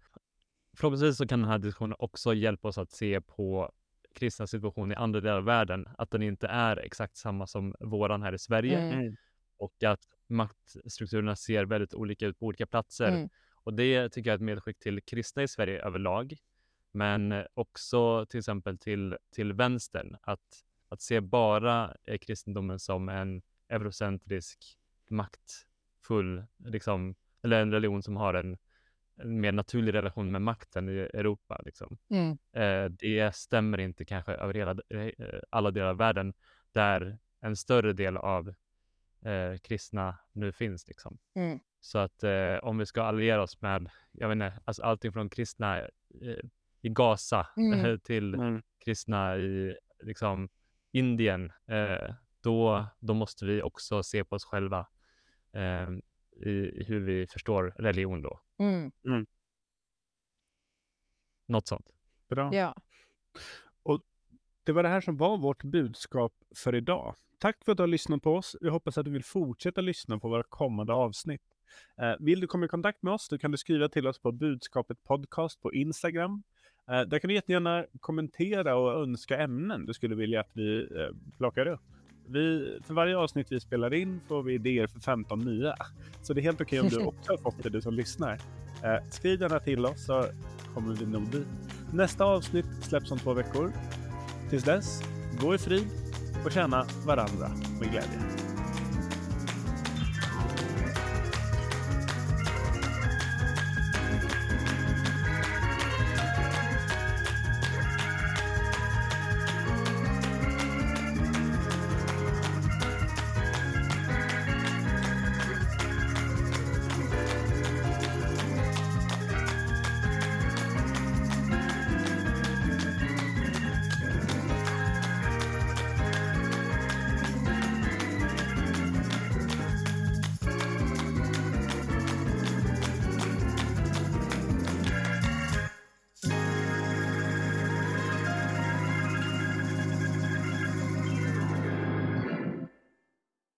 Förhoppningsvis 0.77 1.17
så 1.17 1.27
kan 1.27 1.41
den 1.41 1.51
här 1.51 1.59
diskussionen 1.59 1.97
också 1.99 2.35
hjälpa 2.35 2.69
oss 2.69 2.79
att 2.79 2.91
se 2.91 3.21
på 3.21 3.73
kristna 4.17 4.47
situation 4.47 4.93
i 4.93 4.95
andra 4.95 5.21
delar 5.21 5.37
av 5.37 5.45
världen, 5.45 5.89
att 5.99 6.11
den 6.11 6.23
inte 6.23 6.47
är 6.47 6.77
exakt 6.77 7.17
samma 7.17 7.47
som 7.47 7.75
våran 7.81 8.23
här 8.23 8.33
i 8.33 8.39
Sverige 8.39 8.79
Mm. 8.79 9.17
och 9.57 9.83
att 9.83 10.01
maktstrukturerna 10.27 11.37
ser 11.37 11.65
väldigt 11.65 11.95
olika 11.95 12.27
ut 12.27 12.39
på 12.39 12.47
olika 12.47 12.67
platser. 12.67 13.09
Mm. 13.09 13.29
Och 13.55 13.75
det 13.75 14.09
tycker 14.09 14.31
jag 14.31 14.33
är 14.33 14.37
ett 14.37 14.43
medskick 14.43 14.79
till 14.79 15.01
kristna 15.03 15.43
i 15.43 15.49
Sverige 15.49 15.83
överlag, 15.83 16.37
men 16.93 17.45
också 17.55 18.27
till 18.27 18.39
exempel 18.39 18.79
till, 18.79 19.17
till 19.35 19.53
vänstern. 19.53 20.17
Att, 20.23 20.65
att 20.89 21.01
se 21.01 21.21
bara 21.21 21.97
eh, 22.05 22.19
kristendomen 22.19 22.79
som 22.79 23.09
en 23.09 23.43
eurocentrisk, 23.69 24.79
maktfull, 25.11 26.45
liksom, 26.59 27.15
eller 27.43 27.63
en 27.63 27.73
religion 27.73 28.03
som 28.03 28.17
har 28.17 28.35
en, 28.35 28.59
en 29.17 29.41
mer 29.41 29.53
naturlig 29.53 29.95
relation 29.95 30.33
med 30.33 30.43
makten 30.43 30.89
i 30.89 30.93
Europa. 30.93 31.61
Liksom. 31.65 31.99
Mm. 32.11 32.39
Eh, 32.53 32.91
det 32.91 33.35
stämmer 33.35 33.81
inte 33.81 34.05
kanske 34.05 34.33
över 34.33 34.55
hela, 34.55 34.71
eh, 34.89 35.41
alla 35.51 35.71
delar 35.71 35.89
av 35.89 35.97
världen 35.97 36.35
där 36.73 37.19
en 37.41 37.57
större 37.57 37.93
del 37.93 38.17
av 38.17 38.49
eh, 39.25 39.57
kristna 39.63 40.19
nu 40.33 40.53
finns. 40.53 40.89
Liksom. 40.89 41.19
Mm. 41.35 41.59
Så 41.81 41.99
att 41.99 42.23
eh, 42.23 42.57
om 42.63 42.79
vi 42.79 42.87
ska 42.87 43.03
alliera 43.03 43.43
oss 43.43 43.61
med, 43.61 43.91
jag 44.13 44.29
vet 44.29 44.35
inte, 44.35 44.53
alltså 44.65 44.83
allting 44.83 45.13
från 45.13 45.29
kristna 45.31 45.79
eh, 45.81 45.89
i 46.81 46.89
Gaza 46.89 47.47
Mm. 47.57 48.01
till 48.01 48.35
Mm. 48.35 48.63
kristna 48.85 49.37
i 49.37 49.77
liksom, 50.03 50.49
Indien, 50.93 51.53
eh, 51.67 52.15
då, 52.41 52.87
då 53.01 53.15
måste 53.15 53.45
vi 53.47 53.63
också 53.63 54.03
se 54.03 54.25
på 54.25 54.37
oss 54.37 54.45
själva 54.45 54.87
eh, 55.53 55.89
i, 56.47 56.51
i 56.51 56.85
hur 56.89 57.01
vi 57.01 57.27
förstår 57.27 57.75
religion 57.79 58.23
då. 58.23 58.41
Mm. 58.59 59.27
Något 61.47 61.69
sånt. 61.69 61.91
Bra. 62.29 62.55
Ja. 62.55 62.75
Det 64.67 64.73
var 64.73 64.83
det 64.83 64.89
här 64.89 65.01
som 65.01 65.17
var 65.17 65.39
vårt 65.39 65.65
budskap 65.65 66.33
för 66.57 66.75
idag. 66.75 67.15
Tack 67.39 67.65
för 67.65 67.73
att 67.73 67.79
du 67.79 67.83
har 67.83 67.89
lyssnat 67.89 68.23
på 68.23 68.35
oss. 68.35 68.57
Vi 68.61 68.69
hoppas 68.69 68.99
att 68.99 69.05
du 69.05 69.11
vill 69.11 69.25
fortsätta 69.25 69.81
lyssna 69.81 70.19
på 70.19 70.29
våra 70.29 70.43
kommande 70.43 70.93
avsnitt. 70.93 71.43
Eh, 72.01 72.15
vill 72.19 72.41
du 72.41 72.47
komma 72.47 72.65
i 72.65 72.69
kontakt 72.69 73.03
med 73.03 73.13
oss, 73.13 73.29
då 73.29 73.39
kan 73.39 73.51
du 73.51 73.57
skriva 73.57 73.89
till 73.89 74.07
oss 74.07 74.19
på 74.19 74.33
budskapet 74.33 75.03
podcast 75.05 75.63
på 75.63 75.75
Instagram. 75.75 76.43
Eh, 76.91 77.01
där 77.01 77.19
kan 77.19 77.29
du 77.29 77.35
jättegärna 77.35 77.87
kommentera 78.01 78.77
och 78.77 79.03
önska 79.03 79.39
ämnen 79.39 79.87
du 79.87 79.95
skulle 79.95 80.15
vilja 80.15 80.41
att 80.41 80.51
vi 80.53 80.81
eh, 80.81 81.37
plockar 81.37 81.67
upp. 81.67 81.81
Vi, 82.29 82.79
för 82.87 82.95
varje 82.95 83.17
avsnitt 83.17 83.47
vi 83.53 83.61
spelar 83.61 83.95
in 83.95 84.21
får 84.29 84.43
vi 84.43 84.55
idéer 84.55 84.87
för 84.87 85.01
15 85.01 85.39
nya. 85.39 85.75
Så 86.23 86.35
det 86.35 86.41
är 86.41 86.43
helt 86.43 86.61
okej 86.61 86.81
om 86.81 86.89
du 86.89 86.97
också 86.97 87.33
har 87.33 87.39
fått 87.39 87.63
det, 87.63 87.71
du 87.71 87.81
som 87.81 87.95
lyssnar. 87.95 88.41
Eh, 88.83 89.11
skriv 89.11 89.41
gärna 89.41 89.61
till 89.61 89.87
oss 89.87 90.05
så 90.05 90.25
kommer 90.75 90.95
vi 90.95 91.07
nog 91.07 91.31
dit. 91.31 91.47
Nästa 91.93 92.25
avsnitt 92.25 92.67
släpps 92.83 93.11
om 93.11 93.19
två 93.19 93.33
veckor. 93.33 93.73
Tills 94.51 94.65
dess, 94.65 95.03
gå 95.41 95.55
i 95.55 95.59
frid 95.59 95.87
och 96.45 96.53
tjäna 96.53 96.87
varandra 97.07 97.49
med 97.81 97.91
glädje. 97.91 98.46